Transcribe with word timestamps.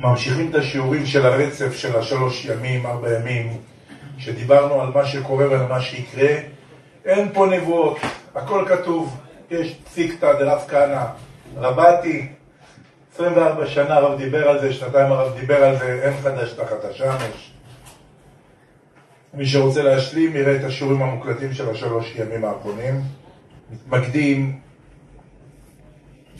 ממשיכים 0.00 0.50
את 0.50 0.54
השיעורים 0.54 1.06
של 1.06 1.26
הרצף 1.26 1.76
של 1.76 1.96
השלוש 1.96 2.44
ימים, 2.44 2.86
ארבע 2.86 3.14
ימים, 3.18 3.56
שדיברנו 4.18 4.80
על 4.80 4.88
מה 4.94 5.06
שקורה 5.06 5.50
ועל 5.50 5.66
מה 5.66 5.80
שיקרה. 5.80 6.28
אין 7.04 7.32
פה 7.32 7.46
נבואות, 7.46 7.98
הכל 8.34 8.64
כתוב. 8.68 9.20
יש 9.50 9.74
פסיקתא 9.84 10.32
דרב 10.32 10.60
כהנא, 10.68 11.04
רבתי, 11.56 12.28
24 13.14 13.66
שנה 13.66 13.94
הרב 13.94 14.18
דיבר 14.18 14.48
על 14.48 14.60
זה, 14.60 14.72
שנתיים 14.72 15.12
הרב 15.12 15.38
דיבר 15.40 15.64
על 15.64 15.78
זה, 15.78 16.00
אין 16.02 16.20
חדש 16.22 16.52
תחת 16.52 16.84
השמש. 16.84 17.52
מי 19.34 19.46
שרוצה 19.46 19.82
להשלים 19.82 20.36
יראה 20.36 20.56
את 20.56 20.64
השיעורים 20.64 21.02
המוקלטים 21.02 21.52
של 21.52 21.70
השלוש 21.70 22.14
ימים 22.16 22.44
האחרונים. 22.44 23.00
מתמקדים 23.70 24.58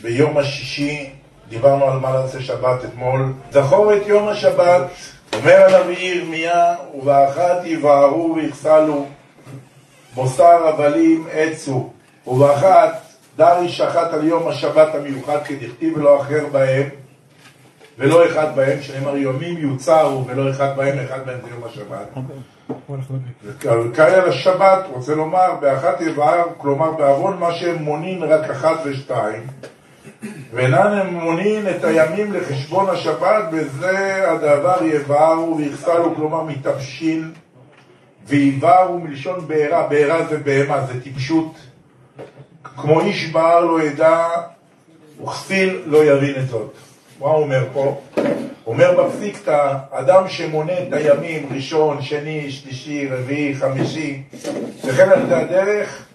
ביום 0.03 0.39
השישי, 0.39 1.11
דיברנו 1.51 1.85
על 1.85 1.98
מה 1.98 2.12
נעשה 2.12 2.41
שבת 2.41 2.85
אתמול. 2.85 3.32
זכור 3.50 3.95
את 3.95 4.07
יום 4.07 4.29
השבת, 4.29 4.82
אומר 5.35 5.67
הנביא 5.68 5.99
ירמיה, 5.99 6.75
ובאחת 6.95 7.64
יבערו 7.64 8.35
ויחסלו, 8.36 9.07
בוסר 10.14 10.68
הבלים 10.68 11.26
עצו, 11.32 11.90
ובאחת 12.26 13.03
דרי 13.36 13.68
שחט 13.68 14.13
על 14.13 14.26
יום 14.26 14.49
השבת 14.49 14.95
המיוחד 14.95 15.39
כדכתיב 15.45 15.96
ולא 15.96 16.21
אחר 16.21 16.46
בהם 16.53 16.89
ולא 17.98 18.26
אחד 18.26 18.57
בהם, 18.57 18.82
שנאמר 18.82 19.17
יומים 19.17 19.59
יוצרו 19.59 20.25
ולא 20.26 20.51
אחד 20.51 20.76
בהם, 20.76 20.98
אחד 20.98 21.26
בהם 21.26 21.39
זה 21.45 21.51
יום 21.51 21.64
השבת. 21.64 22.09
קריא 23.95 24.17
על 24.17 24.29
השבת, 24.29 24.85
רוצה 24.93 25.14
לומר, 25.14 25.54
באחת 25.61 26.01
יבער, 26.01 26.45
כלומר 26.59 26.90
בעוון 26.90 27.39
מה 27.39 27.54
שהם 27.54 27.82
מונין 27.82 28.23
רק 28.23 28.51
אחת 28.51 28.76
ושתיים, 28.85 29.46
ואינן 30.53 30.99
הם 30.99 31.14
מונין 31.14 31.68
את 31.68 31.85
הימים 31.85 32.33
לחשבון 32.33 32.89
השבת, 32.89 33.45
בזה 33.53 34.25
הדבר 34.31 34.84
יבערו 34.84 35.56
ויחסלו, 35.59 36.14
כלומר 36.14 36.42
מתבשיל, 36.42 37.31
ויבערו 38.27 38.98
מלשון 38.98 39.48
בעירה, 39.48 39.87
בעירה 39.87 40.27
זה 40.27 40.39
בהמה, 40.39 40.87
זה 40.87 41.03
טיפשות. 41.03 41.55
כמו 42.77 43.01
איש 43.01 43.27
בער 43.27 43.65
לא 43.65 43.83
ידע, 43.83 44.27
וכסיל 45.23 45.83
לא 45.87 46.05
יבין 46.05 46.34
את 46.43 46.48
זאת. 46.48 46.75
מה 47.21 47.27
הוא 47.27 47.43
אומר 47.43 47.65
פה? 47.73 48.01
אומר 48.67 49.03
בפסיקתא, 49.03 49.77
אדם 49.91 50.28
שמונה 50.28 50.73
את 50.73 50.93
הימים, 50.93 51.48
ראשון, 51.55 52.03
שני, 52.03 52.51
שלישי, 52.51 53.09
רביעי, 53.09 53.55
חמישי, 53.55 54.23
וכן 54.84 55.09
על 55.09 55.23
ידי 55.23 55.34
הדרך, 55.34 56.06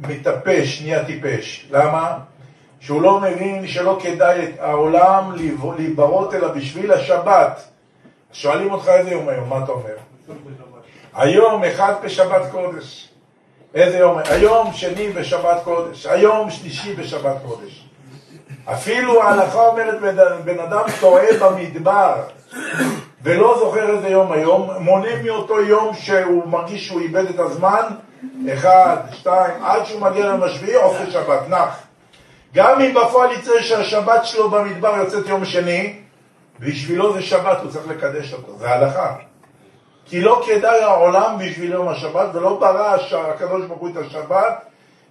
מטפש, 0.00 0.82
נהיה 0.82 1.04
טיפש. 1.04 1.66
למה? 1.70 2.18
שהוא 2.86 3.02
לא 3.02 3.20
מבין 3.20 3.66
שלא 3.66 3.98
כדאי 4.02 4.44
את 4.44 4.60
העולם 4.60 5.32
להיברות 5.76 6.34
אלא 6.34 6.48
בשביל 6.48 6.92
השבת. 6.92 7.64
שואלים 8.32 8.72
אותך 8.72 8.88
איזה 8.88 9.10
יום 9.10 9.28
היום, 9.28 9.48
מה 9.48 9.64
אתה 9.64 9.72
אומר? 9.72 9.96
היום 11.14 11.64
אחד 11.64 11.94
בשבת 12.04 12.50
קודש. 12.50 13.08
איזה 13.74 13.98
יום? 13.98 14.18
היום 14.24 14.72
שני 14.72 15.08
בשבת 15.08 15.60
קודש, 15.64 16.06
היום 16.06 16.50
שלישי 16.50 16.94
בשבת 16.94 17.36
קודש. 17.46 17.88
אפילו 18.64 19.22
ההלכה 19.22 19.66
אומרת 19.66 20.00
בן 20.44 20.58
אדם 20.58 20.84
טועה 21.00 21.26
במדבר 21.40 22.22
ולא 23.22 23.56
זוכר 23.58 23.96
איזה 23.96 24.08
יום 24.08 24.32
היום, 24.32 24.70
מונה 24.80 25.22
מאותו 25.24 25.60
יום 25.60 25.94
שהוא 25.94 26.48
מרגיש 26.48 26.86
שהוא 26.86 27.00
איבד 27.00 27.24
את 27.30 27.38
הזמן, 27.38 27.82
אחד, 28.52 28.96
שתיים, 29.12 29.64
עד 29.64 29.84
שהוא 29.84 30.00
מגיע 30.00 30.26
ליום 30.26 30.42
השביעי, 30.42 30.74
עושה 30.74 31.10
שבת, 31.10 31.48
נח. 31.48 31.85
גם 32.56 32.80
אם 32.80 32.94
בפועל 32.94 33.32
יצא 33.32 33.62
שהשבת 33.62 34.26
שלו 34.26 34.50
במדבר 34.50 34.96
יוצאת 34.96 35.28
יום 35.28 35.44
שני, 35.44 35.94
בשבילו 36.60 37.12
זה 37.12 37.22
שבת, 37.22 37.58
הוא 37.62 37.70
צריך 37.70 37.88
לקדש 37.88 38.32
אותו, 38.32 38.58
זה 38.58 38.70
הלכה. 38.70 39.14
כי 40.06 40.20
לא 40.20 40.42
כדאי 40.46 40.82
העולם 40.82 41.36
בשביל 41.38 41.72
יום 41.72 41.88
השבת, 41.88 42.26
ולא 42.34 42.60
ברא 42.60 42.96
הקדוש 43.12 43.66
ברוך 43.66 43.80
הוא 43.80 43.88
את 43.88 43.96
השבת, 43.96 44.64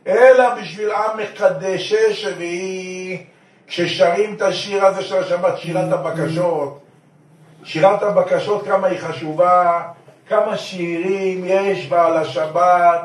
אלא 0.08 0.56
בשביל 0.56 0.92
עם 0.92 1.18
מקדשש, 1.18 2.25
והיא, 2.38 3.18
כששרים 3.68 4.36
את 4.36 4.42
השיר 4.42 4.86
הזה 4.86 5.02
של 5.02 5.18
השבת, 5.18 5.58
שירת 5.58 5.92
הבקשות, 5.94 6.80
שירת 7.64 8.03
הבקשות 8.03 8.66
כמה 8.66 8.88
היא 8.88 9.00
חשובה, 9.00 9.81
כמה 10.30 10.58
שירים 10.58 11.44
יש 11.46 11.88
בה 11.88 12.06
על 12.06 12.18
השבת, 12.18 13.02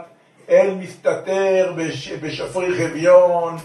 אל 0.51 0.75
מסתתר 0.79 1.73
בש, 1.77 2.13
בשפריך 2.13 2.81
אביון, 2.81 3.57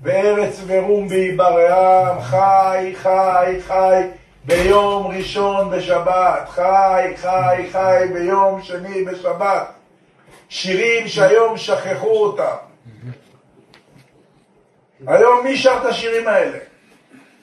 בארץ 0.00 0.60
ורום 0.66 1.08
בהיברעם, 1.08 2.20
חי, 2.20 2.92
חי, 2.94 3.56
חי. 3.66 4.02
ביום 4.44 5.06
ראשון 5.06 5.70
בשבת, 5.70 6.48
חי, 6.48 7.12
חי, 7.16 7.66
חי 7.72 8.04
ביום 8.12 8.62
שני 8.62 9.04
בשבת. 9.04 9.66
שירים 10.48 11.08
שהיום 11.08 11.56
שכחו 11.56 12.08
אותם. 12.08 12.56
היום 15.06 15.44
מי 15.44 15.56
שר 15.56 15.78
את 15.80 15.84
השירים 15.84 16.28
האלה? 16.28 16.58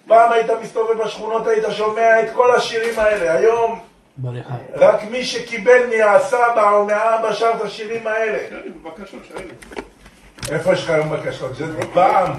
פעם 0.08 0.31
היית 0.31 0.50
מסתובב 0.62 1.03
בשכונות, 1.03 1.47
היית 1.47 1.64
שומע 1.72 2.20
את 2.20 2.34
כל 2.34 2.56
השירים 2.56 3.00
האלה. 3.00 3.34
היום 3.34 3.80
רק 4.74 5.03
מי 5.12 5.25
שקיבל 5.25 5.81
מהסבא 5.90 6.72
או 6.72 6.85
מהאבא 6.85 7.34
שר 7.34 7.52
את 7.56 7.62
השירים 7.62 8.08
האלה. 8.08 8.40
איפה 10.52 10.74
יש 10.74 10.84
לך 10.84 10.90
היום 10.90 11.09
בקשות? 11.09 11.56
זה 11.56 11.66
פעם, 11.94 12.31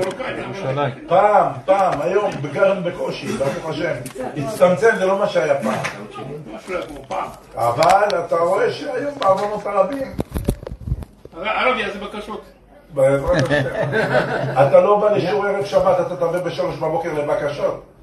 פעם, 1.08 1.52
פעם, 1.64 2.00
היום, 2.00 2.30
בגרם 2.42 2.84
בקושי, 2.84 3.26
ברוך 3.26 3.68
השם. 3.68 3.94
הצטמצם, 4.36 4.90
זה 4.98 5.06
לא 5.06 5.18
מה 5.18 5.28
שהיה 5.28 5.54
פעם. 5.62 5.82
אבל 7.54 8.08
אתה 8.26 8.36
רואה 8.36 8.72
שהיום 8.72 9.18
בעוונות 9.18 9.66
הרבים. 9.66 10.12
הרב 11.36 11.76
יעשה 11.76 11.98
בקשות. 11.98 12.44
בעזרת 12.94 13.42
השם. 13.44 13.64
אתה 14.68 14.80
לא 14.80 15.00
בא 15.00 15.10
לשיעור 15.10 15.46
ערב 15.46 15.64
שבת, 15.64 16.00
אתה 16.00 16.16
תבוא 16.16 16.38
בשלוש 16.38 16.76
בבוקר 16.76 17.12
לבקשות. 17.12 17.93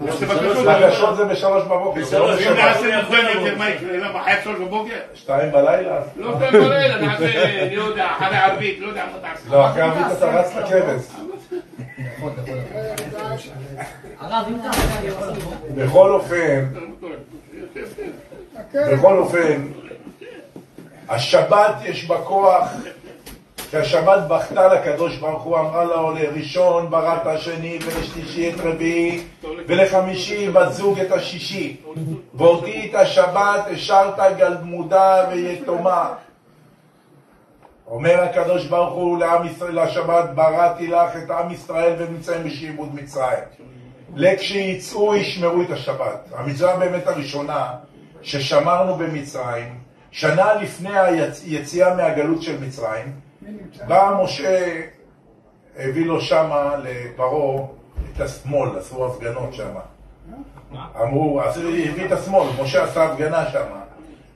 בקשות 0.00 1.16
זה 1.16 1.24
בשלוש 1.24 1.64
בבוקר. 1.64 2.00
אם 2.48 2.56
נעשה 2.56 3.02
מוקדם 3.02 3.58
מה 3.58 3.70
יקרה? 3.70 3.96
למה 3.96 4.24
חייב 4.24 4.38
שלוש 4.44 4.58
בבוקר? 4.60 4.94
שתיים 5.14 5.52
בלילה? 5.52 6.00
לא 6.16 6.34
שתיים 6.36 6.64
בלילה, 6.64 7.00
נעשה, 7.00 7.62
אני 7.66 7.74
יודע, 7.74 8.06
אחרי 8.16 8.36
ערבית, 8.36 8.80
לא 8.80 8.86
יודע 8.86 9.04
מה 9.12 9.18
תעשה. 9.28 9.50
לא, 9.50 9.66
אחרי 9.66 9.82
ערבית 9.82 10.06
אתה 10.18 10.26
רץ 10.26 10.54
לכבש. 10.56 11.02
בכל 15.74 16.10
אופן, 16.10 16.64
בכל 18.74 19.18
אופן, 19.18 19.62
השבת 21.08 21.74
יש 21.84 22.06
בה 22.06 22.16
כוח 22.18 22.68
שהשבת 23.70 24.18
בכתה 24.28 24.68
לקדוש 24.68 25.16
ברוך 25.16 25.42
הוא, 25.42 25.58
אמרה 25.58 25.84
לו 25.84 26.14
לראשון 26.14 26.90
בראת 26.90 27.26
השני 27.26 27.78
ולשלישי 27.84 28.50
את 28.50 28.60
רביעי 28.60 29.22
ולחמישי 29.66 30.50
בת 30.50 30.72
זוג 30.72 31.00
את 31.00 31.12
השישי. 31.12 31.76
ואותי 32.34 32.90
את 32.90 32.94
השבת 32.94 33.66
השארת 33.70 34.36
גלמודה 34.38 35.28
ויתומה. 35.30 36.14
אומר 37.86 38.20
הקדוש 38.20 38.66
ברוך 38.66 38.94
הוא 38.94 39.18
לעם 39.18 39.46
ישראל, 39.46 39.82
לשבת 39.82 40.30
בראתי 40.34 40.86
לך 40.86 41.16
את 41.24 41.30
עם 41.30 41.52
ישראל 41.52 41.94
ונמצאים 41.98 42.44
בשעבוד 42.44 42.94
מצרים. 42.94 43.44
לכשיצאו 44.14 45.16
ישמרו 45.16 45.62
את 45.62 45.70
השבת. 45.70 46.28
המצווה 46.34 46.76
באמת 46.76 47.06
הראשונה 47.06 47.68
ששמרנו 48.22 48.94
במצרים 48.94 49.78
שנה 50.10 50.54
לפני 50.54 50.98
היציאה 50.98 51.94
מהגלות 51.94 52.42
של 52.42 52.60
מצרים 52.60 53.25
בא 53.88 54.20
משה, 54.22 54.82
הביא 55.76 56.06
לו 56.06 56.20
שמה 56.20 56.76
לפרעה 56.76 57.66
את 58.16 58.20
השמאל, 58.20 58.78
עשו 58.78 59.06
הפגנות 59.06 59.54
שמה. 59.54 59.80
אמרו, 61.02 61.42
הביא 61.42 62.06
את 62.06 62.12
השמאל, 62.12 62.46
משה 62.62 62.84
עשה 62.84 63.04
הפגנה 63.04 63.50
שמה. 63.50 63.80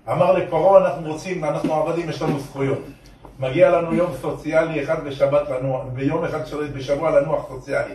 אמר 0.08 0.32
לפרעה, 0.32 0.87
אנחנו 0.87 1.12
רוצים, 1.12 1.44
אנחנו 1.44 1.75
עבדים, 1.75 2.11
יש 2.11 2.23
לנו 2.23 2.38
זכויות. 2.38 2.79
מגיע 3.38 3.70
לנו 3.70 3.94
יום 3.94 4.11
סוציאלי 4.20 4.84
אחד 4.84 5.05
בשבת 5.05 5.49
לנוח, 5.49 5.82
ביום 5.93 6.25
אחד 6.25 6.40
בשבוע 6.75 7.20
לנוח 7.20 7.49
סוציאלי. 7.49 7.94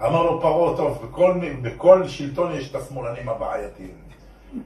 אמר 0.00 0.22
לו 0.22 0.40
פרעה, 0.40 0.76
טוב, 0.76 1.06
בכל, 1.08 1.34
בכל 1.62 2.08
שלטון 2.08 2.54
יש 2.54 2.70
את 2.70 2.74
השמאלנים 2.74 3.28
הבעייתיים. 3.28 3.94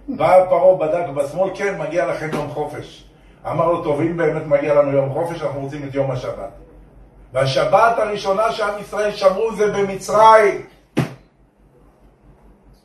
בא 0.09 0.47
פרעה, 0.49 0.77
בדק 0.77 1.09
בשמאל, 1.09 1.51
כן, 1.55 1.81
מגיע 1.81 2.07
לכם 2.07 2.29
יום 2.33 2.49
חופש. 2.49 3.08
אמר 3.47 3.73
לו, 3.73 3.85
טוב, 3.85 4.01
אם 4.01 4.17
באמת 4.17 4.47
מגיע 4.47 4.75
לנו 4.75 4.93
יום 4.93 5.13
חופש, 5.13 5.43
אנחנו 5.43 5.61
רוצים 5.61 5.89
את 5.89 5.95
יום 5.95 6.11
השבת. 6.11 6.51
והשבת 7.33 7.99
הראשונה 7.99 8.53
שעם 8.53 8.81
ישראל 8.81 9.13
שמרו 9.13 9.55
זה 9.57 9.73
במצרים. 9.73 10.63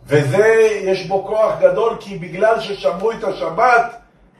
וזה, 0.05 0.47
יש 0.83 1.07
בו 1.07 1.25
כוח 1.27 1.53
גדול, 1.61 1.97
כי 1.99 2.17
בגלל 2.17 2.59
ששמרו 2.59 3.11
את 3.11 3.23
השבת, 3.23 3.95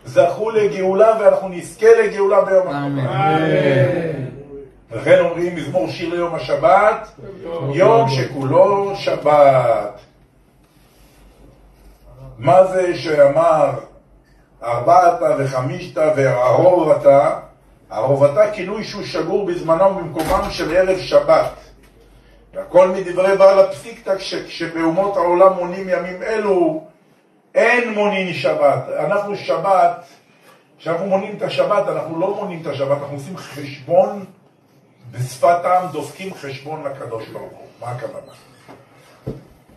זכו 0.05 0.49
לגאולה, 0.49 1.17
ואנחנו 1.19 1.49
נזכה 1.49 1.87
לגאולה 2.03 2.41
ביום 2.45 2.67
השבת. 2.67 3.41
לכן 4.91 5.19
אומרים 5.19 5.55
מזמור 5.55 5.87
שיר 5.89 6.09
ליום 6.09 6.35
השבת, 6.35 7.07
יום 7.73 8.09
שכולו 8.09 8.95
שבת. 8.95 9.99
מה 12.37 12.65
זה 12.65 12.97
שאמר 12.97 13.71
ארבעתה 14.63 15.35
וחמישתה 15.39 16.11
וערובתה? 16.15 17.39
ערובתה 17.89 18.51
כינוי 18.51 18.83
שהוא 18.83 19.03
שגור 19.03 19.45
בזמנם 19.45 19.97
ובמקומם 19.97 20.49
של 20.49 20.75
ערב 20.75 20.97
שבת. 20.97 21.51
והכל 22.53 22.87
מדברי 22.87 23.37
בעל 23.37 23.59
הפסיקתא, 23.59 24.15
כשבאומות 24.47 25.17
העולם 25.17 25.53
מונים 25.53 25.89
ימים 25.89 26.23
אלו, 26.23 26.83
אין 27.55 27.93
מונין 27.93 28.33
שבת. 28.33 28.83
אנחנו 28.99 29.35
שבת, 29.37 30.05
כשאנחנו 30.79 31.05
מונים 31.05 31.35
את 31.37 31.41
השבת, 31.41 31.87
אנחנו 31.87 32.19
לא 32.19 32.35
מונים 32.35 32.61
את 32.61 32.67
השבת, 32.67 32.97
אנחנו 33.01 33.15
עושים 33.15 33.37
חשבון 33.37 34.25
בשפת 35.11 35.65
העם, 35.65 35.87
דופקים 35.87 36.33
חשבון 36.33 36.83
לקדוש 36.83 37.27
ברוך 37.27 37.51
הוא. 37.51 37.67
מה 37.81 37.87
הכוונה? 37.87 38.33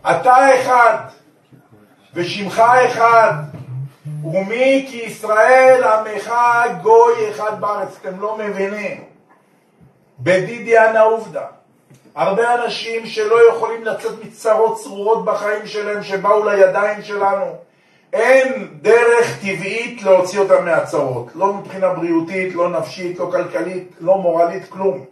אתה 0.01 0.61
אחד, 0.61 0.97
ושמך 2.13 2.59
אחד, 2.59 3.33
ומי 4.23 4.85
כי 4.89 4.97
ישראל 4.97 5.83
עמך 5.83 6.33
גוי 6.81 7.29
אחד 7.31 7.61
בארץ. 7.61 7.97
אתם 8.01 8.19
לא 8.19 8.37
מבינים. 8.37 9.03
בדידיה 10.19 11.01
עובדא. 11.01 11.45
הרבה 12.15 12.55
אנשים 12.55 13.05
שלא 13.05 13.49
יכולים 13.49 13.83
לצאת 13.83 14.23
מצרות 14.25 14.77
צרורות 14.77 15.25
בחיים 15.25 15.67
שלהם 15.67 16.03
שבאו 16.03 16.49
לידיים 16.49 17.01
שלנו. 17.01 17.55
אין 18.13 18.67
דרך 18.81 19.37
טבעית 19.41 20.03
להוציא 20.03 20.39
אותם 20.39 20.65
מהצרות, 20.65 21.27
לא 21.35 21.53
מבחינה 21.53 21.93
בריאותית, 21.93 22.55
לא 22.55 22.69
נפשית, 22.69 23.19
לא 23.19 23.29
כלכלית, 23.31 23.91
לא 23.99 24.17
מורלית, 24.17 24.69
כלום. 24.69 25.05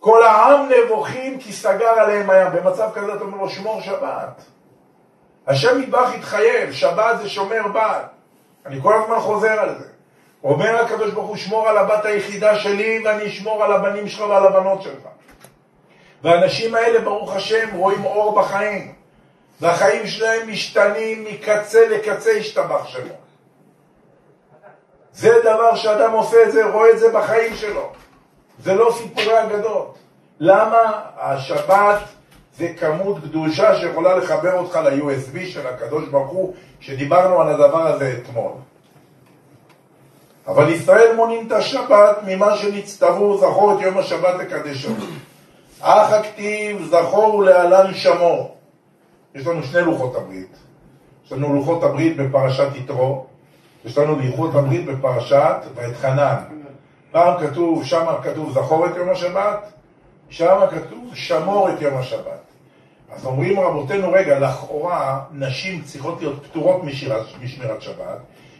כל 0.00 0.22
העם 0.22 0.68
נבוכים 0.68 1.38
כי 1.38 1.52
סגר 1.52 1.88
עליהם 1.88 2.30
הים. 2.30 2.52
במצב 2.52 2.88
כזה 2.94 3.14
אתה 3.14 3.24
אומר 3.24 3.38
לו, 3.38 3.48
שמור 3.48 3.80
שבת. 3.80 4.42
השם 5.46 5.80
מטבח 5.80 6.10
התחייב, 6.14 6.72
שבת 6.72 7.20
זה 7.22 7.28
שומר 7.28 7.68
בת. 7.74 8.06
אני 8.66 8.80
כל 8.82 9.02
הזמן 9.02 9.20
חוזר 9.20 9.60
על 9.60 9.78
זה. 9.78 9.84
אומר 10.44 10.84
הקדוש 10.84 11.10
ברוך 11.10 11.28
הוא, 11.28 11.36
שמור 11.36 11.68
על 11.68 11.78
הבת 11.78 12.04
היחידה 12.04 12.58
שלי 12.58 13.02
ואני 13.04 13.26
אשמור 13.26 13.64
על 13.64 13.72
הבנים 13.72 14.08
שלך 14.08 14.20
ועל 14.20 14.46
הבנות 14.46 14.82
שלך. 14.82 15.02
והאנשים 16.22 16.74
האלה, 16.74 17.00
ברוך 17.00 17.36
השם, 17.36 17.68
רואים 17.74 18.04
אור 18.04 18.40
בחיים. 18.40 18.94
והחיים 19.60 20.06
שלהם 20.06 20.48
משתנים 20.50 21.24
מקצה 21.24 21.88
לקצה, 21.88 22.30
השתבח 22.30 22.86
שמו. 22.86 23.14
זה 25.12 25.40
דבר 25.44 25.74
שאדם 25.74 26.12
עושה 26.12 26.42
את 26.42 26.52
זה, 26.52 26.64
רואה 26.64 26.90
את 26.90 26.98
זה 26.98 27.12
בחיים 27.12 27.54
שלו. 27.54 27.92
זה 28.58 28.74
לא 28.74 28.94
סיפורי 28.98 29.42
אגדות. 29.42 29.98
למה? 30.40 31.02
השבת 31.16 31.98
זה 32.56 32.68
כמות 32.80 33.22
קדושה 33.22 33.76
שיכולה 33.76 34.16
לחבר 34.16 34.58
אותך 34.58 34.76
ל-USB 34.76 35.46
של 35.46 35.66
הקדוש 35.66 36.08
ברוך 36.08 36.30
הוא, 36.30 36.54
שדיברנו 36.80 37.40
על 37.40 37.48
הדבר 37.48 37.86
הזה 37.86 38.18
אתמול. 38.22 38.52
אבל 40.46 40.68
ישראל 40.68 41.16
מונים 41.16 41.46
את 41.46 41.52
השבת 41.52 42.16
ממה 42.26 42.56
שנצטוו, 42.56 43.38
זכור 43.38 43.74
את 43.74 43.80
יום 43.80 43.98
השבת 43.98 44.34
לקדשו. 44.38 44.92
אך 45.80 46.12
הכתיב 46.12 46.88
זכור 46.90 47.34
ולהלן 47.34 47.94
שמור. 47.94 48.56
יש 49.34 49.46
לנו 49.46 49.62
שני 49.62 49.82
לוחות 49.82 50.16
הברית. 50.16 50.56
יש 51.26 51.32
לנו 51.32 51.54
לוחות 51.54 51.82
הברית 51.82 52.16
בפרשת 52.16 52.68
יתרו, 52.74 53.26
יש 53.84 53.98
לנו 53.98 54.16
לוחות 54.16 54.54
הברית 54.54 54.86
בפרשת 54.86 55.56
ואתחנן. 55.74 56.36
פעם 57.10 57.46
כתוב, 57.46 57.84
שם 57.84 58.06
כתוב 58.22 58.52
זכור 58.52 58.86
את 58.86 58.96
יום 58.96 59.08
השבת, 59.08 59.72
שם 60.32 60.60
כתוב 60.70 61.14
שמור 61.14 61.68
את 61.70 61.82
יום 61.82 61.96
השבת. 61.96 62.40
אז 63.14 63.26
אומרים 63.26 63.60
רבותינו, 63.60 64.12
רגע, 64.12 64.38
לכאורה 64.38 65.20
נשים 65.32 65.82
צריכות 65.82 66.20
להיות 66.20 66.46
פטורות 66.46 66.84
משמירת, 66.84 67.82
שבת, 67.82 68.18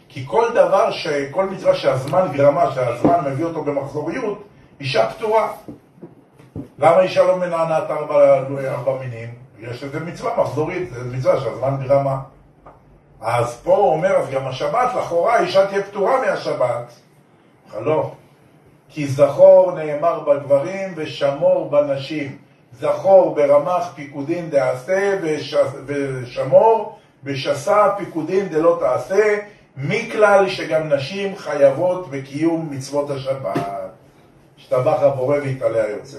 כי 0.08 0.24
כל 0.26 0.44
דבר, 0.54 0.90
ש... 0.90 1.06
כל 1.30 1.48
מצווה 1.48 1.74
שהזמן 1.74 2.28
גרמה, 2.32 2.72
שהזמן 2.74 3.20
מביא 3.26 3.44
אותו 3.44 3.64
במחזוריות, 3.64 4.42
אישה 4.80 5.10
פטורה. 5.10 5.52
למה 6.78 7.00
אישה 7.00 7.22
לא 7.22 7.36
מנענעת 7.36 7.90
ארבע, 7.90 8.38
ארבע 8.68 8.98
מינים? 8.98 9.34
בגלל 9.58 9.74
שזה 9.74 10.00
מצווה 10.00 10.42
מחזורית, 10.42 10.90
זה 10.92 11.16
מצווה 11.16 11.40
שהזמן 11.40 11.76
גרמה. 11.86 12.20
אז 13.20 13.60
פה 13.64 13.76
הוא 13.76 13.92
אומר, 13.92 14.16
אז 14.16 14.30
גם 14.30 14.46
השבת, 14.46 14.94
לכאורה 14.94 15.40
אישה 15.40 15.66
תהיה 15.66 15.82
פטורה 15.82 16.20
מהשבת. 16.20 16.92
לא. 17.80 18.12
כי 18.94 19.06
זכור 19.06 19.72
נאמר 19.72 20.20
בגברים 20.20 20.92
ושמור 20.96 21.70
בנשים. 21.70 22.36
זכור 22.80 23.34
ברמח 23.34 23.92
פיקודין 23.94 24.50
דעשה 24.50 25.18
ושמור 25.86 26.98
בשסה 27.24 27.88
פיקודין 27.98 28.48
דלא 28.48 28.76
תעשה, 28.80 29.38
מכלל 29.76 30.48
שגם 30.48 30.92
נשים 30.92 31.36
חייבות 31.36 32.10
בקיום 32.10 32.68
מצוות 32.70 33.10
השבת. 33.10 33.92
השתבח 34.58 35.02
הבורא 35.02 35.36
והתעלה 35.36 35.84
היוצר. 35.84 36.18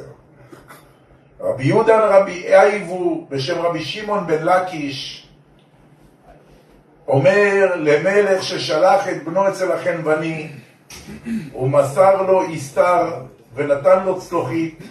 רבי 1.39 1.63
יהודה 1.63 2.17
רבי 2.17 2.53
אייבו 2.53 3.27
בשם 3.29 3.61
רבי 3.61 3.81
שמעון 3.81 4.27
בן 4.27 4.43
לקיש 4.43 5.27
אומר 7.07 7.75
למלך 7.75 8.43
ששלח 8.43 9.09
את 9.09 9.23
בנו 9.23 9.49
אצל 9.49 9.71
החנווני 9.71 10.49
ומסר 11.55 12.21
לו 12.21 12.41
איסתר 12.41 13.11
ונתן 13.55 14.03
לו 14.03 14.21
צלוחית 14.21 14.83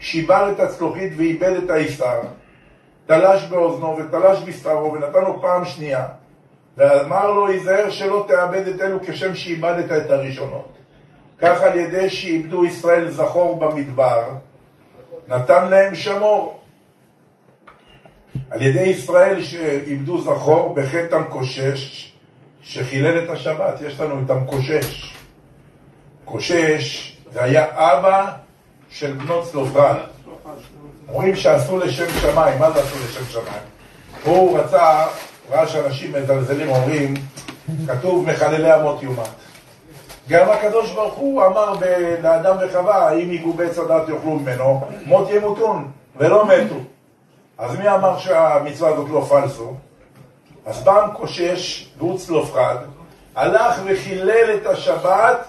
שיבר 0.00 0.52
את 0.52 0.60
הצלוחית 0.60 1.12
ואיבד 1.16 1.52
את 1.64 1.70
האיסתר 1.70 2.20
תלש 3.06 3.44
באוזנו 3.44 3.96
ותלש 3.98 4.38
בשרו 4.46 4.92
ונתן 4.92 5.20
לו 5.20 5.40
פעם 5.40 5.64
שנייה 5.64 6.06
ואמר 6.76 7.30
לו, 7.30 7.48
היזהר 7.48 7.90
שלא 7.90 8.24
תאבד 8.28 8.68
את 8.68 8.80
אלו 8.80 8.98
כשם 9.06 9.34
שאיבדת 9.34 9.92
את 9.92 10.10
הראשונות. 10.10 10.72
כך 11.38 11.62
על 11.62 11.78
ידי 11.78 12.10
שאיבדו 12.10 12.64
ישראל 12.64 13.10
זכור 13.10 13.58
במדבר, 13.58 14.22
נתן 15.28 15.68
להם 15.68 15.94
שמור. 15.94 16.60
על 18.50 18.62
ידי 18.62 18.82
ישראל 18.82 19.42
שאיבדו 19.42 20.20
זכור 20.20 20.74
בחטא 20.74 21.14
המקושש, 21.14 22.05
שחילל 22.66 23.24
את 23.24 23.30
השבת. 23.30 23.80
יש 23.80 24.00
לנו 24.00 24.22
את 24.24 24.30
המקושש. 24.30 25.14
קושש 26.24 27.16
זה 27.32 27.44
היה 27.44 27.66
אבא 27.74 28.32
של 28.90 29.12
בנות 29.12 29.44
צלופחד. 29.50 29.94
אומרים 31.08 31.36
שעשו 31.36 31.78
לשם 31.78 32.10
שמיים, 32.20 32.58
מה 32.58 32.70
זה 32.70 32.80
עשו 32.80 32.96
לשם 33.04 33.24
שמיים? 33.24 33.62
הוא 34.24 34.58
רצה 34.58 35.06
ראה 35.50 35.66
שאנשים 35.66 36.12
מזלזלים 36.12 36.68
אומרים, 36.68 37.14
כתוב 37.86 38.30
מחללי 38.30 38.74
אמות 38.74 39.02
יומת. 39.02 39.28
גם 40.28 40.50
הקדוש 40.50 40.92
ברוך 40.92 41.14
הוא 41.14 41.46
אמר 41.46 41.72
לאדם 42.22 42.56
וחווה, 42.60 43.12
אם 43.12 43.32
ייגעו 43.32 43.52
בעץ 43.52 43.78
הדת 43.78 44.08
יאכלו 44.08 44.30
ממנו, 44.30 44.88
מות 45.06 45.30
ימותון, 45.30 45.90
ולא 46.16 46.46
מתו. 46.46 46.76
אז 47.58 47.76
מי 47.78 47.88
אמר 47.88 48.18
שהמצווה 48.18 48.90
הזאת 48.90 49.10
לא 49.10 49.20
פלסו? 49.20 49.74
אז 50.66 50.84
בא 50.84 51.02
המקושש, 51.02 51.88
והוא 51.98 52.18
צלופחד, 52.18 52.76
הלך 53.34 53.80
וחילל 53.84 54.56
את 54.56 54.66
השבת 54.66 55.44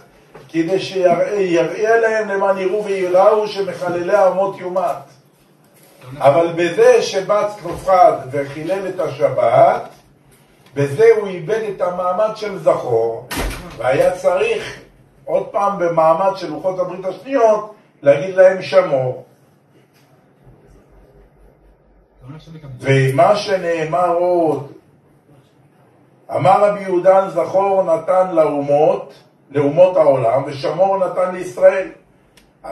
כדי 0.50 0.80
שיראה 0.80 2.00
להם 2.00 2.30
למען 2.30 2.58
יראו 2.58 2.86
וייראו 2.86 3.48
שמחללי 3.48 4.28
אמות 4.28 4.60
יומת. 4.60 4.96
אבל 6.18 6.48
בזה 6.56 7.02
שבא 7.02 7.50
צלופחד 7.60 8.14
וחילל 8.32 8.88
את 8.90 9.00
השבת, 9.00 9.82
בזה 10.76 11.06
הוא 11.20 11.28
איבד 11.28 11.62
את 11.76 11.82
המעמד 11.82 12.32
של 12.36 12.58
זכור, 12.58 13.28
והיה 13.78 14.12
צריך 14.12 14.80
עוד 15.26 15.48
פעם 15.48 15.80
במעמד 15.80 16.32
של 16.36 16.50
לוחות 16.50 16.80
הברית 16.80 17.06
השניות 17.06 17.74
להגיד 18.02 18.36
להם 18.36 18.62
שמור. 18.62 19.26
ומה 22.80 23.36
שנאמר 23.36 24.14
עוד, 24.14 24.72
אמר 26.36 26.66
רבי 26.66 26.82
יהודן 26.82 27.30
זכור 27.30 27.84
נתן 27.84 28.36
לאומות, 28.36 29.14
לאומות 29.52 29.98
העולם, 29.98 30.44
ושמור 30.46 30.98
נתן 30.98 31.36
לישראל. 31.36 31.88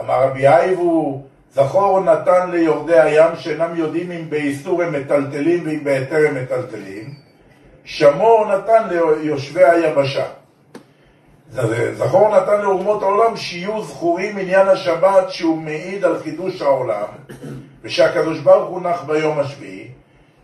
אמר 0.00 0.22
רבי 0.22 0.46
אייבו 0.46 1.22
זכור 1.52 2.00
נתן 2.00 2.50
ליורדי 2.50 3.00
הים 3.00 3.36
שאינם 3.36 3.76
יודעים 3.76 4.10
אם 4.12 4.30
באיסור 4.30 4.82
הם 4.82 4.92
מטלטלים 4.92 5.62
ואם 5.66 5.84
בהיתר 5.84 6.28
הם 6.28 6.42
מטלטלים. 6.42 7.14
שמור 7.84 8.46
נתן 8.46 8.88
ליושבי 8.90 9.64
היבשה. 9.64 10.26
זכור 11.94 12.36
נתן 12.36 12.60
לאומות 12.62 13.02
העולם 13.02 13.36
שיהיו 13.36 13.82
זכורים 13.82 14.38
עניין 14.38 14.68
השבת 14.68 15.30
שהוא 15.30 15.58
מעיד 15.58 16.04
על 16.04 16.18
חידוש 16.18 16.62
העולם 16.62 17.08
ושהקדוש 17.82 18.40
ברוך 18.40 18.68
הוא 18.68 18.82
נח 18.82 19.04
ביום 19.04 19.38
השביעי 19.38 19.88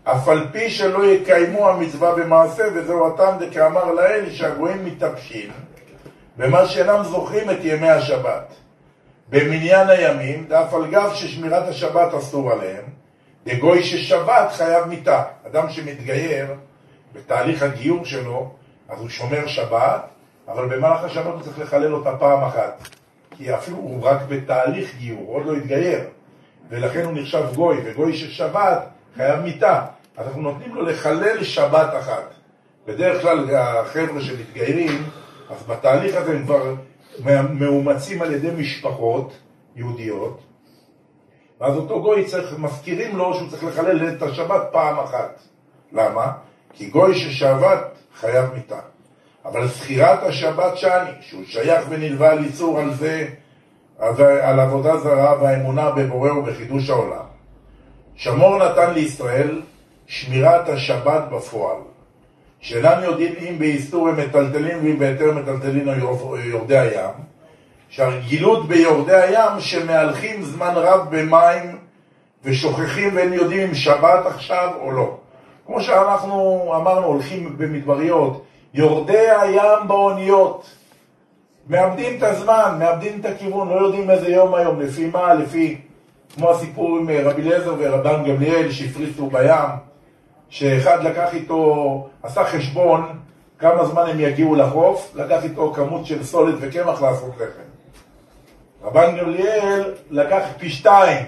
אף 0.03 0.27
על 0.27 0.47
פי 0.51 0.69
שלא 0.69 1.05
יקיימו 1.05 1.69
המצווה 1.69 2.15
במעשה 2.15 2.63
וזהו 2.73 3.07
הטעם 3.07 3.37
דקאמר 3.39 3.91
לאל 3.91 4.29
שהגויים 4.31 4.85
מתאפשים 4.85 5.51
במה 6.37 6.65
שאינם 6.65 7.03
זוכרים 7.03 7.49
את 7.49 7.57
ימי 7.61 7.89
השבת 7.89 8.53
במניין 9.29 9.89
הימים, 9.89 10.45
דאף 10.47 10.73
על 10.73 10.87
גב 10.87 11.11
ששמירת 11.13 11.67
השבת 11.67 12.13
אסור 12.13 12.51
עליהם, 12.51 12.83
דגוי 13.45 13.83
ששבת 13.83 14.51
חייב 14.51 14.85
מיתה. 14.85 15.23
אדם 15.47 15.69
שמתגייר 15.69 16.47
בתהליך 17.13 17.63
הגיור 17.63 18.05
שלו, 18.05 18.51
אז 18.89 18.99
הוא 18.99 19.09
שומר 19.09 19.47
שבת, 19.47 20.01
אבל 20.47 20.75
במהלך 20.77 21.03
השבת 21.03 21.33
הוא 21.33 21.41
צריך 21.41 21.59
לחלל 21.59 21.93
אותה 21.93 22.17
פעם 22.17 22.43
אחת. 22.43 22.87
כי 23.37 23.55
אפילו 23.55 23.77
הוא 23.77 24.03
רק 24.03 24.21
בתהליך 24.29 24.95
גיור, 24.97 25.25
עוד 25.27 25.45
לא 25.45 25.55
התגייר. 25.55 25.99
ולכן 26.69 27.05
הוא 27.05 27.13
נחשב 27.15 27.43
גוי, 27.55 27.77
וגוי 27.85 28.17
של 28.17 28.29
שבת 28.29 28.87
חייב 29.15 29.39
מיתה. 29.39 29.85
אז 30.17 30.27
אנחנו 30.27 30.41
נותנים 30.41 30.75
לו 30.75 30.81
לחלל 30.81 31.43
שבת 31.43 31.93
אחת. 31.99 32.33
בדרך 32.87 33.21
כלל 33.21 33.55
החבר'ה 33.55 34.21
שמתגיירים, 34.21 35.03
אז 35.49 35.63
בתהליך 35.67 36.15
הזה 36.15 36.31
הם 36.31 36.45
כבר 36.45 36.75
מאומצים 37.49 38.21
על 38.21 38.33
ידי 38.33 38.51
משפחות 38.57 39.33
יהודיות, 39.75 40.39
ואז 41.61 41.77
אותו 41.77 42.01
גוי 42.01 42.25
צריך, 42.25 42.59
מזכירים 42.59 43.17
לו 43.17 43.33
שהוא 43.33 43.49
צריך 43.49 43.63
לחלל 43.63 44.09
את 44.09 44.21
השבת 44.21 44.61
פעם 44.71 44.99
אחת. 44.99 45.39
למה? 45.91 46.31
כי 46.73 46.89
גוי 46.89 47.15
ששבת 47.15 47.97
חייב 48.19 48.53
מיתה. 48.53 48.79
אבל 49.45 49.67
זכירת 49.67 50.23
השבת 50.23 50.77
שאני, 50.77 51.09
שהוא 51.21 51.43
שייך 51.45 51.85
ונלווה 51.89 52.31
על 52.31 52.43
איסור 52.43 52.79
על 52.79 52.93
זה, 52.93 53.27
על 54.41 54.59
עבודה 54.59 54.97
זרה 54.97 55.43
והאמונה 55.43 55.91
בבורא 55.91 56.31
ובחידוש 56.31 56.89
העולם. 56.89 57.32
שמור 58.15 58.57
נתן 58.57 58.93
לישראל 58.93 59.61
שמירת 60.07 60.69
השבת 60.69 61.23
בפועל. 61.31 61.77
שאינם 62.59 63.03
יודעים 63.03 63.33
אם 63.49 63.59
באיסור 63.59 64.09
הם 64.09 64.17
מטלטלים 64.17 64.77
ואם 64.83 64.99
בהיתר 64.99 65.31
מטלטלים 65.31 65.87
יורדי 66.43 66.77
הים, 66.77 67.13
שהרגילות 67.89 68.67
ביורדי 68.67 69.15
הים 69.15 69.59
שמהלכים 69.59 70.43
זמן 70.43 70.73
רב 70.75 71.15
במים 71.15 71.77
ושוכחים 72.43 73.15
ואין 73.15 73.33
יודעים 73.33 73.67
אם 73.67 73.75
שבת 73.75 74.25
עכשיו 74.25 74.73
או 74.81 74.91
לא. 74.91 75.17
כמו 75.65 75.81
שאנחנו 75.81 76.71
אמרנו, 76.75 77.05
הולכים 77.05 77.57
במדבריות, 77.57 78.43
יורדי 78.73 79.29
הים 79.41 79.87
באוניות, 79.87 80.65
מאבדים 81.69 82.17
את 82.17 82.23
הזמן, 82.23 82.75
מאבדים 82.79 83.19
את 83.19 83.25
הכיוון, 83.25 83.69
לא 83.69 83.75
יודעים 83.75 84.09
איזה 84.09 84.29
יום 84.29 84.55
היום, 84.55 84.81
לפי 84.81 85.09
מה, 85.13 85.33
לפי, 85.33 85.77
כמו 86.35 86.51
הסיפור 86.51 86.97
עם 86.97 87.09
רבי 87.09 87.41
אליעזר 87.41 87.75
ורבן 87.79 88.23
גמליאל 88.23 88.71
שהפריסו 88.71 89.29
בים, 89.29 89.69
שאחד 90.49 91.03
לקח 91.03 91.33
איתו, 91.33 92.09
עשה 92.23 92.43
חשבון 92.43 93.19
כמה 93.59 93.85
זמן 93.85 94.09
הם 94.09 94.19
יגיעו 94.19 94.55
לחוף, 94.55 95.11
לקח 95.15 95.43
איתו 95.43 95.73
כמות 95.73 96.05
של 96.05 96.23
סולת 96.23 96.55
וקמח 96.61 97.01
לעשות 97.01 97.35
לחם. 97.35 97.73
רבן 98.83 99.17
גמליאל 99.17 99.93
לקח 100.09 100.43
פי 100.57 100.69
שתיים. 100.69 101.25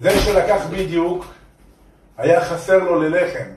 זה 0.00 0.20
שלקח 0.20 0.66
בדיוק, 0.70 1.24
היה 2.18 2.40
חסר 2.40 2.78
לו 2.78 3.02
ללחם. 3.02 3.50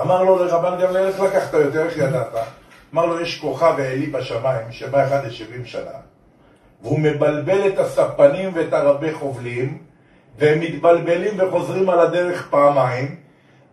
אמר 0.00 0.22
לו 0.22 0.44
לרבן 0.44 0.82
גמליאל, 0.82 1.06
איך 1.06 1.20
לקחת 1.20 1.54
יותר, 1.54 1.86
איך 1.86 1.96
ידעת? 1.96 2.32
אמר 2.94 3.06
לו, 3.06 3.20
יש 3.20 3.40
כוכב 3.40 3.74
העלי 3.78 4.06
בשמיים, 4.06 4.72
שבא 4.72 5.06
אחד 5.06 5.26
לשבעים 5.26 5.64
שנה, 5.64 5.90
והוא 6.82 7.00
מבלבל 7.00 7.68
את 7.68 7.78
הספנים 7.78 8.50
ואת 8.54 8.72
הרבי 8.72 9.12
חובלים, 9.12 9.78
והם 10.38 10.60
מתבלבלים 10.60 11.34
וחוזרים 11.38 11.90
על 11.90 12.00
הדרך 12.00 12.48
פעמיים, 12.50 13.16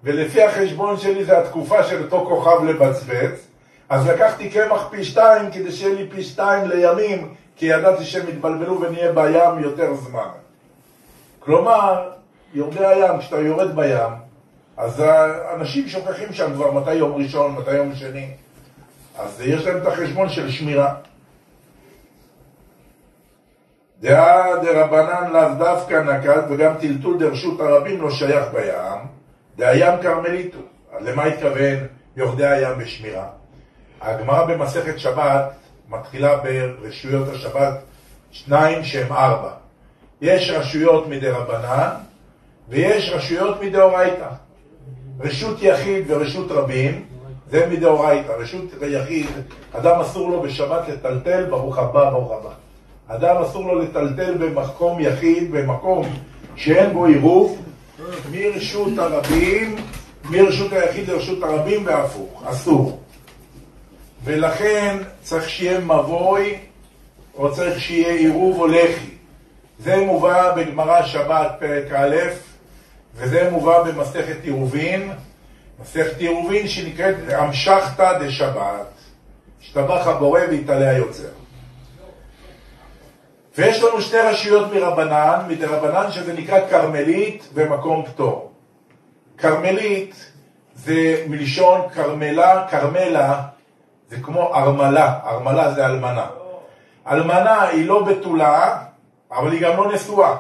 ולפי 0.04 0.44
החשבון 0.44 0.98
שלי 0.98 1.26
זה 1.26 1.40
התקופה 1.40 1.84
של 1.84 2.04
אותו 2.04 2.26
כוכב 2.30 2.64
לבצבץ, 2.64 3.48
אז 3.90 4.08
לקחתי 4.08 4.50
קמח 4.50 4.88
פי 4.92 5.04
שתיים 5.04 5.52
כדי 5.52 5.72
שיהיה 5.72 5.96
לי 5.96 6.08
פי 6.10 6.24
שתיים 6.24 6.68
לימים, 6.68 7.34
כי 7.56 7.66
ידעתי 7.66 8.06
שהם 8.06 8.30
יתבלבלו 8.30 8.82
ונהיה 8.82 9.12
בים 9.12 9.64
יותר 9.64 9.96
זמן. 9.96 10.30
כלומר, 11.40 12.10
יורדי 12.54 12.86
הים, 12.86 13.20
כשאתה 13.20 13.40
יורד 13.40 13.76
בים, 13.76 14.14
אז 14.78 15.04
אנשים 15.56 15.88
שוכחים 15.88 16.34
שם 16.34 16.54
כבר 16.54 16.72
מתי 16.72 16.94
יום 16.94 17.16
ראשון, 17.16 17.56
מתי 17.56 17.76
יום 17.76 17.96
שני, 17.96 18.28
אז 19.20 19.42
יש 19.42 19.66
להם 19.66 19.78
את 19.78 19.88
החשבון 19.88 20.30
של 20.30 20.52
שמירה. 20.52 20.94
דעה 24.04 24.58
דרבנן 24.64 25.32
לאו 25.34 25.54
דווקא 25.58 25.94
נקט 25.94 26.44
וגם 26.50 26.74
טלטול 26.80 27.20
דרשות 27.20 27.60
הרבים 27.60 28.02
לא 28.02 28.12
שייך 28.12 28.46
בים 28.54 29.08
דהים 29.58 30.02
כרמליתו. 30.02 30.58
למה 31.00 31.24
התכוון 31.24 31.78
יורדי 32.16 32.48
הים 32.48 32.78
בשמירה? 32.78 33.28
הגמרא 34.02 34.46
במסכת 34.46 35.00
שבת 35.00 35.54
מתחילה 35.90 36.38
ברשויות 36.38 37.28
השבת 37.30 37.74
שניים 38.32 38.84
שהם 38.84 39.14
ארבע. 39.14 39.52
יש 40.22 40.50
רשויות 40.50 41.08
מדרבנן 41.08 41.90
ויש 42.70 43.10
רשויות 43.10 43.62
מדאורייתא. 43.62 44.30
רשות 45.20 45.58
יחיד 45.62 46.12
ורשות 46.12 46.52
רבים 46.52 47.06
זה 47.50 47.68
מדאורייתא. 47.72 48.32
רשות 48.32 48.66
יחיד, 48.82 49.28
אדם 49.72 50.00
אסור 50.00 50.30
לו 50.30 50.42
בשבת 50.42 50.90
לטלטל, 50.90 51.46
ברוך 51.50 51.78
הבא, 51.78 52.10
ברוך 52.10 52.32
הבא. 52.32 52.63
אדם 53.08 53.36
אסור 53.38 53.68
לו 53.68 53.80
לטלטל 53.80 54.38
במקום 54.38 55.00
יחיד, 55.00 55.52
במקום 55.52 56.06
שאין 56.56 56.94
בו 56.94 57.06
עירוב, 57.06 57.62
מרשות 58.32 58.98
הרבים, 58.98 59.76
מרשות 60.30 60.74
היחיד 60.74 61.10
לרשות 61.10 61.44
הרבים 61.44 61.86
והפוך, 61.86 62.44
אסור. 62.46 63.00
ולכן 64.24 64.98
צריך 65.22 65.50
שיהיה 65.50 65.80
מבוי, 65.80 66.58
או 67.36 67.52
צריך 67.54 67.80
שיהיה 67.80 68.14
עירוב 68.14 68.60
או 68.60 68.68
לחי. 68.68 69.10
זה 69.80 69.98
מובא 70.06 70.56
בגמרא 70.56 71.06
שבת 71.06 71.52
פרק 71.60 71.92
א', 71.96 72.16
וזה 73.16 73.50
מובא 73.52 73.84
במסכת 73.84 74.44
עירובין, 74.44 75.12
מסכת 75.82 76.18
עירובין 76.18 76.68
שנקראת 76.68 77.16
המשכתא 77.30 78.20
דשבת, 78.20 78.88
השתבח 79.62 80.08
הבורא 80.08 80.40
והתעלה 80.52 80.90
היוצר. 80.90 81.43
ויש 83.58 83.84
לנו 83.84 84.02
שתי 84.02 84.18
רשויות 84.18 84.74
מרבנן, 84.74 85.40
מדרבנן 85.48 86.12
שזה 86.12 86.34
נקרא 86.34 86.70
כרמלית 86.70 87.50
ומקום 87.54 88.06
פטור. 88.06 88.52
כרמלית 89.38 90.32
זה 90.76 91.24
מלשון 91.28 91.82
כרמלה, 91.94 92.68
כרמלה 92.68 93.42
זה 94.10 94.18
כמו 94.22 94.56
ארמלה, 94.56 95.20
ארמלה 95.26 95.72
זה 95.72 95.86
אלמנה. 95.86 96.26
אלמנה 97.08 97.62
היא 97.62 97.88
לא 97.88 98.04
בתולה, 98.04 98.78
אבל 99.32 99.52
היא 99.52 99.62
גם 99.62 99.78
לא 99.78 99.92
נשואה. 99.94 100.36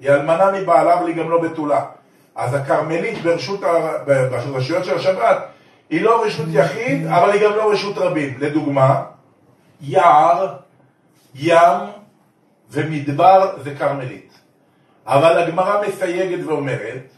היא 0.00 0.10
אלמנה 0.10 0.50
מבעלה, 0.50 0.98
אבל 0.98 1.06
היא 1.06 1.16
גם 1.16 1.30
לא 1.30 1.42
בתולה. 1.42 1.84
אז 2.36 2.54
הכרמלית 2.54 3.22
ברשות, 3.22 3.60
ברשויות 4.50 4.84
של 4.84 4.96
השבת 4.96 5.36
היא 5.90 6.02
לא 6.02 6.24
רשות 6.24 6.46
יחיד, 6.50 7.06
אבל 7.06 7.30
היא 7.30 7.42
גם 7.42 7.56
לא 7.56 7.72
רשות 7.72 7.98
רבים. 7.98 8.34
לדוגמה, 8.38 9.02
יער, 9.80 10.54
ים, 11.34 11.78
ומדבר 12.72 13.50
זה 13.62 13.74
כרמלית. 13.74 14.32
אבל 15.06 15.38
הגמרא 15.38 15.88
מסייגת 15.88 16.46
ואומרת 16.46 17.12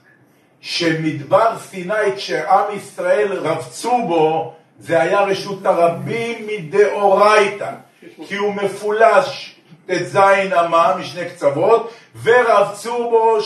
שמדבר 0.61 1.58
סיני 1.58 2.16
כשעם 2.16 2.76
ישראל 2.76 3.32
רבצו 3.32 4.02
בו 4.08 4.54
זה 4.78 5.02
היה 5.02 5.20
רשות 5.20 5.66
הרבים 5.66 6.46
מדאורייתא 6.46 7.70
כי 8.26 8.37
הוא 8.37 8.54
מפולש 8.54 9.56
ט"ז 9.87 10.16
אמה 10.61 10.96
משני 10.99 11.25
קצוות 11.25 11.92
ורבצו 12.23 13.11
בו 13.11 13.38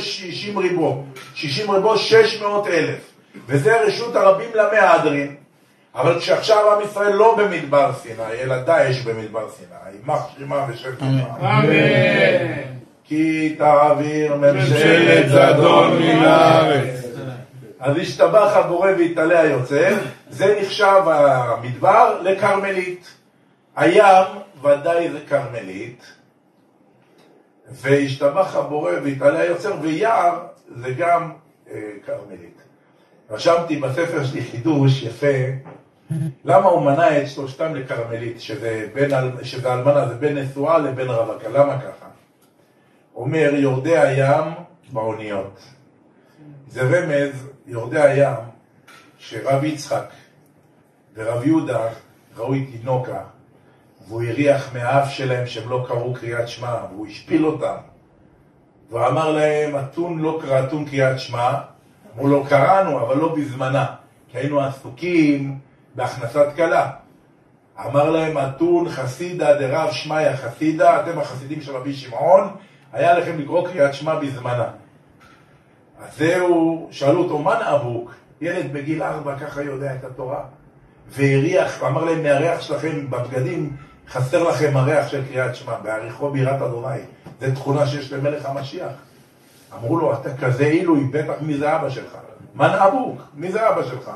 שישים 0.00 0.58
ריבו, 0.58 1.04
שישים 1.34 1.70
ריבו 1.70 1.98
שש 1.98 2.40
מאות 2.40 2.66
אלף. 2.66 2.98
וזה 3.46 3.80
רשות 3.80 4.16
הרבים 4.16 4.50
למהדרין 4.54 5.36
אבל 5.96 6.20
כשעכשיו 6.20 6.72
עם 6.72 6.82
ישראל 6.84 7.12
לא 7.12 7.36
במדבר 7.36 7.92
סיני, 8.02 8.32
אלא 8.42 8.62
דאעש 8.62 9.00
במדבר 9.00 9.50
סיני, 9.50 9.96
יימח 9.98 10.26
שמה 10.38 10.66
ושם 10.68 10.90
אמן. 11.02 11.68
כי 13.04 13.54
תעביר 13.58 14.36
ממשלת 14.36 15.28
זדון 15.28 16.02
מן 16.02 16.22
הארץ. 16.22 17.04
אז 17.80 17.96
השתבח 17.96 18.52
הבורא 18.56 18.90
והתעלה 18.98 19.40
היוצר, 19.40 19.94
זה 20.30 20.58
נחשב 20.60 21.02
המדבר 21.06 22.20
לכרמלית. 22.22 23.14
הים 23.76 24.26
ודאי 24.62 25.10
זה 25.10 25.18
כרמלית, 25.28 26.12
והשתבח 27.70 28.56
הבורא 28.56 28.92
והתעלה 29.04 29.40
היוצר, 29.40 29.72
ויער 29.82 30.38
זה 30.76 30.90
גם 30.90 31.30
אה, 31.70 31.80
כרמלית. 32.06 32.62
רשמתי 33.30 33.76
בספר 33.76 34.24
שלי 34.24 34.42
חידוש 34.42 35.02
יפה, 35.02 35.36
למה 36.44 36.68
הוא 36.68 36.82
מנה 36.82 37.22
את 37.22 37.28
שלושתם 37.28 37.74
לכרמלית, 37.74 38.40
שזה, 38.40 38.88
בין, 38.94 39.10
שזה 39.42 39.74
אלמנה, 39.74 40.08
זה 40.08 40.14
בין 40.14 40.38
נשואה 40.38 40.78
לבין 40.78 41.08
רווקה, 41.08 41.48
למה 41.48 41.78
ככה? 41.78 42.06
אומר 43.14 43.50
יורדי 43.54 43.98
הים 43.98 44.44
באוניות. 44.92 45.60
זה 46.68 46.82
רמז, 46.82 47.48
יורדי 47.66 48.00
הים, 48.00 48.36
שרב 49.18 49.64
יצחק 49.64 50.10
ורב 51.14 51.46
יהודה 51.46 51.88
ראו 52.36 52.54
את 52.54 52.60
תינוקה, 52.72 53.20
והוא 54.08 54.22
הריח 54.22 54.74
מהאף 54.74 55.10
שלהם 55.10 55.46
שהם 55.46 55.70
לא 55.70 55.84
קראו 55.88 56.14
קריאת 56.14 56.48
שמע, 56.48 56.76
והוא 56.90 57.06
השפיל 57.06 57.46
אותם. 57.46 57.76
ואמר 58.90 59.32
להם, 59.32 59.76
אתון 59.76 60.18
לא 60.18 60.38
קרא, 60.42 60.66
אתון 60.66 60.84
קריאת 60.84 61.18
שמע. 61.18 61.54
אמרו 62.14 62.28
לו, 62.28 62.44
קראנו, 62.44 63.00
אבל 63.00 63.16
לא 63.16 63.34
בזמנה, 63.36 63.86
כי 64.28 64.38
היינו 64.38 64.60
עסוקים 64.60 65.58
בהכנסת 65.96 66.46
כלה. 66.56 66.90
אמר 67.86 68.10
להם, 68.10 68.38
אתון 68.38 68.88
חסידה 68.88 69.54
דרב 69.54 69.90
שמיא 69.90 70.36
חסידה, 70.36 71.00
אתם 71.00 71.18
החסידים 71.18 71.60
של 71.60 71.76
רבי 71.76 71.94
שמעון, 71.94 72.48
היה 72.92 73.18
לכם 73.18 73.38
לקרוא 73.38 73.68
קריאת 73.68 73.94
שמע 73.94 74.14
בזמנה. 74.14 74.68
אז 76.02 76.18
זהו, 76.18 76.88
שאלו 76.90 77.22
אותו, 77.22 77.38
מה 77.38 77.58
נאבוק? 77.58 78.14
ילד 78.40 78.72
בגיל 78.72 79.02
ארבע 79.02 79.38
ככה 79.38 79.62
יודע 79.62 79.94
את 79.94 80.04
התורה. 80.04 80.44
והריח, 81.08 81.82
אמר 81.82 82.04
להם, 82.04 82.22
מהריח 82.22 82.60
שלכם 82.60 83.10
בבגדים, 83.10 83.76
חסר 84.08 84.42
לכם 84.42 84.76
הריח 84.76 85.08
של 85.08 85.24
קריאת 85.28 85.56
שמע, 85.56 85.78
בעריכו 85.78 86.30
בירת 86.30 86.62
אדוני. 86.62 86.98
זו 87.40 87.46
תכונה 87.54 87.86
שיש 87.86 88.12
למלך 88.12 88.46
המשיח. 88.46 88.92
אמרו 89.74 89.98
לו, 89.98 90.14
אתה 90.14 90.36
כזה 90.36 90.66
עילוי, 90.66 91.04
בטח 91.04 91.34
מי 91.40 91.58
זה 91.58 91.76
אבא 91.76 91.90
שלך? 91.90 92.16
מה 92.54 92.76
נאבוק? 92.76 93.22
מי 93.34 93.52
זה 93.52 93.68
אבא 93.68 93.82
שלך? 93.82 94.10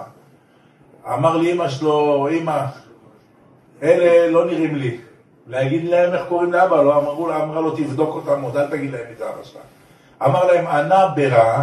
אמר 1.09 1.37
לי 1.37 1.52
אמא 1.52 1.69
שלו, 1.69 2.28
אמא, 2.28 2.64
אלה 3.83 4.30
לא 4.30 4.47
נראים 4.47 4.76
לי. 4.76 4.99
להגיד 5.47 5.85
להם 5.85 6.12
איך 6.14 6.23
קוראים 6.28 6.52
לאבא, 6.52 6.83
לא 6.83 6.99
אמרו 6.99 7.28
לה, 7.28 7.42
אמרה 7.42 7.61
לו, 7.61 7.71
תבדוק 7.71 8.14
אותם, 8.14 8.42
עוד 8.42 8.57
אל 8.57 8.66
תגיד 8.66 8.90
להם 8.92 9.04
זה 9.19 9.28
אבא 9.28 9.42
שלה. 9.42 9.61
אמר 10.25 10.45
להם, 10.47 10.66
ענה 10.66 11.09
ברע, 11.09 11.62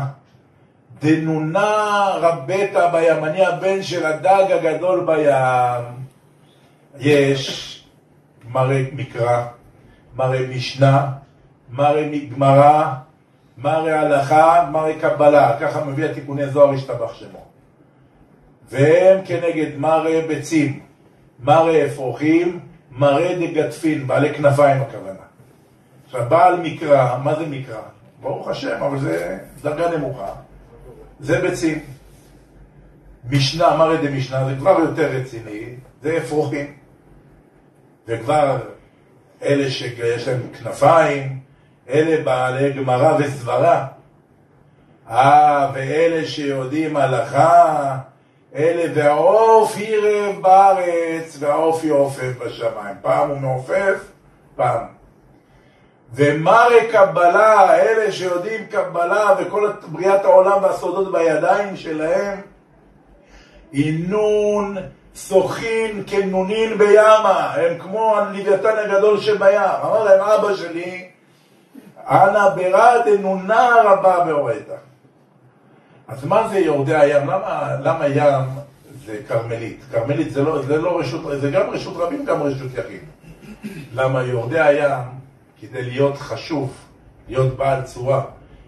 דנונה 0.99 2.07
רבתה 2.21 2.87
בים, 2.87 3.25
אני 3.25 3.45
הבן 3.45 3.83
של 3.83 4.05
הדג 4.05 4.45
הגדול 4.51 5.05
בים. 5.05 6.07
יש 6.99 7.73
מראה 8.51 8.83
מקרא, 8.93 9.45
מראה 10.15 10.47
משנה, 10.47 11.11
מראה 11.69 12.09
גמרא, 12.35 12.93
מראה 13.57 13.99
הלכה, 13.99 14.69
מראה 14.71 14.99
קבלה, 14.99 15.59
ככה 15.59 15.85
מביא 15.85 16.05
התיקוני 16.05 16.49
זוהר 16.49 16.73
השתבח 16.73 17.13
שמו. 17.13 17.45
והם 18.69 19.25
כנגד 19.25 19.77
מראה 19.77 20.21
ביצים, 20.27 20.79
מראה 21.39 21.85
אפרוחים, 21.85 22.59
מראה 22.91 23.35
דגדפין, 23.39 24.07
בעלי 24.07 24.33
כנפיים 24.33 24.81
הכוונה. 24.81 25.19
עכשיו, 26.05 26.25
בעל 26.29 26.59
מקרא, 26.61 27.17
מה 27.23 27.35
זה 27.35 27.45
מקרא? 27.45 27.81
ברוך 28.21 28.47
השם, 28.47 28.83
אבל 28.83 28.99
זה 28.99 29.37
דרגה 29.61 29.97
נמוכה. 29.97 30.33
זה 31.19 31.41
ביצים. 31.41 31.79
משנה, 33.29 33.77
מראה 33.77 33.97
דמשנה, 33.97 34.45
זה 34.45 34.55
כבר 34.59 34.79
יותר 34.79 35.11
רציני, 35.11 35.65
זה 36.01 36.17
אפרוחים. 36.17 36.73
וכבר 38.07 38.57
אלה 39.43 39.69
שיש 39.69 40.27
להם 40.27 40.41
כנפיים, 40.53 41.39
אלה 41.89 42.23
בעלי 42.23 42.73
גמרא 42.73 43.17
וסברה. 43.19 43.87
אה, 45.09 45.71
ואלה 45.73 46.25
שיודעים 46.25 46.97
הלכה, 46.97 47.97
אלה 48.55 48.91
והעוף 48.95 49.77
ירב 49.77 50.41
בארץ 50.41 51.37
והעוף 51.39 51.83
יעופף 51.83 52.31
בשמיים. 52.45 52.95
פעם 53.01 53.29
הוא 53.29 53.37
מעופף, 53.37 53.99
פעם. 54.55 54.97
ומרי 56.13 56.87
קבלה, 56.91 57.75
אלה 57.75 58.11
שיודעים 58.11 58.65
קבלה 58.65 59.35
וכל 59.39 59.71
בריאת 59.87 60.25
העולם 60.25 60.63
והסודות 60.63 61.11
בידיים 61.11 61.75
שלהם, 61.75 62.41
אינון 63.73 64.77
שוחין 65.15 66.03
כנונין 66.07 66.77
בימה, 66.77 67.53
הם 67.55 67.79
כמו 67.79 68.15
הלוויתן 68.17 68.77
הגדול 68.77 69.19
שבים. 69.19 69.61
אמר 69.83 70.03
להם 70.03 70.21
אבא 70.21 70.55
שלי, 70.55 71.09
אנא 72.09 72.49
ברא 72.49 72.97
דנונה 73.05 73.69
רבה 73.83 74.23
באורייתא. 74.25 74.75
אז 76.07 76.25
מה 76.25 76.47
זה 76.47 76.59
יורדי 76.59 76.95
הים? 76.95 77.27
למה, 77.27 77.75
למה 77.83 78.07
ים 78.07 78.45
זה 79.05 79.19
כרמלית? 79.27 79.83
כרמלית 79.91 80.31
זה 80.31 80.43
לא, 80.43 80.61
זה 80.61 80.77
לא 80.77 80.99
רשות, 80.99 81.21
זה 81.41 81.51
גם 81.51 81.69
רשות 81.69 81.97
רבים, 81.97 82.25
גם 82.25 82.41
רשות 82.41 82.71
יחיד. 82.73 83.01
למה 83.93 84.23
יורדי 84.23 84.59
הים, 84.59 85.01
כדי 85.61 85.83
להיות 85.83 86.17
חשוב, 86.17 86.73
להיות 87.27 87.57
בעל 87.57 87.81
צורה, 87.81 88.23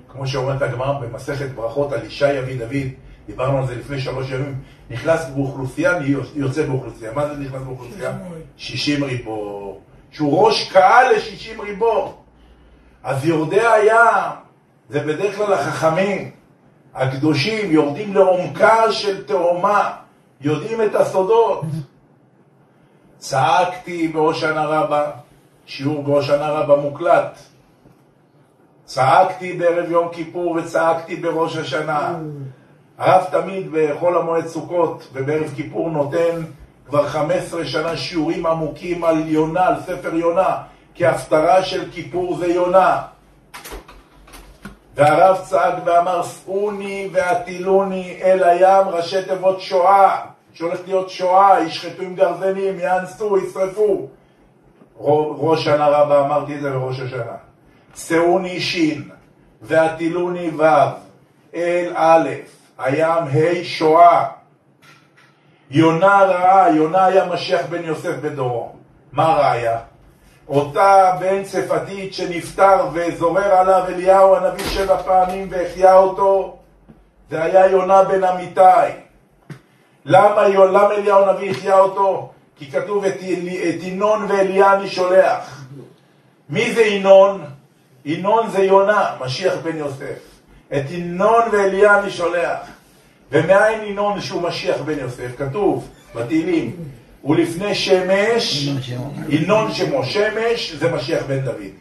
כמו 0.09 0.27
שאומרת 0.27 0.61
הגמרא 0.61 0.99
במסכת 0.99 1.49
ברכות 1.55 1.93
על 1.93 2.01
אישה 2.01 2.33
יביא 2.33 2.59
דוד, 2.59 2.87
דיברנו 3.27 3.57
על 3.57 3.67
זה 3.67 3.75
לפני 3.75 3.99
שלוש 3.99 4.31
ימים, 4.31 4.55
נכנס 4.89 5.25
באוכלוסייה, 5.35 5.93
יוצא 6.35 6.65
באוכלוסייה. 6.65 7.11
מה 7.11 7.27
זה 7.27 7.33
נכנס 7.33 7.61
באוכלוסייה? 7.61 8.17
שישים 8.57 9.03
ריבו. 9.03 9.79
שהוא 10.11 10.45
ראש 10.45 10.71
קהל 10.71 11.15
לשישים 11.15 11.61
ריבו. 11.61 12.17
אז 13.03 13.25
יורדי 13.25 13.61
הים, 13.61 14.31
זה 14.89 14.99
בדרך 14.99 15.35
כלל 15.35 15.53
החכמים, 15.53 16.31
הקדושים, 16.95 17.71
יורדים 17.71 18.13
לעומקה 18.13 18.91
של 18.91 19.25
תאומה, 19.25 19.91
יודעים 20.41 20.81
את 20.81 20.95
הסודות. 20.95 21.61
צעקתי 23.17 24.07
בהושענא 24.07 24.59
רבה, 24.59 25.11
שיעור 25.65 26.03
בהושענא 26.03 26.43
רבה 26.43 26.75
מוקלט. 26.75 27.39
צעקתי 28.85 29.53
בערב 29.53 29.91
יום 29.91 30.09
כיפור 30.11 30.51
וצעקתי 30.51 31.15
בראש 31.15 31.57
השנה. 31.57 32.15
הרב 32.97 33.25
תמיד 33.31 33.67
בחול 33.71 34.17
המועד 34.17 34.47
סוכות 34.47 35.07
ובערב 35.13 35.53
כיפור 35.55 35.89
נותן 35.89 36.43
כבר 36.85 37.07
15 37.07 37.65
שנה 37.65 37.97
שיעורים 37.97 38.45
עמוקים 38.45 39.03
על 39.03 39.27
יונה, 39.27 39.67
על 39.67 39.75
ספר 39.85 40.15
יונה, 40.15 40.57
כי 40.93 41.05
הפטרה 41.05 41.63
של 41.63 41.91
כיפור 41.91 42.37
זה 42.37 42.47
יונה. 42.47 43.01
והרב 44.99 45.37
צעק 45.43 45.73
ואמר, 45.85 46.23
סעוני 46.23 47.09
והטילוני 47.11 48.19
אל 48.23 48.43
הים, 48.43 48.87
ראשי 48.87 49.23
תיבות 49.23 49.61
שואה, 49.61 50.21
שהולכת 50.53 50.87
להיות 50.87 51.09
שואה, 51.09 51.63
ישחטו 51.63 52.01
עם 52.01 52.15
גרזנים, 52.15 52.79
יאנסו, 52.79 53.37
ישרפו. 53.37 54.07
ראש 55.39 55.65
שנה 55.65 55.87
רבה 55.87 56.25
אמרתי 56.25 56.55
את 56.55 56.61
זה 56.61 56.71
בראש 56.71 56.99
השנה. 56.99 57.35
סעוני 57.95 58.59
שין, 58.59 59.09
והטילוני 59.61 60.49
ו', 60.49 60.63
אל 61.55 61.93
א', 61.95 62.29
הים 62.77 63.23
ה' 63.23 63.63
שואה. 63.63 64.25
יונה 65.71 66.23
רעה, 66.23 66.75
יונה 66.75 67.05
היה 67.05 67.25
משיח 67.25 67.61
בן 67.69 67.83
יוסף 67.83 68.15
בדורו. 68.21 68.75
מה 69.11 69.33
ראיה? 69.33 69.79
אותה 70.49 71.11
בן 71.19 71.43
צפתית 71.43 72.13
שנפטר 72.13 72.87
וזורר 72.93 73.53
עליו 73.53 73.83
אליהו 73.87 74.35
הנביא 74.35 74.65
שבע 74.65 74.97
פעמים 74.97 75.47
והחיה 75.49 75.97
אותו, 75.97 76.57
זה 77.29 77.43
היה 77.43 77.67
יונה 77.67 78.03
בן 78.03 78.23
אמיתי. 78.23 78.91
למה, 80.05 80.47
למה 80.47 80.91
אליהו 80.91 81.23
הנביא 81.23 81.51
החיה 81.51 81.79
אותו? 81.79 82.31
כי 82.57 82.71
כתוב 82.71 83.05
את, 83.05 83.13
את 83.69 83.83
ינון 83.83 84.25
ואליה 84.29 84.73
אני 84.73 84.89
שולח. 84.89 85.65
מי 86.49 86.73
זה 86.73 86.81
ינון? 86.81 87.45
ינון 88.05 88.49
זה 88.49 88.63
יונה, 88.63 89.15
משיח 89.21 89.53
בן 89.63 89.77
יוסף. 89.77 90.19
את 90.73 90.83
ינון 90.89 91.41
ואליה 91.51 91.99
אני 91.99 92.11
שולח. 92.11 92.59
ומאין 93.31 93.83
ינון 93.83 94.21
שהוא 94.21 94.41
משיח 94.41 94.77
בן 94.81 94.99
יוסף? 94.99 95.37
כתוב 95.37 95.89
בתהילים, 96.15 96.75
ולפני 97.23 97.75
שמש, 97.75 98.69
ינון 99.29 99.73
שמו 99.73 100.05
שמש, 100.05 100.71
זה 100.71 100.91
משיח 100.91 101.23
בן 101.23 101.39
דוד. 101.39 101.71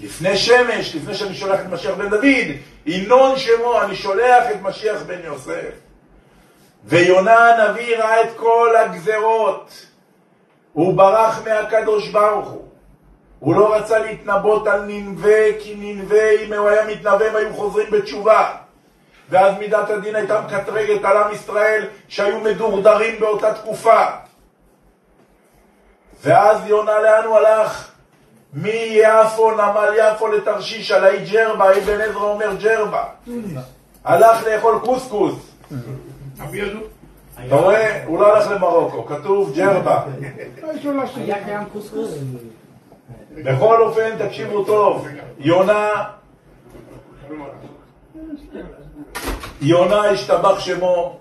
לפני 0.00 0.36
שמש, 0.36 0.94
לפני 0.94 1.14
שאני 1.14 1.34
שולח 1.34 1.60
את 1.60 1.66
משיח 1.72 1.94
בן 1.94 2.08
דוד, 2.08 2.24
ינון 2.86 3.38
שמו, 3.38 3.82
אני 3.82 3.96
שולח 3.96 4.44
את 4.50 4.62
משיח 4.62 5.02
בן 5.02 5.18
יוסף. 5.24 5.70
ויונה 6.84 7.48
הנביא 7.48 7.96
ראה 7.96 8.22
את 8.22 8.36
כל 8.36 8.68
הגזרות. 8.76 9.86
הוא 10.72 10.94
ברח 10.94 11.42
מהקדוש 11.44 12.08
ברוך 12.08 12.48
הוא. 12.48 12.64
הוא 13.38 13.54
לא 13.54 13.74
רצה 13.74 13.98
להתנבאות 13.98 14.66
על 14.66 14.82
ננבה, 14.86 15.58
כי 15.60 15.74
ננבה, 15.78 16.30
אם 16.30 16.52
הוא 16.52 16.68
היה 16.68 16.86
מתנבא, 16.86 17.24
הם 17.24 17.36
היו 17.36 17.54
חוזרים 17.54 17.90
בתשובה. 17.90 18.54
ואז 19.30 19.54
מידת 19.58 19.90
הדין 19.90 20.16
הייתה 20.16 20.40
מקטרגת 20.40 21.04
על 21.04 21.16
עם 21.16 21.32
ישראל 21.32 21.86
שהיו 22.08 22.40
מדורדרים 22.40 23.20
באותה 23.20 23.54
תקופה. 23.54 24.04
ואז 26.22 26.66
יונה 26.66 27.00
לאן 27.00 27.24
הוא 27.24 27.36
הלך? 27.36 27.90
מיפו, 28.54 29.50
נמל 29.50 29.94
יפו 29.98 30.28
לתרשיש, 30.28 30.90
על 30.90 31.04
האי 31.04 31.30
ג'רבה, 31.32 31.78
אבן 31.78 32.00
עזרא 32.00 32.22
אומר 32.22 32.54
ג'רבה. 32.62 33.04
הלך 34.04 34.44
לאכול 34.44 34.78
קוסקוס. 34.84 35.34
אתה 37.46 37.54
רואה? 37.54 38.04
הוא 38.04 38.20
לא 38.20 38.36
הלך 38.36 38.50
למרוקו, 38.50 39.06
כתוב 39.06 39.52
ג'רבה. 39.56 40.02
בכל 43.34 43.82
אופן, 43.82 44.26
תקשיבו 44.26 44.64
טוב, 44.64 45.06
יונה, 45.38 45.90
יונה 49.60 50.04
השתבח 50.04 50.58
שמו, 50.58 51.18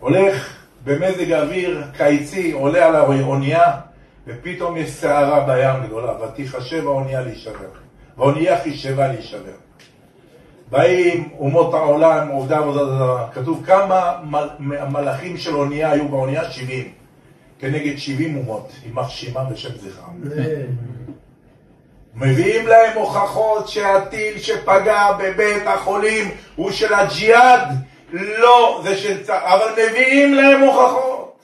הולך 0.00 0.59
במזג 0.84 1.32
האוויר 1.32 1.82
קיצי, 1.96 2.52
עולה 2.52 2.86
על 2.86 2.96
האונייה, 2.96 3.72
ופתאום 4.26 4.76
יש 4.76 4.90
סערה 4.90 5.40
בים 5.40 5.86
גדולה, 5.86 6.12
ותיחשב 6.22 6.86
האונייה 6.86 7.20
להישבר. 7.20 7.68
האונייה 8.18 8.58
חישבה 8.62 9.08
להישבר. 9.08 9.52
באים 10.70 11.28
אומות 11.38 11.74
העולם, 11.74 12.28
עובדי 12.28 12.54
עבודה 12.54 12.84
זרה, 12.84 13.28
כתוב 13.32 13.62
כמה 13.66 14.16
מל- 14.24 14.48
מלאכים 14.88 15.36
של 15.36 15.54
אונייה 15.56 15.90
היו 15.90 16.08
באונייה? 16.08 16.50
70. 16.50 16.88
כנגד 17.58 17.96
70 17.98 18.36
אומות, 18.36 18.72
יימח 18.86 19.08
שמם 19.08 19.44
ושם 19.52 19.68
זכרם. 19.76 20.20
מביאים 22.14 22.66
להם 22.66 22.98
הוכחות 22.98 23.68
שהטיל 23.68 24.38
שפגע 24.38 25.12
בבית 25.18 25.62
החולים 25.66 26.28
הוא 26.56 26.70
של 26.70 26.94
הג'יהאד, 26.94 27.68
לא, 28.12 28.80
זה 28.84 28.96
של 28.96 29.24
צה"ל, 29.24 29.46
אבל 29.46 29.72
מביאים 29.72 30.34
להם 30.34 30.60
הוכחות. 30.60 31.38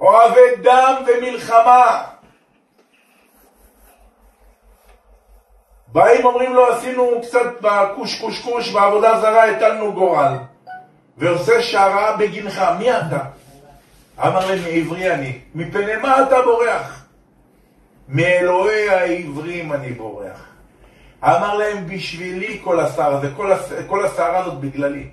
אוהבי 0.00 0.56
דם 0.62 0.94
ומלחמה. 1.06 2.04
באים 5.92 6.26
אומרים 6.26 6.54
לו 6.54 6.66
עשינו 6.72 7.20
קצת 7.22 7.60
בקוש 7.60 8.20
קוש 8.20 8.40
קוש 8.40 8.72
בעבודה 8.72 9.20
זרה 9.20 9.44
הטלנו 9.44 9.92
גורל 9.92 10.32
ועושה 11.18 11.62
שערה 11.62 12.16
בגינך, 12.16 12.62
מי 12.78 12.92
אתה? 12.92 13.18
אמר 14.18 14.46
להם 14.46 14.58
מעברי 14.58 15.14
אני, 15.14 15.38
מפני 15.54 15.96
מה 15.96 16.22
אתה 16.22 16.42
בורח? 16.42 17.06
מאלוהי 18.08 18.88
העברים 18.88 19.72
אני 19.72 19.92
בורח. 19.92 20.57
אמר 21.24 21.54
להם 21.54 21.86
בשבילי 21.86 22.60
כל 22.64 22.80
הסערה 22.80 23.18
הזה, 23.18 23.30
כל, 23.36 23.52
הס... 24.02 24.18
הזאת 24.18 24.60
בגללי. 24.60 25.08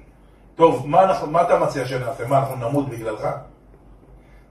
טוב, 0.56 0.88
מה, 0.88 1.04
אנחנו, 1.04 1.32
מה 1.32 1.42
אתה 1.42 1.60
מציע 1.60 1.86
שנעשה? 1.86 2.28
מה, 2.28 2.40
אנחנו 2.40 2.56
נמות 2.56 2.90
בגללך? 2.90 3.28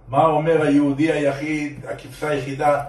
מה 0.08 0.26
אומר 0.26 0.62
היהודי 0.62 1.12
היחיד, 1.12 1.86
הכבשה 1.88 2.28
היחידה? 2.28 2.80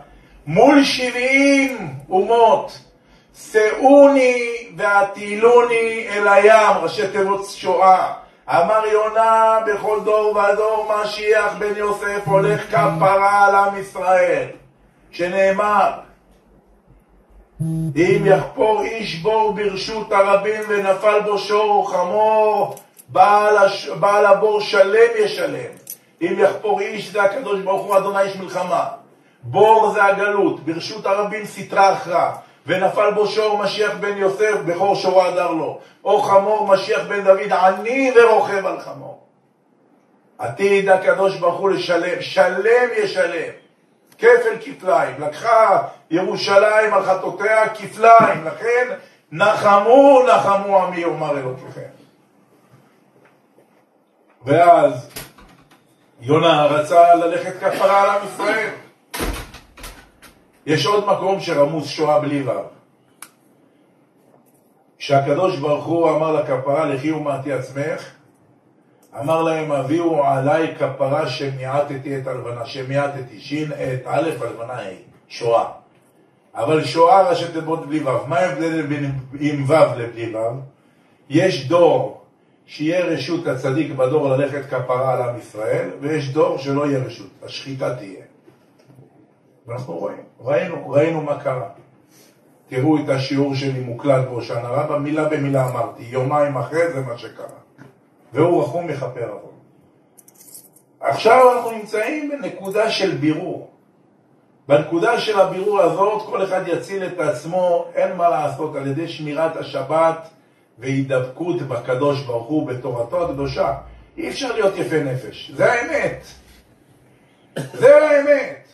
מול 0.48 0.84
שבעים 0.84 1.94
אומות, 2.10 2.80
שאוני 3.34 4.68
והטילוני 4.78 6.08
אל 6.10 6.28
הים, 6.28 6.78
ראשי 6.82 7.08
תיבות 7.08 7.46
שואה. 7.46 8.14
אמר 8.50 8.82
יונה 8.92 9.60
בכל 9.68 10.00
דור 10.04 10.38
ודור 10.38 10.94
משיח 11.04 11.54
בן 11.60 11.76
יוסף 11.78 12.22
הולך 12.26 12.62
כפרה 12.70 13.46
על 13.48 13.56
עם 13.56 13.78
ישראל, 13.78 14.48
שנאמר 15.12 15.92
אם 17.62 18.26
יחפור 18.26 18.82
איש 18.82 19.16
בור 19.16 19.54
ברשות 19.54 20.12
הרבים 20.12 20.62
ונפל 20.68 21.20
בו 21.26 21.38
שור 21.38 21.72
או 21.72 21.84
חמור, 21.84 22.76
בעל, 23.10 23.58
הש... 23.58 23.88
בעל 23.88 24.26
הבור 24.26 24.62
שלם 24.62 25.12
ישלם. 25.20 25.72
אם 26.22 26.36
יחפור 26.38 26.82
איש 26.82 27.12
זה 27.12 27.24
הקדוש 27.24 27.60
ברוך 27.62 27.86
הוא 27.86 27.98
אדוני 27.98 28.22
איש 28.22 28.36
מלחמה. 28.36 28.88
בור 29.44 29.92
זה 29.94 30.04
הגלות, 30.04 30.60
ברשות 30.60 31.06
הרבים 31.06 31.46
סטרה 31.46 31.94
אחרא. 31.94 32.32
ונפל 32.68 33.12
בו 33.12 33.28
שור 33.28 33.58
משיח 33.58 33.94
בן 34.00 34.18
יוסף, 34.18 34.56
בכור 34.66 34.96
שורו 34.96 35.22
הדר 35.22 35.52
לו. 35.52 35.80
או 36.04 36.22
חמור 36.22 36.68
משיח 36.68 37.02
בן 37.08 37.24
דוד, 37.24 37.52
עני 37.52 38.12
ורוכב 38.16 38.66
על 38.66 38.80
חמור. 38.80 39.20
עתיד 40.38 40.90
הקדוש 40.90 41.36
ברוך 41.38 41.60
הוא 41.60 41.70
לשלם, 41.70 42.22
שלם 42.22 42.90
ישלם. 42.98 43.65
כפל 44.18 44.56
כפליים. 44.62 45.22
לקחה 45.22 45.82
ירושלים 46.12 46.94
על 46.94 47.04
חטאותיה 47.04 47.70
כפליים, 47.70 48.46
לכן 48.46 48.96
נחמו 49.32 50.22
נחמו 50.28 50.84
עמי 50.84 50.98
יאמר 50.98 51.38
אלוקיכם. 51.38 51.90
ואז 54.46 55.10
יונה 56.22 56.66
רצה 56.66 57.16
ללכת 57.16 57.54
כפרה 57.60 58.04
על 58.04 58.10
עם 58.10 58.28
ישראל. 58.28 58.70
יש 60.66 60.86
עוד 60.86 61.08
מקום 61.08 61.40
שרמוז 61.40 61.88
שואה 61.88 62.20
בלי 62.20 62.44
ו'. 62.44 62.52
כשהקדוש 64.98 65.58
ברוך 65.58 65.86
הוא 65.86 66.10
אמר 66.10 66.32
לכפרה 66.32 66.86
לכי 66.86 67.12
ומעטי 67.12 67.54
עצמך, 67.54 68.15
אמר 69.22 69.42
להם 69.42 69.72
הביאו 69.72 70.26
עליי 70.26 70.76
כפרה 70.76 71.28
שמיעטתי 71.28 72.18
את 72.18 72.28
הלבנה, 72.28 72.66
שמיעטתי, 72.66 73.40
שין 73.40 73.72
את 73.72 74.02
א' 74.06 74.30
הלבנה 74.42 74.74
ה', 74.74 74.90
שואה. 75.28 75.66
אבל 76.56 76.84
שואה 76.84 77.30
ראשי 77.30 77.52
תיבות 77.54 77.88
בלי 77.88 78.00
ו'. 78.00 78.28
מה 78.28 78.40
ההבדל 78.40 78.82
בין 78.82 79.12
עם 79.40 79.64
ו' 79.68 79.74
לבלי 79.74 80.36
ו'? 80.36 80.40
יש 81.30 81.68
דור 81.68 82.22
שיהיה 82.66 83.06
רשות 83.06 83.48
הצדיק 83.48 83.92
בדור 83.92 84.30
ללכת 84.30 84.66
כפרה 84.70 85.14
על 85.14 85.30
עם 85.30 85.38
ישראל, 85.40 85.90
ויש 86.02 86.34
דור 86.34 86.58
שלא 86.58 86.88
יהיה 86.88 87.00
רשות, 87.00 87.30
השחיטה 87.44 87.96
תהיה. 87.96 88.24
ואנחנו 89.68 89.94
רואים, 89.94 90.24
ראינו, 90.40 90.90
ראינו 90.90 91.22
מה 91.22 91.40
קרה. 91.40 91.70
תראו 92.68 92.98
את 92.98 93.10
השיעור 93.10 93.56
שלי 93.56 93.80
מוקלט 93.80 94.26
בהושענא 94.26 94.68
רבה, 94.68 95.00
מילה 95.00 95.30
במילה 95.30 95.70
אמרתי, 95.70 96.04
יומיים 96.04 96.58
אחרי 96.58 96.94
זה 96.94 97.02
מה 97.02 97.18
שקרה. 97.18 97.65
והוא 98.36 98.64
רחום 98.64 98.88
מכפר 98.88 99.30
עוון. 99.30 99.52
עכשיו 101.00 101.54
אנחנו 101.54 101.72
נמצאים 101.72 102.30
בנקודה 102.30 102.90
של 102.90 103.12
בירור. 103.12 103.72
בנקודה 104.68 105.20
של 105.20 105.40
הבירור 105.40 105.82
הזאת 105.82 106.22
כל 106.26 106.44
אחד 106.44 106.62
יציל 106.68 107.06
את 107.06 107.20
עצמו, 107.20 107.86
אין 107.96 108.16
מה 108.16 108.30
לעשות, 108.30 108.76
על 108.76 108.88
ידי 108.88 109.08
שמירת 109.08 109.56
השבת 109.56 110.30
והידבקות 110.80 111.62
בקדוש 111.62 112.24
ברוך 112.24 112.48
הוא 112.48 112.68
בתורתו 112.68 113.26
הקדושה. 113.26 113.74
אי 114.18 114.30
אפשר 114.30 114.54
להיות 114.54 114.78
יפה 114.78 115.04
נפש, 115.04 115.52
זה 115.56 115.74
האמת. 115.74 116.26
זה 117.74 117.96
האמת. 117.96 118.65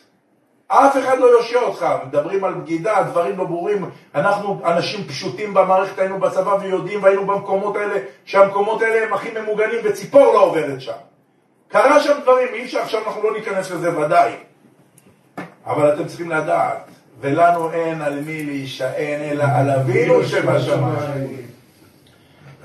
אף 0.72 0.96
אחד 0.96 1.18
לא 1.18 1.26
יושיע 1.26 1.60
אותך, 1.60 1.86
מדברים 2.06 2.44
על 2.44 2.54
בגידה, 2.54 3.02
דברים 3.02 3.38
לא 3.38 3.44
ברורים, 3.44 3.90
אנחנו 4.14 4.60
אנשים 4.64 5.04
פשוטים 5.04 5.54
במערכת, 5.54 5.98
היינו 5.98 6.20
בצבא 6.20 6.56
ויודעים 6.60 7.02
והיינו 7.02 7.26
במקומות 7.26 7.76
האלה, 7.76 7.94
שהמקומות 8.24 8.82
האלה 8.82 9.06
הם 9.06 9.12
הכי 9.12 9.28
ממוגנים 9.40 9.78
וציפור 9.84 10.32
לא 10.32 10.44
עוברת 10.44 10.80
שם. 10.80 10.92
קרה 11.68 12.00
שם 12.00 12.12
דברים, 12.22 12.48
אי 12.52 12.64
אפשר, 12.64 12.78
עכשיו 12.78 13.00
אנחנו 13.06 13.22
לא 13.22 13.32
ניכנס 13.32 13.70
לזה 13.70 13.98
ודאי. 13.98 14.32
אבל 15.66 15.94
אתם 15.94 16.06
צריכים 16.06 16.30
לדעת, 16.30 16.84
ולנו 17.20 17.72
אין 17.72 18.02
על 18.02 18.20
מי 18.20 18.42
להישען 18.42 19.20
אלא 19.20 19.44
על 19.54 19.70
אבינו 19.70 20.24
שבשמיים. 20.24 21.46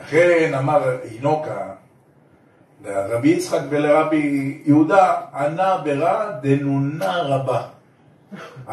לכן 0.02 0.54
אמר 0.54 0.98
אינוקה, 1.04 1.70
לרבי 2.86 3.30
יצחק 3.30 3.60
ולרבי 3.70 4.62
יהודה, 4.66 5.14
ענה 5.34 5.78
ברע 5.78 6.32
דנונה 6.42 7.18
רבה. 7.22 7.77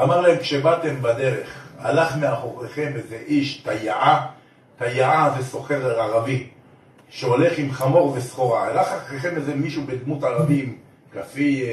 אמר 0.02 0.20
להם, 0.20 0.38
כשבאתם 0.38 1.02
בדרך, 1.02 1.64
הלך 1.78 2.16
מאחוריכם 2.16 2.92
איזה 2.94 3.16
איש, 3.26 3.56
תיעה, 3.56 4.26
תיעה 4.78 5.34
זה 5.36 5.44
סוחר 5.44 6.00
ערבי, 6.00 6.46
שהולך 7.08 7.58
עם 7.58 7.72
חמור 7.72 8.12
וסחורה. 8.16 8.64
הלך 8.64 8.88
אחריכם 8.88 9.36
איזה 9.36 9.54
מישהו 9.54 9.82
בדמות 9.86 10.24
ערבי 10.24 10.62
עם 10.62 10.76
כפי, 11.12 11.72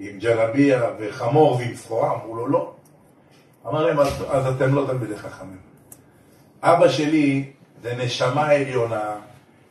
עם 0.00 0.18
ג'לביה 0.18 0.82
וחמור 0.98 1.56
ועם 1.56 1.74
סחורה? 1.74 2.12
אמרו 2.14 2.36
לו, 2.36 2.48
לא. 2.48 2.72
אמר 3.66 3.86
להם, 3.86 4.00
אז, 4.00 4.24
אז 4.30 4.46
אתם 4.46 4.74
לא 4.74 4.84
תלמידי 4.86 5.16
חכמים. 5.16 5.58
אבא 6.62 6.88
שלי 6.88 7.44
זה 7.82 7.94
נשמה 7.94 8.46
עליונה, 8.50 9.14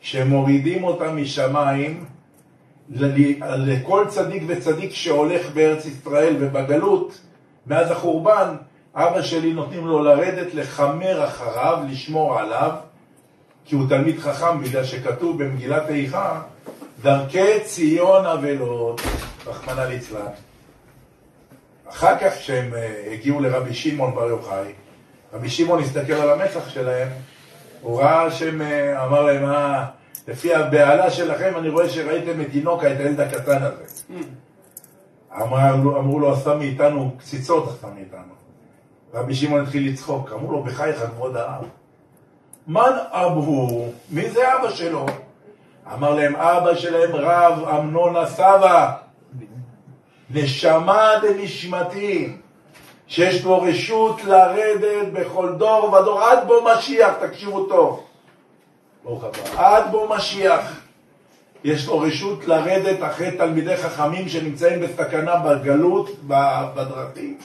שמורידים 0.02 0.84
אותה 0.84 1.12
משמיים 1.12 2.06
לכל 2.90 4.06
צדיק 4.10 4.44
וצדיק 4.48 4.94
שהולך 4.94 5.50
בארץ 5.54 5.86
ישראל 5.86 6.36
ובגלות, 6.40 7.22
מאז 7.68 7.92
החורבן, 7.92 8.56
אבא 8.96 9.22
שלי 9.22 9.54
נותנים 9.54 9.88
לו 9.88 10.04
לרדת 10.04 10.54
לחמר 10.54 11.26
אחריו, 11.26 11.80
לשמור 11.90 12.40
עליו, 12.40 12.72
כי 13.66 13.76
הוא 13.76 13.90
תלמיד 13.90 14.20
חכם, 14.20 14.62
בגלל 14.64 14.84
שכתוב 14.84 15.44
במגילת 15.44 15.90
איכה, 15.90 16.42
דרכי 17.02 17.60
ציון 17.64 18.26
אבלות, 18.26 19.02
רחמנא 19.46 19.82
ליצלן. 19.82 20.32
אחר 21.90 22.18
כך 22.18 22.34
כשהם 22.34 22.74
הגיעו 23.12 23.40
לרבי 23.40 23.74
שמעון 23.74 24.16
בר 24.16 24.28
יוחאי, 24.28 24.72
רבי 25.34 25.50
שמעון 25.50 25.80
הסתכל 25.84 26.14
על 26.14 26.30
המצח 26.30 26.70
שלהם, 26.70 27.08
הוא 27.82 28.02
ראה 28.02 28.32
שהם, 28.32 28.62
אמר 29.06 29.22
להם, 29.22 29.46
אה, 29.46 29.86
לפי 30.28 30.56
הבהלה 30.56 31.12
שלכם 31.12 31.54
אני 31.58 31.70
רואה 31.70 31.90
שראיתם 31.90 32.42
את 32.42 32.48
תינוקה, 32.52 32.94
את 32.94 33.00
הילד 33.00 33.20
הקטן 33.20 33.64
הזה. 33.64 33.84
אמרו, 35.42 35.98
אמרו 35.98 36.20
לו, 36.20 36.34
עשה 36.34 36.56
מאיתנו 36.56 37.12
קציצות, 37.20 37.68
עשה 37.68 37.88
מאיתנו. 37.96 38.34
רבי 39.14 39.36
שמעון 39.36 39.62
התחיל 39.62 39.90
לצחוק, 39.90 40.32
אמרו 40.32 40.52
לו, 40.52 40.64
בחייך 40.64 41.00
כבוד 41.00 41.38
הרב. 41.38 41.64
מן 42.68 42.98
אבו, 43.10 43.86
מי 44.10 44.30
זה 44.30 44.56
אבא 44.56 44.70
שלו? 44.70 45.06
אמר 45.94 46.16
להם, 46.16 46.36
אבא 46.36 46.76
שלהם 46.76 47.16
רב 47.16 47.64
אמנון 47.70 48.16
הסבא, 48.16 48.92
נשמה 50.30 51.12
דנשמתי, 51.22 52.34
שיש 53.08 53.44
לו 53.44 53.62
רשות 53.62 54.24
לרדת 54.24 55.08
בכל 55.14 55.56
דור 55.58 55.94
ודור, 55.94 56.22
עד 56.22 56.48
בו 56.48 56.54
משיח, 56.66 57.14
תקשיבו 57.20 57.66
טוב. 57.66 58.04
ברוך 59.04 59.24
הבא, 59.24 59.38
עד 59.58 59.92
בו 59.92 60.08
משיח. 60.16 60.85
יש 61.66 61.88
לו 61.88 62.00
רשות 62.00 62.48
לרדת 62.48 63.04
אחרי 63.04 63.32
תלמידי 63.32 63.78
חכמים 63.78 64.30
שנמצאים 64.30 64.82
בסכנה 64.82 65.36
בגלות, 65.36 66.10
בדרכים. 66.28 67.38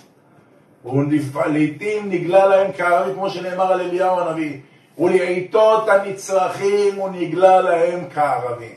ולעיתים 1.33 2.11
נגלה 2.11 2.47
להם 2.47 2.73
כערבי, 2.77 3.15
כמו 3.15 3.31
שנאמר 3.31 3.73
על 3.73 3.81
אליהו 3.81 4.21
הנביא, 4.21 4.59
ולעיתות 4.99 5.89
הנצרכים 5.89 6.95
הוא 6.97 7.09
נגלה 7.09 7.61
להם 7.61 8.05
כערבי. 8.15 8.73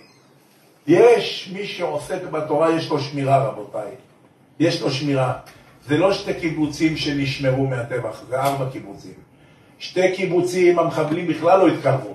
יש 0.87 1.51
מי 1.53 1.65
שעוסק 1.65 2.23
בתורה, 2.31 2.75
יש 2.75 2.89
לו 2.89 2.99
שמירה 2.99 3.43
רבותיי, 3.47 3.91
יש 4.59 4.81
לו 4.81 4.91
שמירה. 4.91 5.33
זה 5.87 5.97
לא 5.97 6.13
שתי 6.13 6.33
קיבוצים 6.33 6.97
שנשמרו 6.97 7.67
מהטבח, 7.67 8.23
זה 8.29 8.41
ארבע 8.41 8.65
קיבוצים. 8.71 9.13
שתי 9.79 10.15
קיבוצים, 10.15 10.79
המחבלים 10.79 11.27
בכלל 11.27 11.59
לא 11.59 11.67
התקרבו. 11.67 12.13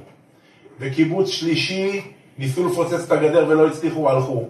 וקיבוץ 0.81 1.29
שלישי, 1.29 2.03
ניסו 2.39 2.69
לפוצץ 2.69 3.05
את 3.07 3.13
הגדר 3.13 3.45
ולא 3.49 3.67
הצליחו, 3.67 4.11
הלכו. 4.11 4.45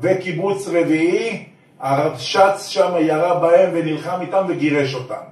וקיבוץ 0.00 0.68
רביעי, 0.68 1.46
הרבש"ץ 1.80 2.66
שם 2.66 2.92
ירה 3.00 3.34
בהם 3.34 3.70
ונלחם 3.72 4.20
איתם 4.20 4.44
וגירש 4.48 4.94
אותם. 4.94 5.22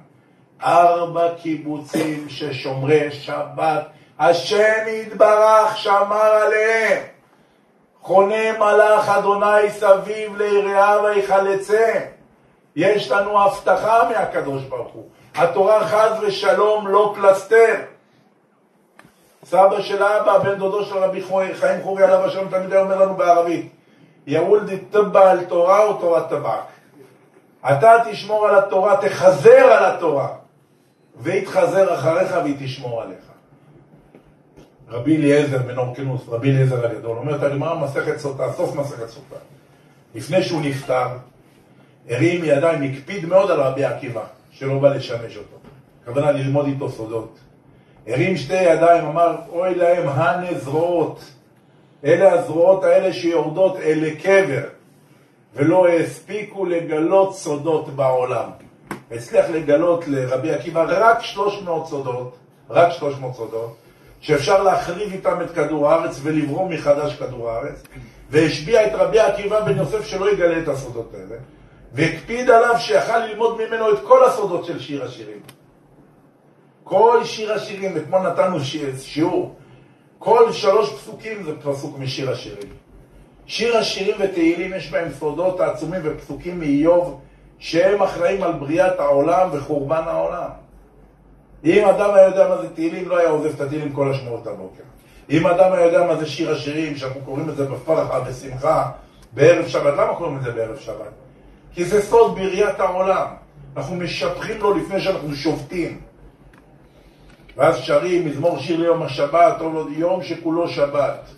ארבע 0.63 1.27
קיבוצים 1.41 2.25
ששומרי 2.29 3.11
שבת, 3.11 3.87
השם 4.19 4.83
יתברך 4.87 5.77
שמר 5.77 6.15
עליהם. 6.15 7.03
חונה 8.01 8.57
מלאך 8.59 9.09
אדוני 9.09 9.69
סביב 9.69 10.37
ליראיו 10.37 11.03
ויחלצה. 11.03 11.93
יש 12.75 13.11
לנו 13.11 13.41
הבטחה 13.41 14.09
מהקדוש 14.09 14.63
ברוך 14.63 14.93
הוא. 14.93 15.03
התורה 15.35 15.87
חס 15.87 16.17
ושלום 16.21 16.87
לא 16.87 17.13
פלסתר. 17.15 17.75
סבא 19.45 19.81
של 19.81 20.03
אבא, 20.03 20.37
בן 20.37 20.55
דודו 20.55 20.85
של 20.85 20.97
רבי 20.97 21.23
חיים 21.53 21.81
חורי 21.83 22.03
עליו 22.03 22.25
השלום, 22.25 22.49
תמיד 22.49 22.71
היה 22.73 22.81
אומר 22.81 23.01
לנו 23.01 23.15
בערבית, 23.15 23.71
יאולדי 24.27 24.77
טבע 24.77 25.31
על 25.31 25.45
תורה 25.45 25.83
או 25.83 25.93
תורת 25.93 26.29
טבק. 26.29 26.61
אתה 27.69 27.93
תשמור 28.11 28.47
על 28.47 28.55
התורה, 28.55 28.97
תחזר 29.01 29.65
על 29.65 29.95
התורה, 29.95 30.27
והיא 31.15 31.45
תחזר 31.45 31.93
אחריך 31.93 32.35
והיא 32.43 32.55
תשמור 32.59 33.01
עליך. 33.01 33.25
רבי 34.89 35.17
אליעזר 35.17 35.57
בן 35.57 35.77
אורקנוס, 35.77 36.21
רבי 36.29 36.51
אליעזר 36.51 36.85
הגדול, 36.85 37.17
אומר 37.17 37.35
את 37.35 37.43
הגמרא 37.43 37.75
מסכת 37.75 38.17
סוטה, 38.17 38.53
סוף 38.53 38.75
מסכת 38.75 39.09
סוטה. 39.09 39.35
לפני 40.15 40.43
שהוא 40.43 40.61
נפטר, 40.61 41.07
הרים 42.09 42.41
ידיים, 42.43 42.83
הקפיד 42.83 43.25
מאוד 43.25 43.51
על 43.51 43.61
רבי 43.61 43.83
עקיבא, 43.83 44.23
שלא 44.51 44.79
בא 44.79 44.95
לשמש 44.95 45.37
אותו. 45.37 45.57
הכוונה 46.03 46.31
ללמוד 46.31 46.65
איתו 46.65 46.89
סודות. 46.89 47.39
הרים 48.07 48.37
שתי 48.37 48.61
ידיים, 48.61 49.05
אמר, 49.05 49.35
אוי 49.49 49.75
להם 49.75 50.07
הנזרועות. 50.07 51.19
אלה 52.03 52.31
הזרועות 52.33 52.83
האלה 52.83 53.13
שיורדות 53.13 53.77
אל 53.77 54.03
הקבר, 54.11 54.63
ולא 55.55 55.87
הספיקו 55.87 56.65
לגלות 56.65 57.35
סודות 57.35 57.89
בעולם. 57.89 58.49
הצליח 59.11 59.45
לגלות 59.49 60.07
לרבי 60.07 60.51
עקיבא 60.51 60.85
רק 60.87 61.21
300 61.21 61.87
סודות, 61.87 62.35
רק 62.69 62.91
300 62.91 63.35
סודות, 63.35 63.75
שאפשר 64.21 64.63
להחריב 64.63 65.11
איתם 65.11 65.41
את 65.41 65.51
כדור 65.51 65.89
הארץ 65.89 66.19
ולברום 66.23 66.71
מחדש 66.71 67.15
כדור 67.15 67.49
הארץ, 67.49 67.83
והשביע 68.29 68.87
את 68.87 68.91
רבי 68.93 69.19
עקיבא 69.19 69.61
בן 69.61 69.77
יוסף 69.77 70.05
שלא 70.05 70.31
יגלה 70.31 70.59
את 70.59 70.67
הסודות 70.67 71.13
האלה, 71.13 71.35
והקפיד 71.93 72.49
עליו 72.49 72.75
שיכל 72.79 73.17
ללמוד 73.17 73.61
ממנו 73.61 73.91
את 73.93 73.97
כל 74.07 74.25
הסודות 74.25 74.65
של 74.65 74.79
שיר 74.79 75.03
השירים. 75.03 75.39
כל 76.85 77.21
שיר 77.23 77.53
השירים, 77.53 77.97
אתמול 77.97 78.21
נתנו 78.21 78.57
שיעור, 78.97 79.55
כל 80.19 80.51
שלוש 80.51 80.93
פסוקים 80.93 81.43
זה 81.43 81.51
פסוק 81.63 81.99
משיר 81.99 82.31
השירים. 82.31 82.69
שיר 83.45 83.77
השירים 83.77 84.15
ותהילים 84.19 84.73
יש 84.73 84.91
בהם 84.91 85.11
סודות 85.19 85.59
העצומים 85.59 86.01
ופסוקים 86.03 86.59
מאיוב 86.59 87.19
שהם 87.59 88.01
אחראים 88.01 88.43
על 88.43 88.53
בריאת 88.53 88.99
העולם 88.99 89.49
וחורבן 89.51 90.03
העולם. 90.05 90.49
אם 91.63 91.85
אדם 91.85 92.13
היה 92.13 92.27
יודע 92.27 92.47
מה 92.47 92.61
זה 92.61 92.69
תהילים, 92.69 93.09
לא 93.09 93.17
היה 93.17 93.29
עוזב 93.29 93.53
את 93.55 93.61
התהילים 93.61 93.93
כל 93.93 94.11
השמועות 94.11 94.47
הבוקר. 94.47 94.83
אם 95.29 95.47
אדם 95.47 95.73
היה 95.73 95.85
יודע 95.85 96.07
מה 96.07 96.15
זה 96.15 96.25
שיר 96.25 96.51
השירים, 96.51 96.95
שאנחנו 96.95 97.21
קוראים 97.21 97.49
את 97.49 97.55
זה 97.55 97.65
בפרחה, 97.65 98.19
בשמחה, 98.19 98.91
בערב 99.33 99.67
שבת, 99.67 99.93
למה 99.93 100.15
קוראים 100.15 100.37
את 100.37 100.43
זה 100.43 100.51
בערב 100.51 100.77
שבת? 100.77 101.11
כי 101.73 101.85
זה 101.85 102.01
סוד 102.01 102.35
בריאת 102.35 102.79
העולם. 102.79 103.27
אנחנו 103.77 103.95
משבחים 103.95 104.57
לו 104.61 104.73
לפני 104.73 105.01
שאנחנו 105.01 105.35
שובתים. 105.35 106.04
ואז 107.57 107.77
שרים 107.77 108.25
מזמור 108.25 108.59
שיר 108.59 108.79
ליום 108.79 109.03
השבת, 109.03 109.55
טוב 109.59 109.73
לו 109.73 109.91
יום 109.91 110.23
שכולו 110.23 110.67
שבת. 110.67 111.29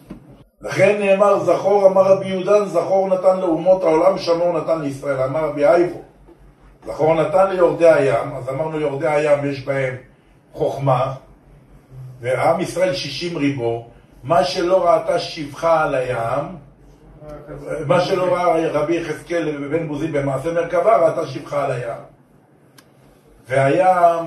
לכן 0.61 0.97
נאמר 0.99 1.39
זכור, 1.39 1.87
אמר 1.87 2.01
רבי 2.01 2.27
יהודן, 2.27 2.65
זכור 2.65 3.07
נתן 3.07 3.39
לאומות 3.39 3.83
העולם, 3.83 4.17
שמור 4.17 4.59
נתן 4.59 4.81
לישראל. 4.81 5.21
אמר 5.21 5.49
רבי 5.49 5.65
אייבו, 5.65 6.01
זכור 6.85 7.13
נתן 7.13 7.49
ליורדי 7.49 7.89
הים, 7.89 8.35
אז 8.35 8.49
אמרנו 8.49 8.79
יורדי 8.79 9.07
הים 9.07 9.45
יש 9.45 9.65
בהם 9.65 9.95
חוכמה, 10.53 11.13
ועם 12.21 12.61
ישראל 12.61 12.93
שישים 12.93 13.37
ריבו, 13.37 13.87
מה 14.23 14.43
שלא 14.43 14.87
ראתה 14.87 15.19
שפחה 15.19 15.83
על 15.83 15.95
הים, 15.95 16.45
מה 17.87 18.01
שלא 18.01 18.35
ראה 18.35 18.67
רבי 18.71 18.95
יחזקאל 18.95 19.57
ובן 19.61 19.87
בוזי 19.87 20.07
במעשה 20.07 20.53
מרכבה, 20.53 20.97
ראתה 20.97 21.27
שפחה 21.27 21.65
על 21.65 21.71
הים. 21.71 21.97
והים, 23.49 24.25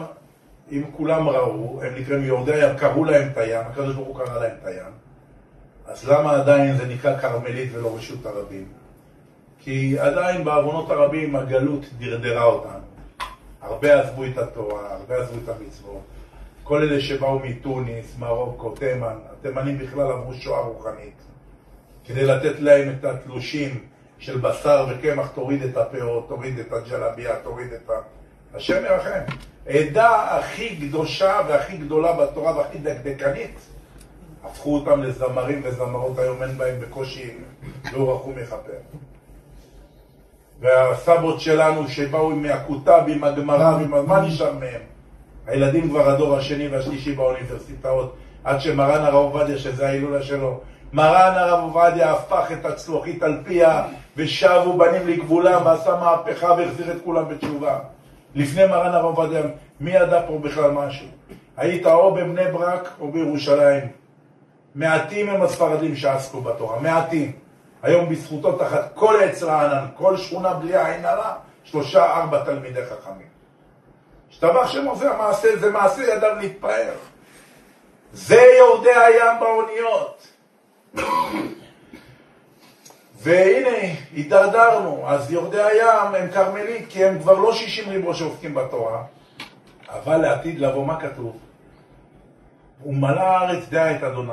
אם 0.72 0.82
כולם 0.96 1.28
ראו, 1.28 1.82
הם 1.82 1.94
נקראים 1.94 2.24
יורדי 2.24 2.52
הים, 2.54 2.76
קראו 2.76 3.04
להם 3.04 3.28
את 3.32 3.38
הים, 3.38 3.60
הקדוש 3.66 3.94
ברוך 3.94 4.08
הוא 4.08 4.24
קרא 4.24 4.38
להם 4.40 4.56
את 4.60 4.66
הים. 4.66 4.92
אז 5.86 6.08
למה 6.08 6.36
עדיין 6.36 6.76
זה 6.76 6.86
נקרא 6.86 7.18
כרמלית 7.18 7.70
ולא 7.74 7.96
רשות 7.96 8.26
הרבים? 8.26 8.64
כי 9.58 9.98
עדיין 9.98 10.44
בעוונות 10.44 10.90
הרבים 10.90 11.36
הגלות 11.36 11.84
דרדרה 11.98 12.44
אותם. 12.44 12.78
הרבה 13.62 14.00
עזבו 14.00 14.24
את 14.24 14.38
התורה, 14.38 14.94
הרבה 14.94 15.16
עזבו 15.16 15.38
את 15.44 15.48
המצוות. 15.48 16.00
כל 16.62 16.82
אלה 16.82 17.00
שבאו 17.00 17.38
מתוניס, 17.38 18.18
מרוקו, 18.18 18.70
תימן, 18.70 19.16
התימנים 19.32 19.78
בכלל 19.78 20.10
עברו 20.12 20.34
שואה 20.34 20.60
רוחנית. 20.60 21.16
כדי 22.04 22.24
לתת 22.24 22.60
להם 22.60 22.94
את 22.98 23.04
התלושים 23.04 23.84
של 24.18 24.38
בשר 24.38 24.86
וקמח, 24.90 25.30
תוריד 25.34 25.62
את 25.62 25.76
הפאות, 25.76 26.28
תוריד 26.28 26.58
את 26.58 26.72
הג'לביה, 26.72 27.36
תוריד 27.42 27.72
את 27.72 27.90
ה... 27.90 27.92
השם 28.54 28.84
ירחם. 28.84 29.20
עדה 29.66 30.38
הכי 30.38 30.76
קדושה 30.76 31.40
והכי 31.48 31.76
גדולה 31.76 32.12
בתורה 32.12 32.56
והכי 32.56 32.78
דקדקנית, 32.78 33.60
הפכו 34.44 34.74
אותם 34.74 35.02
לזמרים 35.02 35.60
וזמרות, 35.64 36.18
היום 36.18 36.42
אין 36.42 36.58
בהם 36.58 36.80
בקושי, 36.80 37.30
לא 37.92 38.14
רחום 38.14 38.34
מכפר. 38.36 38.72
והסבות 40.60 41.40
שלנו 41.40 41.88
שבאו 41.88 42.30
עם 42.30 42.44
הכותב, 42.44 43.02
עם 43.08 43.24
הגמרא, 43.24 43.76
ועם... 43.76 44.06
מה 44.06 44.20
נשאר 44.20 44.52
מהם? 44.52 44.80
הילדים 45.46 45.90
כבר 45.90 46.10
הדור 46.10 46.36
השני 46.36 46.68
והשלישי 46.68 47.12
באוניברסיטאות, 47.12 48.14
עד 48.44 48.60
שמרן 48.60 49.04
הרב 49.04 49.14
עובדיה, 49.14 49.58
שזה 49.58 49.88
ההילולה 49.88 50.22
שלו, 50.22 50.60
מרן 50.92 51.32
הרב 51.36 51.60
עובדיה 51.62 52.12
הפך 52.12 52.52
את 52.52 52.64
הצלוחית 52.64 53.22
על 53.22 53.38
פיה, 53.44 53.84
ושבו 54.16 54.78
בנים 54.78 55.08
לגבולם, 55.08 55.66
ועשה 55.66 55.96
מהפכה 55.96 56.52
והחזיר 56.52 56.92
את 56.92 56.96
כולם 57.04 57.28
בתשובה. 57.28 57.78
לפני 58.34 58.66
מרן 58.66 58.94
הרב 58.94 59.18
עובדיה, 59.18 59.42
מי 59.80 59.90
ידע 59.90 60.22
פה 60.26 60.38
בכלל 60.38 60.70
משהו? 60.70 61.06
היית 61.56 61.86
או 61.86 62.14
בבני 62.14 62.52
ברק 62.52 62.88
או 63.00 63.12
בירושלים. 63.12 63.88
מעטים 64.74 65.28
הם 65.28 65.42
הספרדים 65.42 65.96
שעסקו 65.96 66.40
בתורה, 66.40 66.80
מעטים. 66.80 67.32
היום 67.82 68.08
בזכותו 68.08 68.52
תחת 68.52 68.90
כל 68.94 69.16
עץ 69.22 69.42
רענן, 69.42 69.86
כל 69.94 70.16
שכונה 70.16 70.54
בלי 70.54 70.86
עין 70.86 71.04
הרע, 71.04 71.34
שלושה 71.64 72.04
ארבע 72.04 72.44
תלמידי 72.44 72.80
חכמים. 72.84 73.26
השתבח 74.30 74.68
שמו 74.68 74.96
זה 74.96 75.10
המעשה, 75.10 75.56
זה 75.56 75.70
מעשה 75.70 76.02
ידיו 76.02 76.34
להתפאר. 76.40 76.92
זה 78.12 78.42
יורדי 78.58 78.90
הים 78.90 79.40
באוניות. 79.40 80.28
והנה, 83.22 83.94
הידרדרנו, 84.12 85.02
אז 85.06 85.32
יורדי 85.32 85.62
הים 85.62 86.14
הם 86.14 86.30
כרמלית, 86.30 86.86
כי 86.88 87.04
הם 87.04 87.18
כבר 87.18 87.38
לא 87.38 87.54
שישים 87.54 87.88
ריבו 87.88 88.14
שעוסקים 88.14 88.54
בתורה, 88.54 89.02
אבל 89.88 90.16
לעתיד 90.16 90.58
לבוא, 90.58 90.86
מה 90.86 91.00
כתוב? 91.00 91.38
ומלא 92.86 93.20
הארץ 93.20 93.68
דעה 93.68 93.96
את 93.96 94.02
אדוני, 94.02 94.32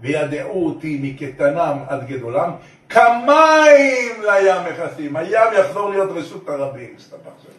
וידעו 0.00 0.66
אותי 0.66 0.98
מקטנם 1.02 1.78
עד 1.88 2.06
גדולם, 2.06 2.50
כמים 2.88 4.22
לים 4.22 4.62
מכסים, 4.70 5.16
הים 5.16 5.52
יחזור 5.58 5.90
להיות 5.90 6.10
רשות 6.10 6.48
הרבים, 6.48 6.94
הסתבך 6.96 7.32
שלו. 7.42 7.52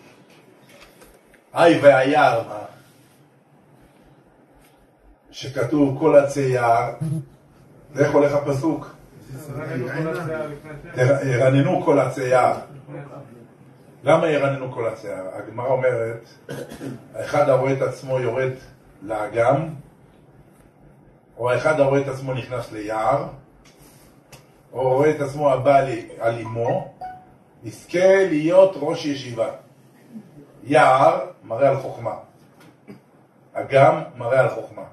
היי 1.54 1.80
והיער, 1.80 2.42
מה? 2.48 2.66
שכתוב 5.32 6.00
כל 6.00 6.16
עצי 6.16 6.42
יער, 6.42 6.94
ואיך 7.94 8.12
הולך 8.12 8.34
הפסוק? 8.34 9.01
ירננו 11.24 11.86
כל 11.86 12.00
עצי 12.00 12.28
יער. 12.28 12.58
למה 14.04 14.28
ירננו 14.28 14.72
כל 14.72 14.88
עצי 14.88 15.08
יער? 15.08 15.28
הגמרא 15.34 15.68
אומרת, 15.68 16.30
האחד 17.16 17.50
הרואה 17.50 17.74
את 17.74 17.82
עצמו 17.82 18.20
יורד 18.20 18.52
לאגם, 19.02 19.68
או 21.38 21.52
האחד 21.52 21.80
הרואה 21.80 22.02
את 22.02 22.08
עצמו 22.08 22.34
נכנס 22.34 22.72
ליער, 22.72 23.28
או 24.74 24.90
רואה 24.90 25.10
את 25.10 25.22
עצמו 25.22 25.52
הבא 25.52 25.80
על 26.20 26.40
אמו, 26.40 26.94
יזכה 27.64 28.28
להיות 28.30 28.72
ראש 28.76 29.06
ישיבה. 29.06 29.50
יער 30.64 31.20
מראה 31.44 31.70
על 31.70 31.78
חוכמה. 31.78 32.16
אגם 33.54 34.02
מראה 34.18 34.40
על 34.40 34.50
חוכמה. 34.50 34.84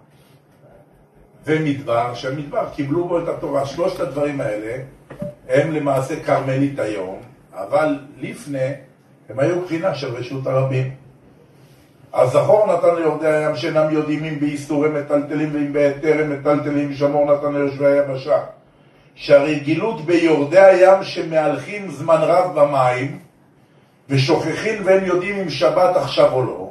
ומדבר, 1.49 2.15
שהמדבר 2.15 2.65
קיבלו 2.75 3.09
בו 3.09 3.19
את 3.19 3.29
התורה. 3.29 3.67
שלושת 3.67 4.01
הדברים 4.01 4.41
האלה 4.41 4.83
הם 5.49 5.73
למעשה 5.73 6.21
כרמלית 6.21 6.79
היום, 6.79 7.19
אבל 7.55 7.99
לפני 8.21 8.73
הם 9.29 9.39
היו 9.39 9.63
בחינה 9.63 9.95
של 9.95 10.15
רשות 10.15 10.47
הרבים. 10.47 10.91
הזכור 12.15 12.67
נתן 12.73 12.95
ליורדי 12.95 13.29
הים 13.29 13.57
שאינם 13.57 13.91
יודעים 13.91 14.25
אם 14.25 14.41
באיסורי 14.41 14.89
מטלטלים 14.89 15.51
ואם 15.55 15.73
בהיתר 15.73 16.17
הם 16.21 16.33
מטלטלים, 16.33 16.95
שמור 16.95 17.35
נתן 17.35 17.53
ליושבי 17.53 17.87
היבשה. 17.87 18.39
שהרגילות 19.15 20.01
ביורדי 20.01 20.61
הים 20.61 21.03
שמהלכים 21.03 21.91
זמן 21.91 22.19
רב 22.21 22.61
במים 22.61 23.19
ושוכחים 24.09 24.83
והם 24.85 25.05
יודעים 25.05 25.37
אם 25.37 25.51
שבת 25.51 25.97
עכשיו 25.97 26.33
או 26.33 26.45
לא, 26.45 26.71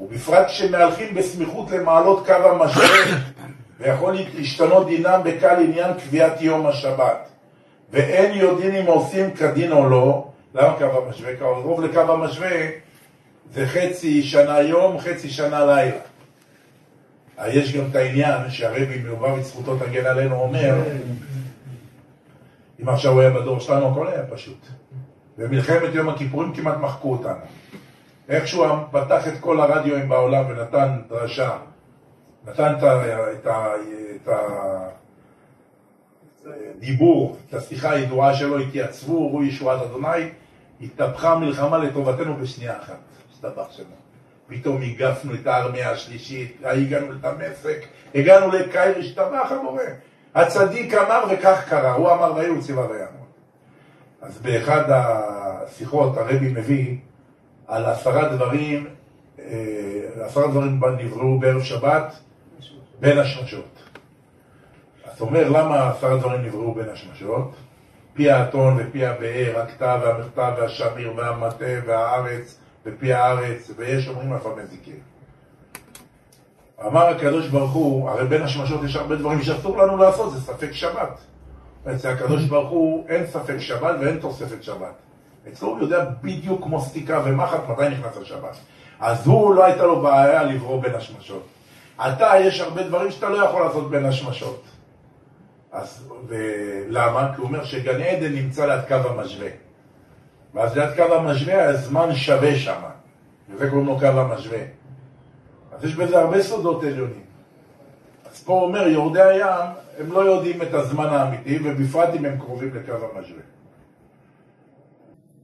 ובפרט 0.00 0.46
כשמהלכים 0.46 1.14
בסמיכות 1.14 1.70
למעלות 1.70 2.26
קו 2.26 2.32
המשבר 2.32 2.82
ויכול 3.82 4.16
להשתנות 4.34 4.86
דינם 4.86 5.20
בקל 5.24 5.56
עניין 5.64 5.94
קביעת 5.98 6.40
יום 6.40 6.66
השבת 6.66 7.28
ואין 7.90 8.38
יודעים 8.38 8.74
אם 8.74 8.86
עושים 8.86 9.34
כדין 9.34 9.72
או 9.72 9.88
לא, 9.88 10.28
למה 10.54 10.76
קו 10.78 10.84
המשווה? 10.84 11.36
קרוב 11.36 11.84
לקו 11.84 12.00
המשווה 12.00 12.50
זה 13.52 13.66
חצי 13.66 14.22
שנה 14.22 14.60
יום, 14.60 14.98
חצי 14.98 15.30
שנה 15.30 15.64
לילה. 15.64 15.96
יש 17.46 17.76
גם 17.76 17.84
את 17.90 17.96
העניין 17.96 18.50
שהרבי 18.50 18.98
מלובביץ' 18.98 19.46
זכותו 19.46 19.76
תגן 19.76 20.06
עלינו 20.06 20.40
אומר 20.40 20.74
אם 22.82 22.88
עכשיו 22.88 23.12
הוא 23.12 23.20
היה 23.20 23.30
בדור 23.30 23.60
שלנו 23.60 23.90
הכל 23.90 24.08
היה 24.08 24.22
פשוט. 24.22 24.66
במלחמת 25.38 25.94
יום 25.94 26.08
הכיפורים 26.08 26.54
כמעט 26.54 26.76
מחקו 26.76 27.12
אותנו. 27.12 27.44
איכשהו 28.28 28.64
פתח 28.90 29.28
את 29.28 29.40
כל 29.40 29.60
הרדיואים 29.60 30.08
בעולם 30.08 30.44
ונתן 30.48 30.98
דרשה, 31.08 31.50
נתן 32.46 32.72
את, 32.76 34.28
הדיבור, 36.46 37.36
את 37.48 37.54
השיחה 37.54 37.90
הידועה 37.90 38.34
שלו, 38.34 38.58
התייצבו, 38.58 39.32
ראו 39.32 39.44
ישועת 39.44 39.82
אדוני, 39.82 40.30
התהפכה 40.80 41.32
המלחמה 41.32 41.78
לטובתנו 41.78 42.36
בשנייה 42.36 42.78
אחת, 42.78 42.98
הסתבך 43.32 43.66
שלנו. 43.70 44.02
פתאום 44.46 44.82
הגפנו 44.82 45.34
את 45.34 45.46
הארמיה 45.46 45.90
השלישית, 45.90 46.56
הגענו 46.64 47.12
לדמשק, 47.12 47.86
הגענו 48.14 48.52
לקיירי, 48.52 49.00
השתבח 49.00 49.52
הבורא. 49.52 49.82
הצדיק 50.34 50.94
אמר 50.94 51.24
וכך 51.30 51.68
קרה, 51.68 51.92
הוא 51.92 52.10
אמר 52.10 52.32
ויהיו 52.36 52.62
ציווה 52.62 52.86
ויעמוד. 52.90 53.28
אז 54.22 54.38
באחד 54.38 54.82
השיחות 54.88 56.16
הרבי 56.16 56.48
מביא 56.48 56.96
על 57.66 57.84
עשרה 57.84 58.28
דברים, 58.28 58.86
אה, 59.38 60.24
עשרה 60.24 60.46
דברים 60.46 60.80
נבראו 60.98 61.38
בערב 61.38 61.62
שבת 61.62 62.14
בין 63.02 63.18
השמשות. 63.18 63.78
אז 65.04 65.20
אומר 65.20 65.48
למה 65.48 65.90
עשרה 65.90 66.16
דברים 66.16 66.42
נבראו 66.42 66.74
בין 66.74 66.88
השמשות? 66.88 67.50
פי 68.14 68.30
האתון 68.30 68.78
ופי 68.78 69.06
הבאר, 69.06 69.62
הכתב 69.62 70.00
והמכתב 70.02 70.52
והשמיר 70.58 71.12
והמטה 71.16 71.64
והארץ 71.86 72.58
ופי 72.86 73.12
הארץ, 73.12 73.70
ויש 73.76 74.08
אומרים 74.08 74.32
אף 74.32 74.46
המזיקים. 74.46 74.98
אמר 76.86 77.06
הקדוש 77.06 77.48
ברוך 77.48 77.72
הוא, 77.72 78.10
הרי 78.10 78.26
בין 78.26 78.42
השמשות 78.42 78.84
יש 78.84 78.96
הרבה 78.96 79.16
דברים 79.16 79.42
שאסור 79.42 79.78
לנו 79.78 79.96
לעשות, 79.96 80.32
זה 80.32 80.40
ספק 80.40 80.72
שבת. 80.72 81.18
אצל 81.94 82.08
הקדוש 82.08 82.44
ברוך 82.44 82.70
הוא 82.70 83.06
אין 83.08 83.26
ספק 83.26 83.58
שבת 83.58 83.96
ואין 84.00 84.18
תוספת 84.18 84.62
שבת. 84.62 84.94
אצלו 85.48 85.68
הוא 85.68 85.80
יודע 85.80 86.04
בדיוק 86.22 86.62
כמו 86.62 86.80
סטיקה 86.80 87.22
ומחט 87.24 87.60
מתי 87.68 87.88
נכנס 87.88 88.16
השבת. 88.22 88.56
אז 89.00 89.26
הוא 89.26 89.54
לא 89.54 89.64
הייתה 89.64 89.82
לו 89.82 90.02
בעיה 90.02 90.42
לברוא 90.42 90.82
בין 90.82 90.94
השמשות. 90.94 91.46
אתה, 92.00 92.32
יש 92.40 92.60
הרבה 92.60 92.82
דברים 92.82 93.10
שאתה 93.10 93.28
לא 93.28 93.44
יכול 93.44 93.62
לעשות 93.62 93.90
בין 93.90 94.04
השמשות. 94.04 94.62
אז, 95.72 96.08
ולמה? 96.26 97.32
כי 97.34 97.40
הוא 97.40 97.46
אומר 97.46 97.64
שגן 97.64 98.00
עדן 98.00 98.32
נמצא 98.32 98.66
ליד 98.66 98.80
קו 98.88 98.94
המשווה. 98.94 99.48
ואז 100.54 100.76
ליד 100.76 100.96
קו 100.96 101.14
המשווה 101.14 101.64
הזמן 101.64 102.14
שווה 102.14 102.54
שם. 102.54 102.80
וזה 103.48 103.70
קוראים 103.70 103.86
לו 103.86 103.98
קו 103.98 104.06
המשווה. 104.06 104.58
אז 105.72 105.84
יש 105.84 105.94
בזה 105.94 106.18
הרבה 106.18 106.42
סודות 106.42 106.84
עליונים. 106.84 107.24
אז 108.30 108.42
פה 108.44 108.52
הוא 108.52 108.62
אומר, 108.62 108.88
יורדי 108.88 109.22
הים, 109.22 109.70
הם 109.98 110.12
לא 110.12 110.20
יודעים 110.20 110.62
את 110.62 110.74
הזמן 110.74 111.06
האמיתי, 111.06 111.58
ובפרט 111.64 112.08
אם 112.14 112.24
הם 112.24 112.38
קרובים 112.38 112.74
לקו 112.74 112.92
המשווה. 112.92 113.42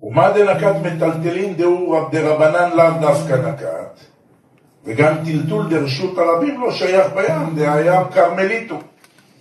ומה 0.02 0.32
דנקת 0.32 0.74
מטלטלין 0.82 1.56
דאו 1.56 2.08
דרבנן 2.11 2.76
לאו 2.76 3.00
דווקא 3.00 3.32
נקת, 3.32 4.00
וגם 4.88 5.14
טלטול 5.24 5.68
דרשות 5.70 6.18
הרבים 6.18 6.61
לא 6.61 6.72
שייך 6.72 7.07
בים, 7.12 7.55
דהים 7.57 8.05
כרמליתו. 8.14 8.79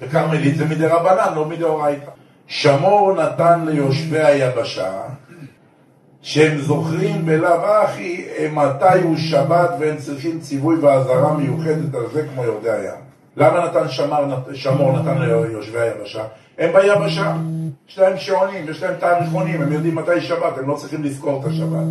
וכרמלית 0.01 0.57
זה 0.57 0.65
מדרבנן, 0.65 1.35
לא 1.35 1.45
מדאורייתא. 1.45 2.11
שמור 2.47 3.15
נתן 3.15 3.65
ליושבי 3.65 4.19
היבשה, 4.19 4.91
שהם 6.21 6.57
זוכרים 6.57 7.25
בלאו 7.25 7.65
הכי 7.65 8.25
מתי 8.53 9.01
הוא 9.03 9.17
שבת 9.17 9.69
והם 9.79 9.97
צריכים 9.97 10.39
ציווי 10.39 10.75
ואזהרה 10.75 11.33
מיוחדת 11.37 11.95
על 11.95 12.05
זה 12.13 12.27
כמו 12.33 12.43
יורדי 12.43 12.71
הים. 12.71 13.01
למה 13.37 13.65
נתן 13.65 13.89
שמר, 13.89 14.25
שמור 14.53 14.99
נתן 14.99 15.17
ליושבי 15.21 15.79
היבשה? 15.79 16.23
הם 16.57 16.73
ביבשה, 16.73 17.33
יש 17.89 17.99
להם 17.99 18.17
שעונים, 18.17 18.69
יש 18.69 18.83
להם 18.83 18.93
תאריכונים, 18.99 19.61
הם 19.61 19.71
יודעים 19.71 19.95
מתי 19.95 20.21
שבת, 20.21 20.57
הם 20.57 20.69
לא 20.69 20.75
צריכים 20.75 21.03
לזכור 21.03 21.41
את 21.41 21.45
השבת. 21.45 21.83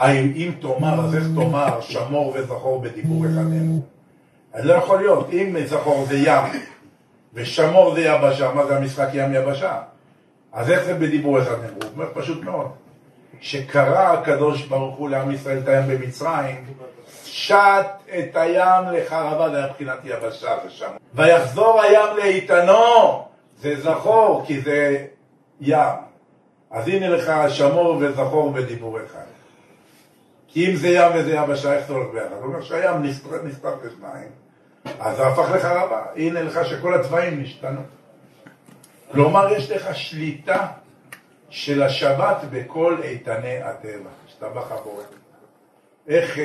אם 0.00 0.52
תאמר, 0.60 1.04
אז 1.04 1.14
איך 1.14 1.24
תאמר 1.34 1.80
שמור 1.80 2.34
וזכור 2.34 2.82
בדיבור 2.82 3.26
אחד 3.26 3.40
הם? 3.40 3.80
אז 4.52 4.64
לא 4.64 4.74
יכול 4.74 4.98
להיות, 4.98 5.30
אם 5.32 5.56
זכור 5.66 6.04
זה 6.08 6.16
ים 6.18 6.44
ושמור 7.34 7.94
זה 7.94 8.00
יבשה, 8.00 8.52
מה 8.52 8.66
זה 8.66 8.76
המשחק 8.76 9.08
ים 9.12 9.34
יבשה? 9.34 9.78
אז 10.52 10.70
איך 10.70 10.84
זה 10.84 10.94
בדיבור 10.94 11.38
אחד 11.42 11.52
נאמרו? 11.52 11.80
הוא 11.82 11.90
אומר 11.94 12.06
פשוט 12.14 12.44
מאוד. 12.44 12.66
שקרא 13.40 14.12
הקדוש 14.12 14.62
ברוך 14.62 14.96
הוא 14.96 15.08
לעם 15.10 15.30
ישראל 15.30 15.58
את 15.58 15.68
הים 15.68 15.88
במצרים, 15.88 16.64
שט 17.24 17.86
את 18.18 18.36
הים 18.36 18.84
לחרבה, 18.92 19.50
זה 19.50 19.56
היה 19.56 19.66
מבחינת 19.66 19.98
יבשה 20.04 20.56
ושם. 20.66 20.90
ויחזור 21.14 21.82
הים 21.82 22.16
לאיתנו, 22.16 23.24
זה 23.58 23.80
זכור, 23.80 24.42
כי 24.46 24.60
זה 24.60 25.06
ים. 25.60 25.78
אז 26.70 26.88
הנה 26.88 27.08
לך 27.08 27.32
שמור 27.48 27.96
וזכור 28.00 28.50
בדיבור 28.52 28.98
אחד. 29.06 29.35
כי 30.56 30.70
אם 30.70 30.76
זה 30.76 30.88
ים 30.88 31.12
וזה 31.14 31.34
יבשה, 31.34 31.72
איך 31.72 31.86
זה 31.86 31.92
הולך 31.92 32.08
ביחד? 32.12 32.32
הוא 32.32 32.44
אומר 32.44 32.62
שהים 32.62 33.02
נסתר 33.44 33.74
כשניים, 33.82 34.28
אז 35.00 35.16
זה 35.16 35.26
הפך 35.26 35.50
לחרבה. 35.54 36.04
הנה 36.16 36.42
לך 36.42 36.60
שכל 36.64 36.94
הצבעים 36.94 37.42
נשתנו. 37.42 37.80
כלומר, 39.12 39.52
יש 39.52 39.70
לך 39.70 39.96
שליטה 39.96 40.66
של 41.50 41.82
השבת 41.82 42.36
בכל 42.50 42.96
איתני 43.02 43.62
הטבע, 43.62 44.10
השתבח 44.26 44.72
הבורא. 44.72 45.02
איך 46.08 46.38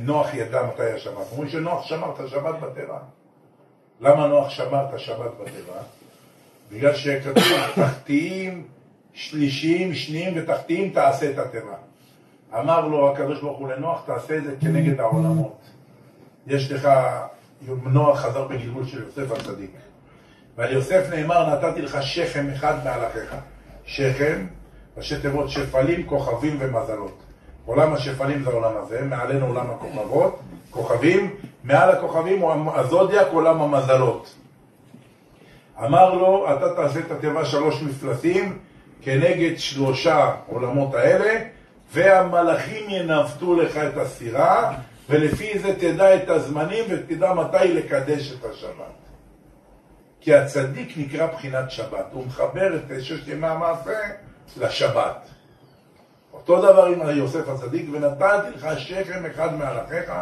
נוח 0.00 0.34
ידע 0.34 0.62
מתי 0.62 0.90
השבת? 0.90 1.26
אומרים 1.32 1.48
שנוח 1.48 1.86
שמר 1.86 2.12
את 2.14 2.20
השבת 2.20 2.54
בטבע. 2.60 2.98
למה 4.00 4.26
נוח 4.26 4.50
שמר 4.50 4.86
את 4.88 4.94
השבת 4.94 5.30
בטבע? 5.40 5.80
בגלל 6.72 6.94
שכתוב 6.94 7.44
תחתיים, 7.74 8.66
שלישיים, 9.12 9.94
שניים 9.94 10.34
ותחתיים 10.36 10.90
תעשה 10.90 11.30
את 11.30 11.38
הטבע. 11.38 11.74
אמר 12.58 12.88
לו 12.88 13.10
הקדוש 13.12 13.40
ברוך 13.40 13.58
הוא 13.58 13.68
לנוח, 13.68 14.02
תעשה 14.06 14.36
את 14.36 14.44
זה 14.44 14.54
כנגד 14.60 15.00
העולמות. 15.00 15.58
יש 16.46 16.72
לך, 16.72 16.88
נוח 17.82 18.20
חזר 18.20 18.48
בגלגול 18.48 18.86
של 18.86 19.02
יוסף 19.02 19.32
הצדיק. 19.32 19.70
ועל 20.56 20.72
יוסף 20.72 21.06
נאמר, 21.14 21.54
נתתי 21.54 21.82
לך 21.82 22.02
שכם 22.02 22.50
אחד 22.50 22.84
מעל 22.84 23.06
אחיך. 23.06 23.34
שכם, 23.84 24.46
ראשי 24.96 25.20
תיבות 25.20 25.50
שפלים, 25.50 26.06
כוכבים 26.06 26.56
ומזלות. 26.60 27.22
עולם 27.66 27.92
השפלים 27.92 28.42
זה 28.42 28.50
העולם 28.50 28.76
הזה, 28.76 29.02
מעלינו 29.02 29.46
עולם 29.46 29.66
הכוכבות, 29.70 30.40
כוכבים, 30.70 31.34
מעל 31.64 31.90
הכוכבים 31.90 32.40
הוא 32.40 32.72
הזודיאק 32.74 33.26
עולם 33.32 33.62
המזלות. 33.62 34.34
אמר 35.84 36.14
לו, 36.14 36.46
אתה 36.52 36.74
תעשה 36.74 37.00
את 37.00 37.10
התיבה 37.10 37.44
שלוש 37.44 37.82
מפלסים 37.82 38.58
כנגד 39.02 39.58
שלושה 39.58 40.34
עולמות 40.46 40.94
האלה, 40.94 41.40
והמלאכים 41.92 42.90
ינווטו 42.90 43.54
לך 43.54 43.76
את 43.76 43.96
הסירה, 43.96 44.74
ולפי 45.08 45.58
זה 45.58 45.74
תדע 45.78 46.16
את 46.16 46.28
הזמנים 46.28 46.84
ותדע 46.90 47.32
מתי 47.32 47.74
לקדש 47.74 48.32
את 48.32 48.44
השבת. 48.44 49.04
כי 50.20 50.34
הצדיק 50.34 50.98
נקרא 50.98 51.26
בחינת 51.26 51.70
שבת, 51.70 52.06
הוא 52.12 52.26
מחבר 52.26 52.76
את 52.76 53.02
ששת 53.02 53.28
ימי 53.28 53.46
המעשה 53.46 53.98
לשבת. 54.56 55.28
אותו 56.32 56.62
דבר 56.62 56.84
עם 56.84 57.16
יוסף 57.16 57.48
הצדיק, 57.48 57.86
ונתתי 57.92 58.50
לך 58.54 58.68
שכם 58.78 59.26
אחד 59.26 59.54
מעלכיך, 59.54 60.12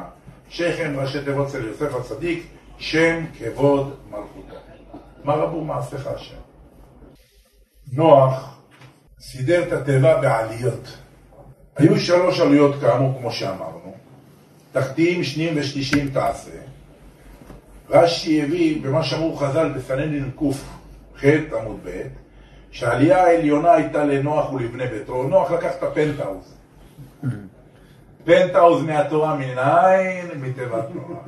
שכם 0.49 0.95
ראשי 0.99 1.25
תיבות 1.25 1.49
אצל 1.49 1.65
יוסף 1.65 1.95
הצדיק, 1.95 2.47
שם 2.79 3.25
כבוד 3.39 3.97
מלכותו. 4.11 4.57
מה 5.25 5.35
רבו 5.35 5.65
מעשיך 5.65 6.07
השם? 6.07 6.37
נוח 7.93 8.59
סידר 9.21 9.63
את 9.63 9.73
התיבה 9.73 10.21
בעליות. 10.21 10.99
היו 11.77 12.01
שלוש 12.01 12.41
עלויות 12.41 12.81
כאמור, 12.81 13.19
כמו 13.19 13.33
שאמרנו, 13.33 13.95
תחתיים, 14.73 15.25
שניים 15.25 15.55
ושלישיים 15.57 16.11
תעשה. 16.11 16.51
רש"י 17.91 18.43
הביא 18.43 18.83
במה 18.83 19.03
שאמרו 19.03 19.37
חז"ל 19.37 19.73
בסנדין 19.73 20.31
ק"ח 20.37 21.25
עמוד 21.61 21.81
ב', 21.85 22.03
שהעלייה 22.71 23.25
העליונה 23.25 23.73
הייתה 23.73 24.05
לנוח 24.05 24.53
ולבני 24.53 24.87
ביתו. 24.87 25.23
נוח 25.23 25.51
לקח 25.51 25.73
את 25.79 25.83
הפנטהאוז. 25.83 26.55
פנטהאוז 28.25 28.83
מהתורה 28.83 29.37
מנין? 29.37 30.41
מתיבת 30.41 30.85
תורה. 30.93 31.21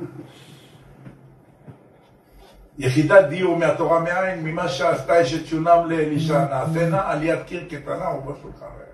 יחידת 2.77 3.25
דיור 3.25 3.57
מהתורה 3.57 3.99
מאין? 3.99 4.43
ממה 4.43 4.67
שעשתה 4.67 5.21
אשת 5.21 5.45
שונם 5.45 5.89
לאלישע 5.89 6.45
נעשנה 6.45 7.11
עליית 7.11 7.39
קיר 7.45 7.63
קטנה 7.69 8.09
ובשולחן. 8.09 8.84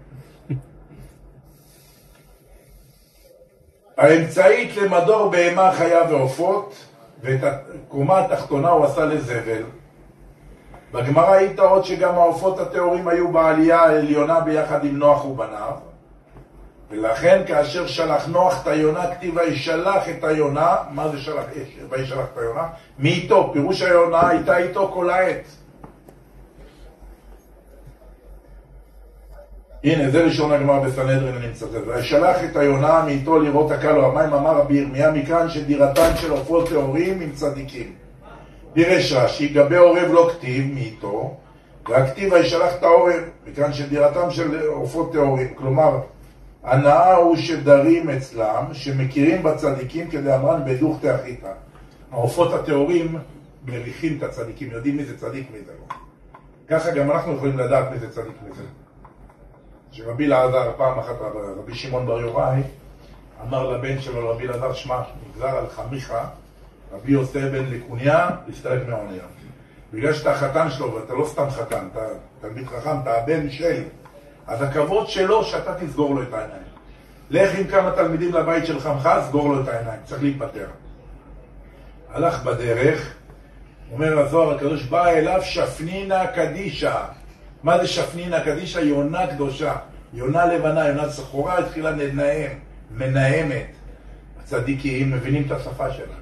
האמצעית 4.01 4.77
למדור 4.77 5.29
בהמה, 5.29 5.71
חיה 5.71 6.01
ועופות, 6.09 6.75
ואת 7.23 7.39
הקומה 7.43 8.19
התחתונה 8.19 8.69
הוא 8.69 8.85
עשה 8.85 9.05
לזבל. 9.05 9.63
בגמרא 10.93 11.31
היית 11.31 11.59
עוד 11.59 11.85
שגם 11.85 12.15
העופות 12.15 12.59
הטהורים 12.59 13.07
היו 13.07 13.31
בעלייה 13.31 13.81
העליונה 13.81 14.39
ביחד 14.39 14.85
עם 14.85 14.97
נוח 14.97 15.25
ובניו, 15.25 15.71
ולכן 16.91 17.41
כאשר 17.47 17.87
שלח 17.87 18.27
נוח 18.27 18.61
את 18.61 18.67
היונה, 18.67 19.15
כתיב 19.15 19.37
וישלח 19.37 20.09
את 20.09 20.23
היונה, 20.23 20.75
מה 20.91 21.09
זה 21.09 21.17
שלח, 21.17 21.43
וישלח 21.89 22.25
את 22.33 22.37
היונה? 22.37 22.67
מי 22.99 23.09
איתו? 23.09 23.49
פירוש 23.53 23.81
היונה 23.81 24.27
הייתה 24.27 24.57
איתו 24.57 24.91
כל 24.93 25.09
העת. 25.09 25.43
הנה, 29.83 30.09
זה 30.09 30.25
לשון 30.25 30.51
הגמרא 30.51 30.79
בסנהדרין, 30.79 31.35
אני 31.35 31.47
מצטט. 31.47 31.87
וישלח 31.87 32.37
את 32.43 32.55
היונה 32.55 33.03
מאיתו 33.05 33.39
לראות 33.39 33.71
הקל 33.71 33.97
או 33.97 34.05
המים, 34.05 34.33
אמר 34.33 34.57
רבי 34.57 34.77
ירמיה, 34.77 35.11
מכאן 35.11 35.49
שדירתן 35.49 36.11
של 36.15 36.31
עופות 36.31 36.69
טהורים 36.69 37.21
עם 37.21 37.31
צדיקים. 37.31 37.93
פירש 38.73 39.13
רש"י, 39.13 39.47
גבי 39.47 39.75
עורב 39.75 40.11
לא 40.11 40.31
כתיב 40.33 40.73
מאיתו, 40.73 41.37
והכתיב 41.89 42.33
וישלח 42.33 42.75
את 42.79 42.83
העורב, 42.83 43.23
מכאן 43.47 43.73
שדירתם 43.73 44.31
של 44.31 44.59
עופות 44.67 45.13
טהורים. 45.13 45.53
כלומר, 45.55 45.99
הנאה 46.63 47.15
הוא 47.15 47.35
שדרים 47.35 48.09
אצלם, 48.09 48.65
שמכירים 48.73 49.43
בצדיקים 49.43 50.09
כדי 50.09 50.35
אמרן 50.35 50.61
בדוך 50.65 50.97
תאחיתא. 51.01 51.51
העופות 52.11 52.53
הטהורים 52.53 53.17
מריחים 53.65 54.17
את 54.17 54.23
הצדיקים, 54.23 54.71
יודעים 54.71 54.97
מי 54.97 55.05
זה 55.05 55.17
צדיק 55.17 55.47
מי 55.53 55.59
זה 55.65 55.71
לא. 55.71 55.95
ככה 56.67 56.91
גם 56.91 57.11
אנחנו 57.11 57.35
יכולים 57.35 57.57
לדעת 57.57 57.91
מי 57.91 57.99
זה 57.99 58.09
צדיק 58.09 58.35
מי 58.47 58.55
זה 58.55 58.61
לא. 58.61 58.80
שרבי 59.91 60.25
אלעזר, 60.25 60.71
פעם 60.77 60.99
אחת 60.99 61.15
רבי 61.57 61.75
שמעון 61.75 62.05
בר 62.05 62.21
יוראי, 62.21 62.61
אמר 63.47 63.69
לבן 63.69 64.01
שלו, 64.01 64.29
רבי 64.29 64.47
אלעזר, 64.47 64.73
שמע, 64.73 65.01
נגזר 65.29 65.57
על 65.57 65.67
חמיך, 65.67 66.13
רבי 66.91 67.11
יוסי 67.11 67.39
בן 67.39 67.65
לקוניה, 67.65 68.29
להסתלק 68.47 68.87
מהעוניה. 68.87 69.23
בגלל 69.93 70.13
שאתה 70.13 70.31
החתן 70.31 70.69
שלו, 70.69 70.93
ואתה 70.93 71.13
לא 71.13 71.25
סתם 71.25 71.49
חתן, 71.49 71.87
אתה 71.91 72.01
תלמיד 72.41 72.67
חכם, 72.67 72.99
אתה 73.03 73.17
הבן 73.17 73.49
של, 73.49 73.83
אז 74.47 74.61
הכבוד 74.61 75.07
שלו 75.07 75.43
שאתה 75.43 75.73
תסגור 75.73 76.15
לו 76.15 76.23
את 76.23 76.33
העיניים. 76.33 76.61
לך 77.29 77.59
עם 77.59 77.67
כמה 77.67 77.91
תלמידים 77.91 78.33
לבית 78.33 78.65
של 78.65 78.79
חמך, 78.79 79.09
סגור 79.27 79.49
לו 79.49 79.61
את 79.61 79.67
העיניים, 79.67 79.99
צריך 80.05 80.21
להיפטר. 80.23 80.67
הלך 82.09 82.43
בדרך, 82.43 83.13
אומר 83.91 84.19
הזוהר 84.19 84.55
הקדוש, 84.55 84.83
בא 84.83 85.07
אליו 85.07 85.39
שפנינה 85.43 86.27
קדישה. 86.27 87.05
מה 87.63 87.77
זה 87.77 87.87
שפנינה 87.87 88.39
קדישה? 88.39 88.81
יונה 88.81 89.27
קדושה. 89.27 89.75
יונה 90.13 90.45
לבנה, 90.45 90.87
יונה 90.87 91.09
סחורה, 91.09 91.57
התחילה 91.57 91.91
לנהם, 91.91 92.51
מנהמת. 92.91 93.67
הצדיקים 94.39 95.11
מבינים 95.11 95.43
את 95.47 95.51
השפה 95.51 95.91
שלה. 95.91 96.15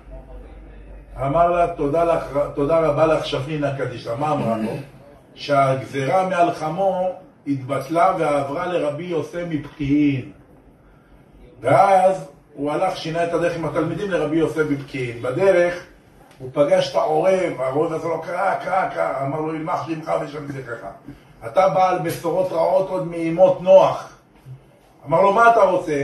אמר 1.26 1.52
לה, 1.52 1.68
תודה, 1.68 2.04
לך, 2.04 2.40
תודה 2.56 2.80
רבה 2.80 3.06
לך 3.06 3.26
שפנינה 3.26 3.78
קדישה. 3.78 4.16
מה 4.16 4.32
אמרה 4.32 4.58
לו? 4.58 4.72
שהגזרה 5.36 6.30
מעל 6.30 6.54
חמו 6.54 7.12
התבטלה 7.48 8.14
ועברה 8.20 8.68
לרבי 8.68 9.04
יוסי 9.04 9.44
מפקיעין. 9.50 10.32
ואז 11.62 12.32
הוא 12.54 12.72
הלך, 12.72 12.98
שינה 12.98 13.24
את 13.24 13.34
הדרך 13.34 13.56
עם 13.56 13.66
התלמידים 13.66 14.12
לרבי 14.12 14.38
יוסי 14.38 14.64
בפקיעין. 14.64 15.22
בדרך 15.22 15.86
הוא 16.40 16.50
פגש 16.54 16.92
את 16.92 16.96
העורב, 16.96 17.54
העורב 17.60 17.94
הזה 17.94 18.08
לו, 18.08 18.22
קרא, 18.22 18.56
קרא, 18.56 18.90
קרא, 18.90 19.22
אמר 19.22 19.40
לו, 19.40 19.56
ילמח 19.56 19.88
שמך 19.88 20.12
ושם 20.22 20.48
זכרך. 20.48 20.84
אתה 21.46 21.70
בעל 21.70 22.00
בשורות 22.00 22.52
רעות 22.52 22.90
עוד 22.90 23.08
מימות 23.08 23.62
נוח. 23.62 24.10
אמר 25.06 25.22
לו, 25.22 25.34
מה 25.34 25.52
אתה 25.52 25.62
רוצה? 25.62 26.04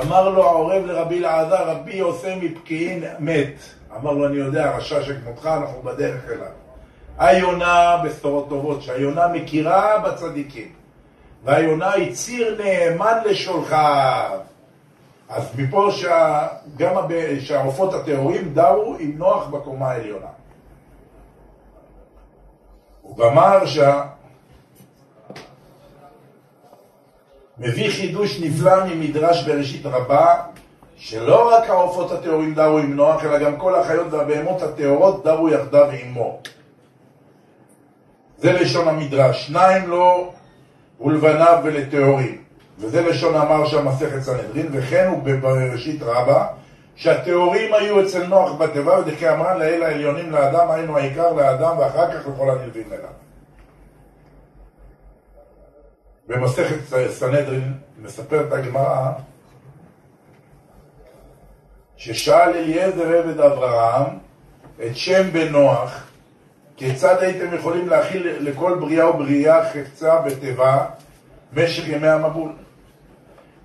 אמר 0.00 0.28
לו 0.28 0.44
העורב 0.44 0.84
לרבי 0.84 1.18
אלעזר, 1.18 1.70
רבי 1.70 1.94
יוסי 1.96 2.34
מפקיעין 2.42 3.04
מת. 3.18 3.54
אמר 3.96 4.12
לו, 4.12 4.26
אני 4.26 4.36
יודע, 4.36 4.76
רשע 4.76 5.02
שכמותך, 5.02 5.46
אנחנו 5.46 5.82
בדרך 5.82 6.24
אליו. 6.28 6.50
היונה 7.18 8.02
בשורות 8.04 8.48
טובות, 8.48 8.82
שהיונה 8.82 9.28
מכירה 9.28 9.98
בצדיקים. 9.98 10.68
והיונה 11.44 11.92
היא 11.92 12.14
ציר 12.14 12.62
נאמן 12.64 13.18
לשולחיו. 13.24 14.38
אז 15.28 15.52
מפה 15.58 15.88
שגם 15.90 16.94
שהעופות 17.40 17.94
הטהורים 17.94 18.54
דרו 18.54 18.96
עם 18.98 19.12
נוח 19.18 19.46
בקומה 19.46 19.90
העליונה. 19.90 20.26
הוא 23.02 23.16
גמר 23.16 23.66
שה... 23.66 24.02
מביא 27.58 27.90
חידוש 27.90 28.40
נפלא 28.40 28.84
ממדרש 28.84 29.42
בראשית 29.48 29.86
רבה, 29.86 30.34
שלא 30.96 31.54
רק 31.54 31.70
העופות 31.70 32.12
הטהורים 32.12 32.54
דרו 32.54 32.78
עם 32.78 32.96
נוח, 32.96 33.24
אלא 33.24 33.38
גם 33.38 33.56
כל 33.56 33.74
החיות 33.74 34.06
והבהמות 34.10 34.62
הטהורות 34.62 35.24
דרו 35.24 35.48
יחדיו 35.48 35.86
עמו. 35.90 36.40
זה 38.38 38.52
לשון 38.52 38.88
המדרש, 38.88 39.46
שניים 39.46 39.88
לו 39.88 40.32
ולבניו 41.00 41.60
ולטהורים. 41.64 42.42
וזה 42.78 43.02
לשון 43.02 43.34
אמר 43.34 43.66
שם 43.66 43.88
מסכת 43.88 44.20
סנהדרין, 44.20 44.68
וכן 44.72 45.08
הוא 45.10 45.22
בראשית 45.40 46.02
רבה, 46.02 46.46
שהטהורים 46.96 47.74
היו 47.74 48.02
אצל 48.02 48.26
נוח 48.26 48.52
בתיבה, 48.52 48.98
ודכי 48.98 49.30
אמרה 49.30 49.58
לאל 49.58 49.82
העליונים 49.82 50.30
לאדם, 50.30 50.70
היינו 50.70 50.98
העיקר 50.98 51.32
לאדם, 51.32 51.78
ואחר 51.78 52.12
כך 52.12 52.28
לכל 52.28 52.50
הנלווים 52.50 52.86
אליו. 52.92 53.25
במסכת 56.28 56.76
סנהדרין 57.10 57.72
מספרת 58.02 58.52
הגמרא 58.52 59.10
ששאל 61.96 62.50
אליעזר 62.54 63.08
עבד 63.08 63.40
אברהם 63.40 64.18
את 64.86 64.96
שם 64.96 65.30
בן 65.32 65.48
נוח 65.48 66.06
כיצד 66.76 67.16
הייתם 67.20 67.54
יכולים 67.54 67.88
להכיל 67.88 68.28
לכל 68.40 68.78
בריאה 68.80 69.10
ובריאה 69.10 69.70
חפצה 69.70 70.20
בתיבה 70.20 70.86
משך 71.52 71.88
ימי 71.88 72.08
המבול? 72.08 72.52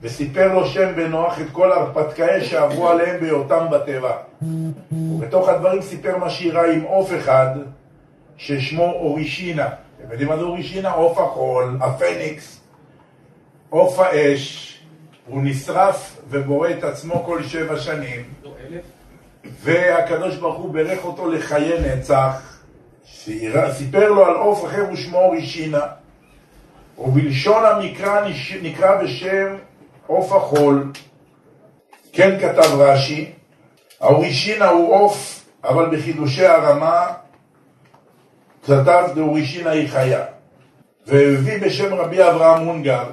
וסיפר 0.02 0.54
לו 0.54 0.68
שם 0.68 0.96
בן 0.96 1.12
נוח 1.12 1.42
את 1.42 1.48
כל 1.52 1.72
הרפתקאי 1.72 2.46
שעברו 2.46 2.90
עליהם 2.90 3.20
בהיותם 3.20 3.66
בתיבה. 3.72 4.18
ובתוך 4.92 5.50
הדברים 5.50 5.82
סיפר 5.82 6.18
מה 6.18 6.30
שאירע 6.30 6.72
עם 6.72 6.82
עוף 6.82 7.12
אחד 7.14 7.50
ששמו 8.38 8.92
אורישינה. 8.92 9.70
יודעים 10.12 10.30
מה 10.30 10.38
זה 10.38 10.44
אורישינה? 10.44 10.92
עוף 10.92 11.18
החול, 11.18 11.78
הפניקס, 11.82 12.60
עוף 13.70 14.00
האש, 14.00 14.68
הוא 15.28 15.42
נשרף 15.44 16.22
ובורא 16.30 16.70
את 16.70 16.84
עצמו 16.84 17.24
כל 17.26 17.44
שבע 17.44 17.80
שנים. 17.80 18.34
והקדוש 19.44 20.36
ברוך 20.36 20.58
הוא 20.58 20.74
ברך 20.74 21.06
אותו 21.06 21.32
לחיי 21.32 21.80
נצח, 21.82 22.62
סיפר 23.72 24.12
לו 24.12 24.26
על 24.26 24.36
עוף 24.36 24.66
אחר 24.66 24.86
ושמו 24.94 25.18
אורישינה. 25.18 25.86
ובלשון 26.98 27.66
המקרא 27.66 28.28
נקרא 28.62 29.04
בשם 29.04 29.56
עוף 30.08 30.32
החול, 30.32 30.92
כן 32.14 32.40
כתב 32.40 32.76
רש"י, 32.78 33.32
האורישינה 34.02 34.70
הוא 34.70 34.96
עוף, 34.96 35.46
אבל 35.64 35.98
בחידושי 35.98 36.46
הרמה 36.46 37.08
כתב 38.64 39.04
דאורישינה 39.16 39.70
היא 39.70 39.90
חיה. 39.90 40.24
והביא 41.08 41.62
בשם 41.62 41.94
רבי 41.94 42.24
אברהם 42.24 42.64
מונגר, 42.64 43.04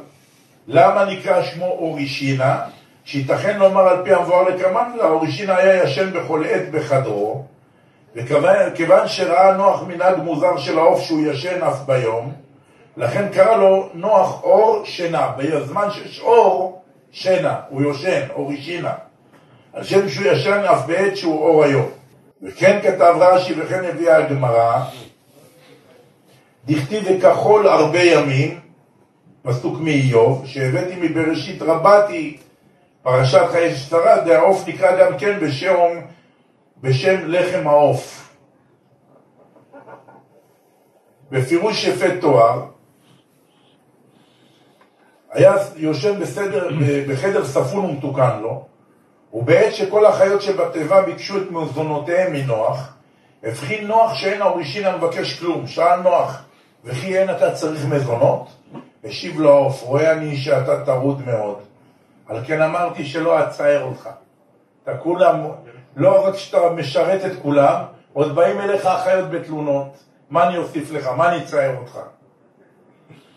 למה 0.67 1.05
נקרא 1.05 1.43
שמו 1.43 1.67
אורישינה? 1.67 2.61
שייתכן 3.05 3.59
לומר 3.59 3.89
על 3.89 4.05
פי 4.05 4.15
המבואר 4.15 4.49
לקמנדלה, 4.49 5.09
אורישינה 5.09 5.57
היה 5.57 5.85
ישן 5.85 6.13
בכל 6.13 6.45
עת 6.45 6.71
בחדרו, 6.71 7.45
וכיוון 8.15 9.09
שראה 9.09 9.57
נוח 9.57 9.83
מנהג 9.83 10.17
מוזר 10.17 10.57
של 10.59 10.79
העוף 10.79 11.01
שהוא 11.01 11.27
ישן 11.27 11.63
אף 11.63 11.81
ביום, 11.87 12.33
לכן 12.97 13.29
קרא 13.33 13.57
לו 13.57 13.89
נוח 13.95 14.43
אור 14.43 14.83
שינה. 14.85 15.31
בזמן 15.37 15.91
שיש 15.91 16.21
אור, 16.21 16.83
שינה, 17.13 17.61
הוא 17.69 17.83
יושן, 17.83 18.21
אורישינה. 18.35 18.93
על 19.73 19.85
שם 19.85 20.09
שהוא 20.09 20.27
ישן 20.27 20.65
אף 20.73 20.87
בעת 20.87 21.17
שהוא 21.17 21.45
אור 21.45 21.65
היום. 21.65 21.89
וכן 22.43 22.79
כתב 22.83 23.15
רש"י 23.21 23.55
וכן 23.61 23.85
הביאה 23.85 24.17
הגמרא, 24.17 24.85
דכתיב 26.69 27.05
וכחול 27.09 27.69
הרבה 27.69 28.03
ימים, 28.03 28.61
פסוק 29.43 29.81
מאיוב, 29.81 30.47
שהבאתי 30.47 30.97
מבראשית 31.01 31.63
רבתי, 31.63 32.37
פרשת 33.03 33.43
חיי 33.51 33.75
שרה, 33.75 34.17
והעוף 34.27 34.69
נקרא 34.69 35.01
גם 35.01 35.19
כן 35.19 35.41
בשם, 35.41 36.01
בשם 36.81 37.17
לחם 37.27 37.69
העוף. 37.69 38.35
בפירוש 41.31 41.85
יפה 41.85 42.21
תואר, 42.21 42.63
היה 45.31 45.53
יושב 45.77 46.21
בסדר, 46.21 46.69
בחדר 47.09 47.45
ספון 47.45 47.85
ומתוקן 47.85 48.41
לו, 48.43 48.65
ובעת 49.33 49.75
שכל 49.75 50.07
החיות 50.07 50.43
שבתיבה 50.43 51.03
ביקשו 51.03 51.37
את 51.37 51.51
מזונותיהם 51.51 52.33
מנוח, 52.33 52.95
הבחין 53.43 53.87
נוח 53.87 54.15
שאין 54.15 54.43
האורישין 54.43 54.85
המבקש 54.87 55.41
כלום. 55.41 55.67
שאל 55.67 56.01
נוח, 56.01 56.45
וכי 56.85 57.19
אין 57.19 57.31
אתה 57.31 57.55
צריך 57.55 57.87
מזונות? 57.87 58.49
השיב 59.05 59.41
לו 59.41 59.53
העוף, 59.53 59.83
רואה 59.83 60.13
אני 60.13 60.37
שאתה 60.37 60.85
טרוד 60.85 61.27
מאוד. 61.27 61.59
על 62.27 62.45
כן 62.45 62.63
אמרתי 62.63 63.05
שלא 63.05 63.45
אצער 63.45 63.85
אותך. 63.85 64.09
אתה 64.83 64.99
כולם, 64.99 65.41
לא 65.97 66.27
רק 66.27 66.37
שאתה 66.37 66.71
משרת 66.77 67.25
את 67.25 67.43
כולם, 67.43 67.85
עוד 68.13 68.35
באים 68.35 68.61
אליך 68.61 68.87
החיות 68.87 69.31
בתלונות. 69.31 69.97
מה 70.31 70.49
אני 70.49 70.57
אוסיף 70.57 70.91
לך? 70.93 71.07
מה 71.07 71.29
אני 71.29 71.45
אצער 71.45 71.77
אותך? 71.77 71.99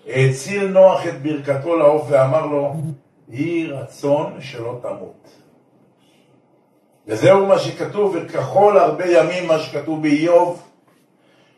האציל 0.07 0.67
נוח 0.67 1.07
את 1.07 1.21
ברכתו 1.21 1.77
לעוף 1.77 2.05
ואמר 2.09 2.45
לו, 2.45 2.73
יהי 3.29 3.67
רצון 3.67 4.37
שלא 4.39 4.79
תמות. 4.81 5.27
וזהו 7.07 7.45
מה 7.45 7.59
שכתוב, 7.59 8.15
וככל 8.15 8.77
הרבה 8.77 9.05
ימים 9.05 9.47
מה 9.47 9.59
שכתוב 9.59 10.01
באיוב, 10.01 10.63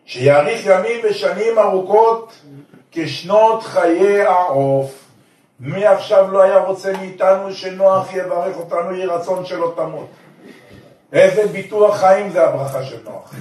שיאריך 0.05 0.65
ימים 0.65 1.01
ושנים 1.03 1.59
ארוכות 1.59 2.33
כשנות 2.91 3.63
חיי 3.63 4.21
העוף. 4.21 5.03
מי 5.59 5.85
עכשיו 5.85 6.31
לא 6.31 6.41
היה 6.41 6.57
רוצה 6.57 6.93
מאיתנו 6.97 7.53
שנוח 7.53 8.13
יברך 8.13 8.57
אותנו 8.57 8.95
יהי 8.95 9.05
רצון 9.05 9.45
שלא 9.45 9.73
תמות? 9.75 10.07
איזה 11.13 11.47
ביטוח 11.47 11.97
חיים 11.97 12.29
זה 12.29 12.47
הברכה 12.47 12.83
של 12.83 12.97
נוח. 13.03 13.33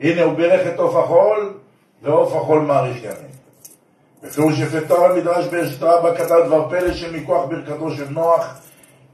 הנה 0.00 0.22
הוא 0.22 0.32
בירך 0.32 0.66
את 0.74 0.78
עוף 0.78 0.96
החול, 0.96 1.54
ועוף 2.02 2.36
החול 2.36 2.60
מאריך 2.60 2.96
ימים. 2.96 3.30
בפירוש 4.22 4.58
יפה 4.58 4.80
תואר 4.88 5.12
המדרש 5.12 5.46
באשת 5.46 5.82
רבה 5.82 6.16
כתב 6.16 6.38
דבר 6.46 6.68
פלא 6.70 6.94
שמכוח 6.94 7.44
ברכתו 7.48 7.90
של 7.90 8.08
נוח 8.08 8.60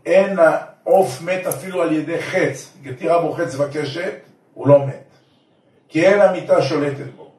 אין 0.07 0.39
העוף 0.39 1.23
מת 1.23 1.47
אפילו 1.47 1.83
על 1.83 1.93
ידי 1.93 2.23
חץ, 2.23 2.73
גתירה 2.83 3.23
בו 3.23 3.33
חץ 3.33 3.55
וקשת, 3.55 4.15
הוא 4.55 4.69
לא 4.69 4.87
מת. 4.87 5.06
כי 5.89 6.07
אין 6.07 6.21
המיטה 6.21 6.63
שולטת 6.63 7.07
בו. 7.17 7.31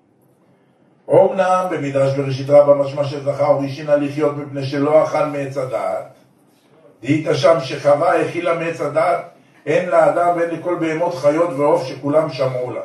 אומנם 1.07 1.65
במדרש 1.71 2.17
בראשית 2.17 2.49
רבה 2.49 2.73
משמע 2.73 3.03
שזכה 3.03 3.51
ורישינה 3.51 3.95
לחיות 3.95 4.37
מפני 4.37 4.65
שלא 4.65 5.03
אכל 5.03 5.25
מעץ 5.25 5.57
הדעת. 5.57 6.13
דהית 7.01 7.27
שם 7.33 7.57
שחווה 7.59 8.21
הכילה 8.21 8.55
מעץ 8.55 8.81
הדעת, 8.81 9.21
אין 9.65 9.89
לאדם 9.89 10.37
ואין 10.37 10.49
לכל 10.49 10.75
בהמות 10.79 11.15
חיות 11.15 11.49
ועוף 11.49 11.83
שכולם 11.83 12.29
שמעו 12.29 12.71
לה. 12.71 12.81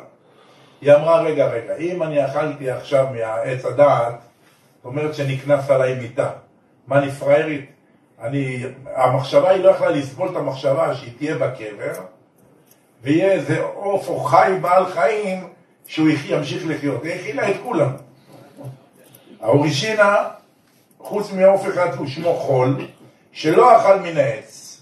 היא 0.81 0.93
אמרה, 0.93 1.21
רגע, 1.21 1.47
רגע, 1.47 1.75
אם 1.75 2.03
אני 2.03 2.25
אכלתי 2.25 2.71
עכשיו 2.71 3.07
מעץ 3.11 3.65
הדעת, 3.65 4.15
זאת 4.75 4.85
אומרת 4.85 5.15
שנקנס 5.15 5.69
עליי 5.69 5.95
מיטה. 5.95 6.29
מה, 6.87 6.97
אני 6.97 7.11
פראיירית? 7.11 7.65
אני, 8.21 8.63
המחשבה 8.95 9.49
היא 9.49 9.63
לא 9.63 9.69
יכלה 9.69 9.89
לסבול 9.89 10.29
את 10.29 10.35
המחשבה 10.35 10.95
שהיא 10.95 11.13
תהיה 11.17 11.35
בקבר, 11.35 11.93
ויהיה 13.03 13.31
איזה 13.31 13.61
עוף 13.61 14.07
או 14.09 14.19
חי 14.19 14.53
בעל 14.61 14.85
חיים 14.85 15.52
שהוא 15.87 16.09
ימשיך 16.25 16.63
לחיות. 16.67 17.03
היא 17.03 17.13
הכילה 17.13 17.51
את 17.51 17.55
כולם. 17.63 17.91
האורישינה, 19.41 20.15
חוץ 20.99 21.31
מעוף 21.31 21.67
אחד 21.67 21.95
הוא 21.95 22.07
שמו 22.07 22.33
חול, 22.33 22.87
שלא 23.31 23.77
אכל 23.77 23.99
מן 23.99 24.17
העץ, 24.17 24.81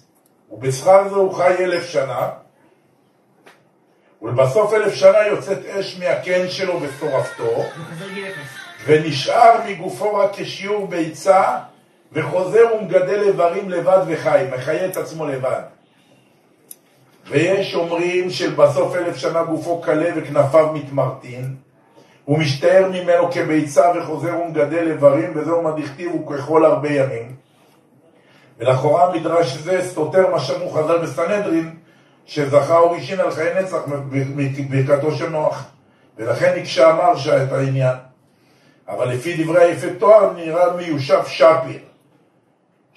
ובשכר 0.51 1.09
זה 1.09 1.15
הוא 1.15 1.33
חי 1.33 1.55
אלף 1.59 1.89
שנה, 1.89 2.29
ולבסוף 4.21 4.73
אלף 4.73 4.93
שנה 4.93 5.27
יוצאת 5.27 5.65
אש 5.65 5.99
מהקן 5.99 6.49
שלו 6.49 6.81
ושורפתו, 6.81 7.63
ונשאר 8.85 9.53
מגופו 9.67 10.15
רק 10.15 10.31
כשיעור 10.33 10.87
ביצה, 10.87 11.57
וחוזר 12.11 12.65
ומגדל 12.75 13.21
איברים 13.21 13.69
לבד 13.69 13.99
וחי, 14.07 14.45
מחיה 14.51 14.85
את 14.85 14.97
עצמו 14.97 15.27
לבד. 15.27 15.61
ויש 17.31 17.75
אומרים 17.75 18.29
שבסוף 18.29 18.95
אלף 18.95 19.15
שנה 19.15 19.43
גופו 19.43 19.81
קלה 19.81 20.09
וכנפיו 20.15 20.71
מתמרטין, 20.73 21.55
הוא 22.25 22.39
משתער 22.39 22.89
ממנו 22.89 23.31
כביצה 23.31 23.91
וחוזר 23.95 24.39
ומגדל 24.39 24.91
איברים, 24.91 25.31
וזהו 25.35 25.61
מה 25.61 25.71
דכתיב 25.71 26.15
וככל 26.15 26.65
הרבה 26.65 26.89
ימים. 26.89 27.35
ולכאורה 28.59 29.15
מדרש 29.15 29.57
זה 29.57 29.81
סותר 29.93 30.31
מה 30.31 30.39
שאמרו 30.39 30.69
חז"ל 30.69 30.97
בסנהדרין, 30.97 31.75
שזכה 32.25 32.77
אורישין 32.77 33.19
על 33.19 33.31
חיי 33.31 33.61
נצח 33.61 33.81
בברכתו 34.69 35.11
של 35.11 35.29
נוח. 35.29 35.65
ולכן 36.17 36.53
הקשה 36.57 36.91
אמר 36.91 37.13
את 37.43 37.51
העניין. 37.51 37.95
אבל 38.87 39.09
לפי 39.09 39.43
דברי 39.43 39.63
היפה 39.63 39.87
תואר 39.99 40.33
נראה 40.33 40.73
מיושב 40.73 41.25
שפיר. 41.27 41.90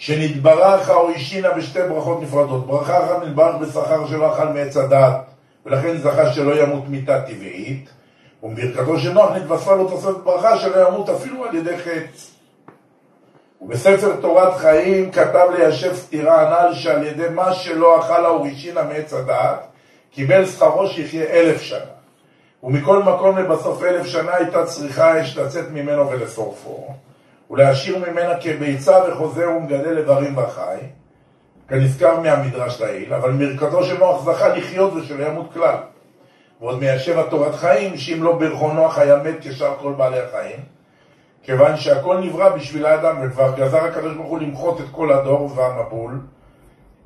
שנתברך 0.05 0.90
האוישינה 0.90 1.50
בשתי 1.50 1.78
ברכות 1.88 2.22
נפרדות. 2.22 2.66
ברכה 2.66 3.05
אחת 3.05 3.22
נתברך 3.26 3.57
בשכר 3.57 4.07
שלא 4.07 4.34
אכל 4.34 4.48
מעץ 4.48 4.76
הדעת, 4.76 5.20
ולכן 5.66 5.96
זכה 5.96 6.32
שלא 6.32 6.62
ימות 6.62 6.88
מיתה 6.88 7.22
טבעית, 7.22 7.90
ובברכתו 8.42 8.98
של 8.98 9.12
נוח 9.12 9.32
נתווספה 9.32 9.74
לו 9.74 9.88
תוספת 9.88 10.16
ברכה 10.24 10.59
שלא 10.59 10.88
ימות 10.88 11.09
אפילו 11.09 11.44
על 11.44 11.55
ידי 11.55 11.78
חץ. 11.78 12.34
ובספר 13.62 14.16
תורת 14.20 14.57
חיים 14.57 15.12
כתב 15.12 15.46
ליישב 15.59 15.94
סתירה 15.94 16.40
הנ"ל 16.40 16.74
שעל 16.74 17.07
ידי 17.07 17.28
מה 17.28 17.52
שלא 17.55 18.00
אכל 18.00 18.24
האורישינה 18.24 18.82
מעץ 18.82 19.12
הדעת, 19.12 19.66
קיבל 20.11 20.46
שכרו 20.46 20.86
שיחיה 20.86 21.24
אלף 21.24 21.62
שנה. 21.62 21.94
ומכל 22.62 23.02
מקום 23.02 23.38
לבסוף 23.38 23.82
אלף 23.82 24.07
שנה 24.07 24.34
הייתה 24.34 24.66
צריכה 24.66 25.22
אש 25.22 25.36
לצאת 25.36 25.70
ממנו 25.70 26.11
ולשורפו. 26.11 26.94
ולהשאיר 27.51 27.99
ממנה 27.99 28.40
כביצה 28.40 28.99
וחוזר 29.09 29.51
ומגדל 29.57 29.99
איברים 29.99 30.36
בחי, 30.36 30.78
כנזכר 31.68 32.20
מהמדרש 32.20 32.80
לעיל, 32.80 33.14
אבל 33.14 33.30
מרכזו 33.30 33.84
של 33.84 33.99
נוח 33.99 34.24
זכה 34.24 34.49
לחיות 34.49 34.92
ושלא 34.92 35.24
ימות 35.24 35.53
כלל. 35.53 35.76
ועוד 36.61 36.80
מיישב 36.80 37.18
התורת 37.18 37.55
חיים, 37.55 37.97
שאם 37.97 38.22
לא 38.22 38.32
ברכו 38.32 38.72
נוח 38.72 38.99
היה 38.99 39.16
מת 39.16 39.34
כשאר 39.40 39.74
כל 39.80 39.92
בעלי 39.92 40.20
החיים, 40.20 40.61
כיוון 41.42 41.76
שהכל 41.76 42.18
נברא 42.18 42.49
בשביל 42.49 42.86
האדם, 42.86 43.16
וכבר 43.22 43.53
גזר 43.57 43.84
הקדוש 43.84 44.14
ברוך 44.14 44.28
הוא 44.28 44.38
למחות 44.38 44.80
את 44.80 44.86
כל 44.92 45.12
הדור 45.12 45.51
והמבול, 45.55 46.20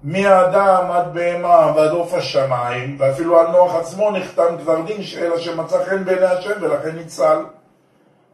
מהאדם 0.02 0.90
עד 0.90 1.14
בהמה 1.14 1.72
ועד 1.76 1.90
עוף 1.90 2.14
השמיים, 2.14 2.96
ואפילו 2.98 3.40
על 3.40 3.50
נוח 3.50 3.74
עצמו 3.74 4.10
נחתם 4.10 4.56
גזר 4.60 4.80
דין, 4.80 5.00
אלא 5.18 5.38
שמצא 5.38 5.84
חן 5.84 6.04
בעיני 6.04 6.26
השם 6.26 6.52
ולכן 6.60 6.96
ניצל. 6.96 7.38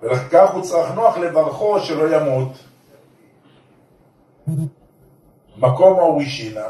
ולכך 0.02 0.50
הוא 0.52 0.62
צריך 0.62 0.94
נוח 0.94 1.18
לברכו 1.18 1.80
שלא 1.80 2.16
ימות. 2.16 2.52
מקום 5.56 5.98
האורישינה, 5.98 6.66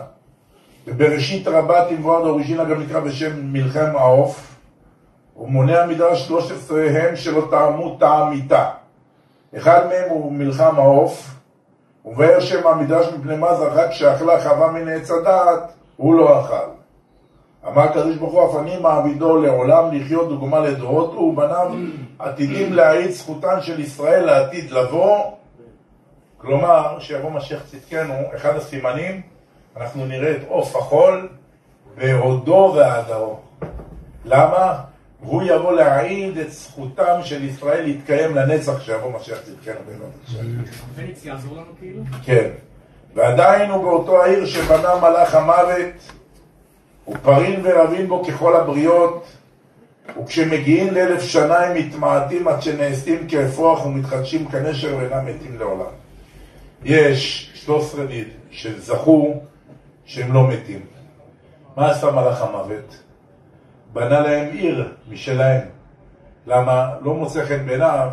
ובראשית 0.87 1.49
רבה 1.49 1.85
תמבואר 1.89 2.27
האורישינה 2.27 2.65
גם 2.65 2.83
נקרא 2.83 3.01
בשם 3.01 3.53
מלחם 3.53 3.97
העוף, 3.97 4.57
ומונה 5.37 5.87
מדרש 5.87 6.27
13 6.29 6.87
הם 6.91 7.17
שלא 7.17 7.47
טעמו 7.51 7.97
טעם 8.01 8.31
מיתה. 8.31 8.71
אחד 9.57 9.87
מהם 9.89 10.11
הוא 10.11 10.33
מלחם 10.33 10.75
העוף, 10.77 11.35
ובאר 12.05 12.41
שם 12.41 12.67
המדרש 12.67 13.07
מפני 13.19 13.37
מה 13.37 13.55
זכה 13.55 13.89
כשאכלה 13.89 14.41
חווה 14.41 14.73
מן 14.73 14.89
עץ 14.89 15.11
הדעת, 15.11 15.73
הוא 15.97 16.15
לא 16.15 16.41
אכל. 16.41 16.84
אמר 17.67 17.83
הקדוש 17.83 18.17
ברוך 18.17 18.33
הוא, 18.33 18.51
אף 18.51 18.57
אני 18.63 18.79
מעבידו 18.79 19.37
לעולם 19.37 19.95
לחיות 19.95 20.29
דוגמה 20.29 20.61
לדורות, 20.61 21.15
ובניו 21.15 21.73
עתידים 22.19 22.73
להעיד 22.73 23.11
זכותן 23.11 23.61
של 23.61 23.81
ישראל 23.81 24.25
לעתיד 24.25 24.71
לבוא. 24.71 25.19
כלומר, 26.39 26.99
שיבוא 27.01 27.31
משיח 27.31 27.63
צדקנו, 27.67 28.15
אחד 28.37 28.57
הסימנים, 28.57 29.23
אנחנו 29.77 30.07
נראה 30.07 30.31
את 30.31 30.43
עוף 30.49 30.77
החול 30.77 31.29
בהודו 31.97 32.73
והדרו. 32.77 33.39
למה? 34.25 34.79
הוא 35.21 35.43
יבוא 35.43 35.73
להעיד 35.73 36.39
את 36.39 36.53
זכותם 36.53 37.21
של 37.23 37.45
ישראל 37.45 37.85
להתקיים 37.85 38.35
לנצח 38.35 38.79
כשיבוא 38.79 39.13
משיח 39.13 39.39
צדקנו 39.39 39.81
בעזרת 39.87 40.09
השם. 40.27 41.29
יעזור 41.29 41.57
לנו 41.57 41.73
כאילו? 41.79 42.03
כן. 42.25 42.49
ועדיין 43.15 43.71
הוא 43.71 43.83
באותו 43.83 44.23
העיר 44.23 44.47
שבנה 44.47 44.95
מלאך 44.97 45.35
המוות, 45.35 46.13
ופרין 47.09 47.61
ורבים 47.65 48.09
בו 48.09 48.25
ככל 48.25 48.57
הבריות, 48.57 49.27
וכשמגיעים 50.23 50.95
לאלף 50.95 51.23
שנה 51.23 51.59
הם 51.59 51.77
מתמעטים 51.77 52.49
עד 52.49 52.63
שנעשים 52.63 53.29
כאפרוח 53.29 53.87
ומתחדשים 53.87 54.49
כנשר 54.49 54.97
ואינם 54.99 55.27
מתים 55.27 55.59
לעולם. 55.59 55.93
יש 56.85 57.51
13 57.55 58.05
ניד 58.05 58.29
שזכו 58.51 59.35
שהם 60.05 60.33
לא 60.33 60.49
מתים. 60.49 60.81
מה 61.77 61.91
עשה 61.91 62.11
מלאך 62.11 62.43
המוות? 62.43 62.99
בנה 63.93 64.21
להם 64.21 64.49
עיר 64.53 64.93
משלהם. 65.11 65.61
למה? 66.47 66.91
לא 67.03 67.15
מוצא 67.15 67.45
חן 67.45 67.67
בעיניו 67.67 68.09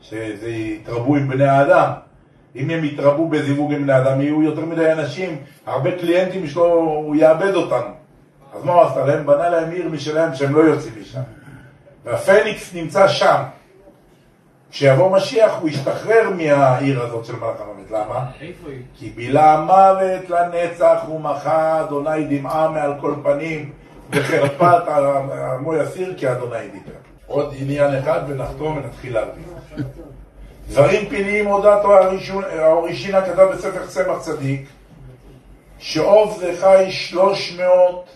שזה 0.00 0.48
יתרבו 0.48 1.16
עם 1.16 1.28
בני 1.28 1.44
האדם. 1.44 1.92
אם 2.56 2.70
הם 2.70 2.84
יתרבו 2.84 3.28
בזיווג 3.28 3.72
עם 3.72 3.82
בני 3.82 3.98
אדם, 3.98 4.20
יהיו 4.20 4.42
יותר 4.42 4.64
מדי 4.64 4.92
אנשים, 4.92 5.36
הרבה 5.66 5.98
קליינטים 5.98 6.46
שלו, 6.46 6.74
הוא 6.74 7.16
יאבד 7.16 7.54
אותנו. 7.54 7.95
אז 8.56 8.64
מה 8.64 8.72
הוא 8.72 8.82
עשה 8.82 9.04
להם? 9.04 9.26
בנה 9.26 9.48
להם 9.48 9.70
עיר 9.70 9.88
משלהם 9.88 10.34
שהם 10.34 10.54
לא 10.54 10.60
יוצאים 10.60 10.94
משם. 11.00 11.20
והפניקס 12.04 12.74
נמצא 12.74 13.08
שם. 13.08 13.42
כשיבוא 14.70 15.16
משיח 15.16 15.52
הוא 15.60 15.68
ישתחרר 15.68 16.30
מהעיר 16.36 17.02
הזאת 17.02 17.24
של 17.24 17.36
מלאך 17.36 17.60
המוות. 17.60 17.90
למה? 17.90 18.24
כי 18.98 19.10
בילה 19.10 19.60
מוות 19.60 20.30
לנצח 20.30 21.00
ומחה 21.14 21.80
אדוני 21.80 22.38
דמעה 22.38 22.68
מעל 22.68 22.92
כל 23.00 23.14
פנים 23.22 23.72
וחרפת 24.10 24.88
עמו 25.58 25.76
יסיר 25.76 26.14
כי 26.16 26.32
אדוני 26.32 26.68
דיבר. 26.68 26.98
עוד 27.26 27.54
עניין 27.58 27.94
אחד 27.94 28.20
ונחתום 28.28 28.76
ונתחיל 28.76 29.14
להרביץ. 29.14 29.46
דברים 30.68 31.08
פלאיים 31.08 31.46
הודעת 31.46 31.82
האורישינה 32.58 33.22
כתב 33.22 33.48
בספר 33.52 33.86
צמח 33.86 34.18
צדיק 34.20 34.68
שעוף 35.78 36.38
זה 36.38 36.54
חי 36.60 36.86
שלוש 36.90 37.58
מאות 37.58 38.04
וחמש 38.06 38.15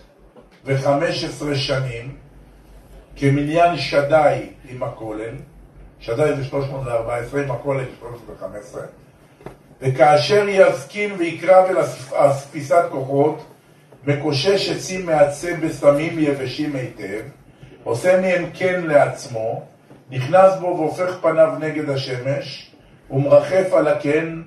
שנים 1.55 2.15
כמניין 3.15 3.77
שדי 3.77 4.39
עם 4.69 4.83
הכולל, 4.83 5.35
שדי 5.99 6.35
זה 6.35 6.43
314, 6.43 7.41
עם 7.41 7.51
הכולל 7.51 7.85
315, 7.99 8.81
וכאשר 9.81 10.45
יזקין 10.49 11.11
ויקרב 11.17 11.65
אל 11.69 11.77
אספיסת 12.13 12.83
כוחות, 12.91 13.45
מקושש 14.07 14.69
עצים 14.69 15.05
מעצב 15.05 15.65
בסמים 15.65 16.19
יבשים 16.19 16.75
היטב, 16.75 17.21
עושה 17.83 18.21
מהם 18.21 18.49
קן 18.49 18.83
לעצמו, 18.83 19.63
נכנס 20.11 20.55
בו 20.59 20.67
והופך 20.67 21.17
פניו 21.21 21.53
נגד 21.59 21.89
השמש, 21.89 22.71
ומרחף 23.11 23.73
על 23.73 23.87
הקן, 23.87 24.41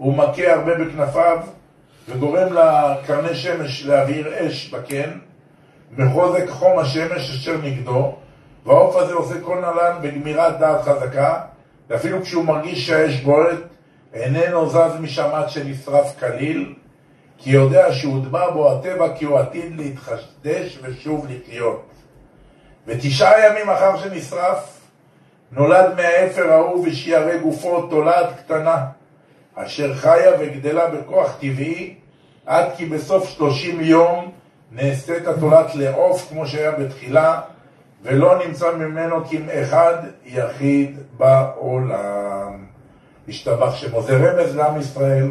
ומכה 0.00 0.52
הרבה 0.52 0.74
בכנפיו, 0.74 1.38
וגורם 2.08 2.52
לקרני 2.52 3.34
שמש 3.34 3.86
להבעיר 3.86 4.46
אש 4.46 4.70
בקן, 4.70 5.10
מחוזק 5.96 6.48
חום 6.48 6.78
השמש 6.78 7.30
אשר 7.30 7.56
נגדו, 7.62 8.14
והעוף 8.66 8.96
הזה 8.96 9.14
עושה 9.14 9.40
כל 9.40 9.58
נלן 9.58 9.98
בגמירת 10.02 10.58
דעת 10.58 10.82
חזקה, 10.82 11.40
ואפילו 11.90 12.22
כשהוא 12.22 12.44
מרגיש 12.44 12.86
שהאש 12.86 13.20
בוערת, 13.20 13.62
איננו 14.14 14.68
זז 14.68 15.00
משם 15.00 15.28
עד 15.32 15.48
שנשרף 15.48 16.18
כליל, 16.18 16.74
כי 17.38 17.50
יודע 17.50 17.92
שהוטבע 17.92 18.50
בו 18.50 18.72
הטבע 18.72 19.14
כי 19.14 19.24
הוא 19.24 19.38
עתיד 19.38 19.76
להתחדש 19.76 20.78
ושוב 20.82 21.26
לחיות. 21.30 21.82
ותשעה 22.86 23.46
ימים 23.46 23.70
אחר 23.70 23.98
שנשרף, 23.98 24.80
נולד 25.52 25.94
מהאפר 25.96 26.52
ההוא 26.52 26.86
ושיערי 26.86 27.38
גופו 27.38 27.86
תולעת 27.86 28.28
קטנה, 28.38 28.86
אשר 29.54 29.94
חיה 29.94 30.30
וגדלה 30.40 30.88
בכוח 30.88 31.36
טבעי, 31.40 31.94
עד 32.46 32.66
כי 32.76 32.86
בסוף 32.86 33.28
שלושים 33.28 33.80
יום 33.80 34.32
נעשית 34.72 35.26
התולעת 35.26 35.74
לעוף 35.74 36.28
כמו 36.28 36.46
שהיה 36.46 36.70
בתחילה, 36.70 37.40
ולא 38.02 38.46
נמצא 38.46 38.66
ממנו 38.76 39.24
כמאחד 39.28 39.94
יחיד 40.26 40.98
בעולם. 41.18 42.66
השתבח 43.28 43.74
שמו. 43.74 44.02
זה 44.02 44.16
רמז 44.16 44.56
לעם 44.56 44.80
ישראל, 44.80 45.30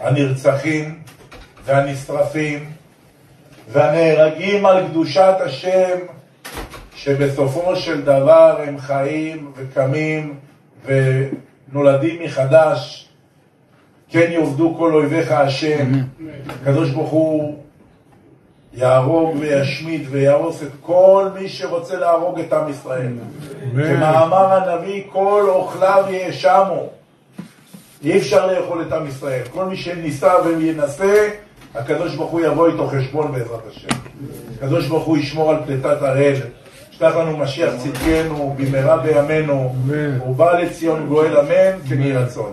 הנרצחים 0.00 1.02
והנשרפים 1.64 2.70
והנהרגים 3.72 4.66
על 4.66 4.88
קדושת 4.88 5.34
השם, 5.40 5.98
שבסופו 6.94 7.76
של 7.76 8.02
דבר 8.02 8.60
הם 8.66 8.78
חיים 8.78 9.52
וקמים 9.56 10.34
ונולדים 10.84 12.22
מחדש. 12.22 13.08
כן 14.08 14.32
יאבדו 14.32 14.74
כל 14.78 14.94
אויביך 14.94 15.32
השם. 15.32 15.92
הקדוש 16.48 16.90
ברוך 16.90 17.10
הוא 17.10 17.58
יהרוג 18.74 19.36
וישמיד 19.40 20.06
ויהרוס 20.10 20.62
את 20.62 20.70
כל 20.80 21.28
מי 21.34 21.48
שרוצה 21.48 21.96
להרוג 21.96 22.40
את 22.40 22.52
עם 22.52 22.68
ישראל. 22.68 23.12
כמאמר 23.72 24.52
הנביא, 24.52 25.02
כל 25.12 25.44
אוכליו 25.48 26.04
יאשמו. 26.10 26.86
אי 28.04 28.18
אפשר 28.18 28.46
לאכול 28.46 28.82
את 28.82 28.92
עם 28.92 29.06
ישראל. 29.06 29.42
כל 29.52 29.64
מי 29.64 29.76
שניסה 29.76 30.32
וינסה, 30.44 31.28
הקדוש 31.74 32.14
ברוך 32.14 32.30
הוא 32.30 32.40
יבוא 32.40 32.66
איתו 32.68 32.86
חשבון 32.86 33.32
בעזרת 33.32 33.66
השם. 33.70 33.88
הקדוש 34.56 34.86
ברוך 34.86 35.04
הוא 35.04 35.18
ישמור 35.18 35.50
על 35.50 35.56
פליטת 35.66 36.02
הראל. 36.02 36.40
ישלח 36.92 37.16
לנו 37.16 37.36
משיח 37.36 37.74
צדקנו 37.76 38.56
במהרה 38.58 38.96
בימינו, 38.96 39.74
ובא 40.26 40.58
לציון 40.58 41.06
גואל 41.06 41.38
אמן 41.38 41.78
כן 41.88 42.00
יהי 42.00 42.12
רצון. 42.12 42.52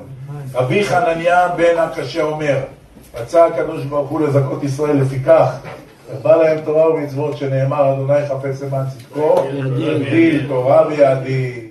רבי 0.54 0.84
חנניה 0.84 1.48
בן 1.48 1.78
הקשה 1.78 2.24
אומר, 2.24 2.60
רצה 3.16 3.46
הקדוש 3.46 3.86
ברוך 3.86 4.10
הוא 4.10 4.28
לזכות 4.28 4.64
ישראל 4.64 4.98
לפיכך 4.98 5.50
בא 6.22 6.36
להם 6.36 6.57
תורה 6.66 6.93
ומצוות 6.93 7.38
שנאמר, 7.38 7.93
אדוני 7.93 8.26
חפץ 8.28 8.62
למען 8.62 8.86
צדקו, 8.89 9.36
ידיל 9.78 10.47
תורה 10.47 10.88
ויעדיל. 10.88 11.69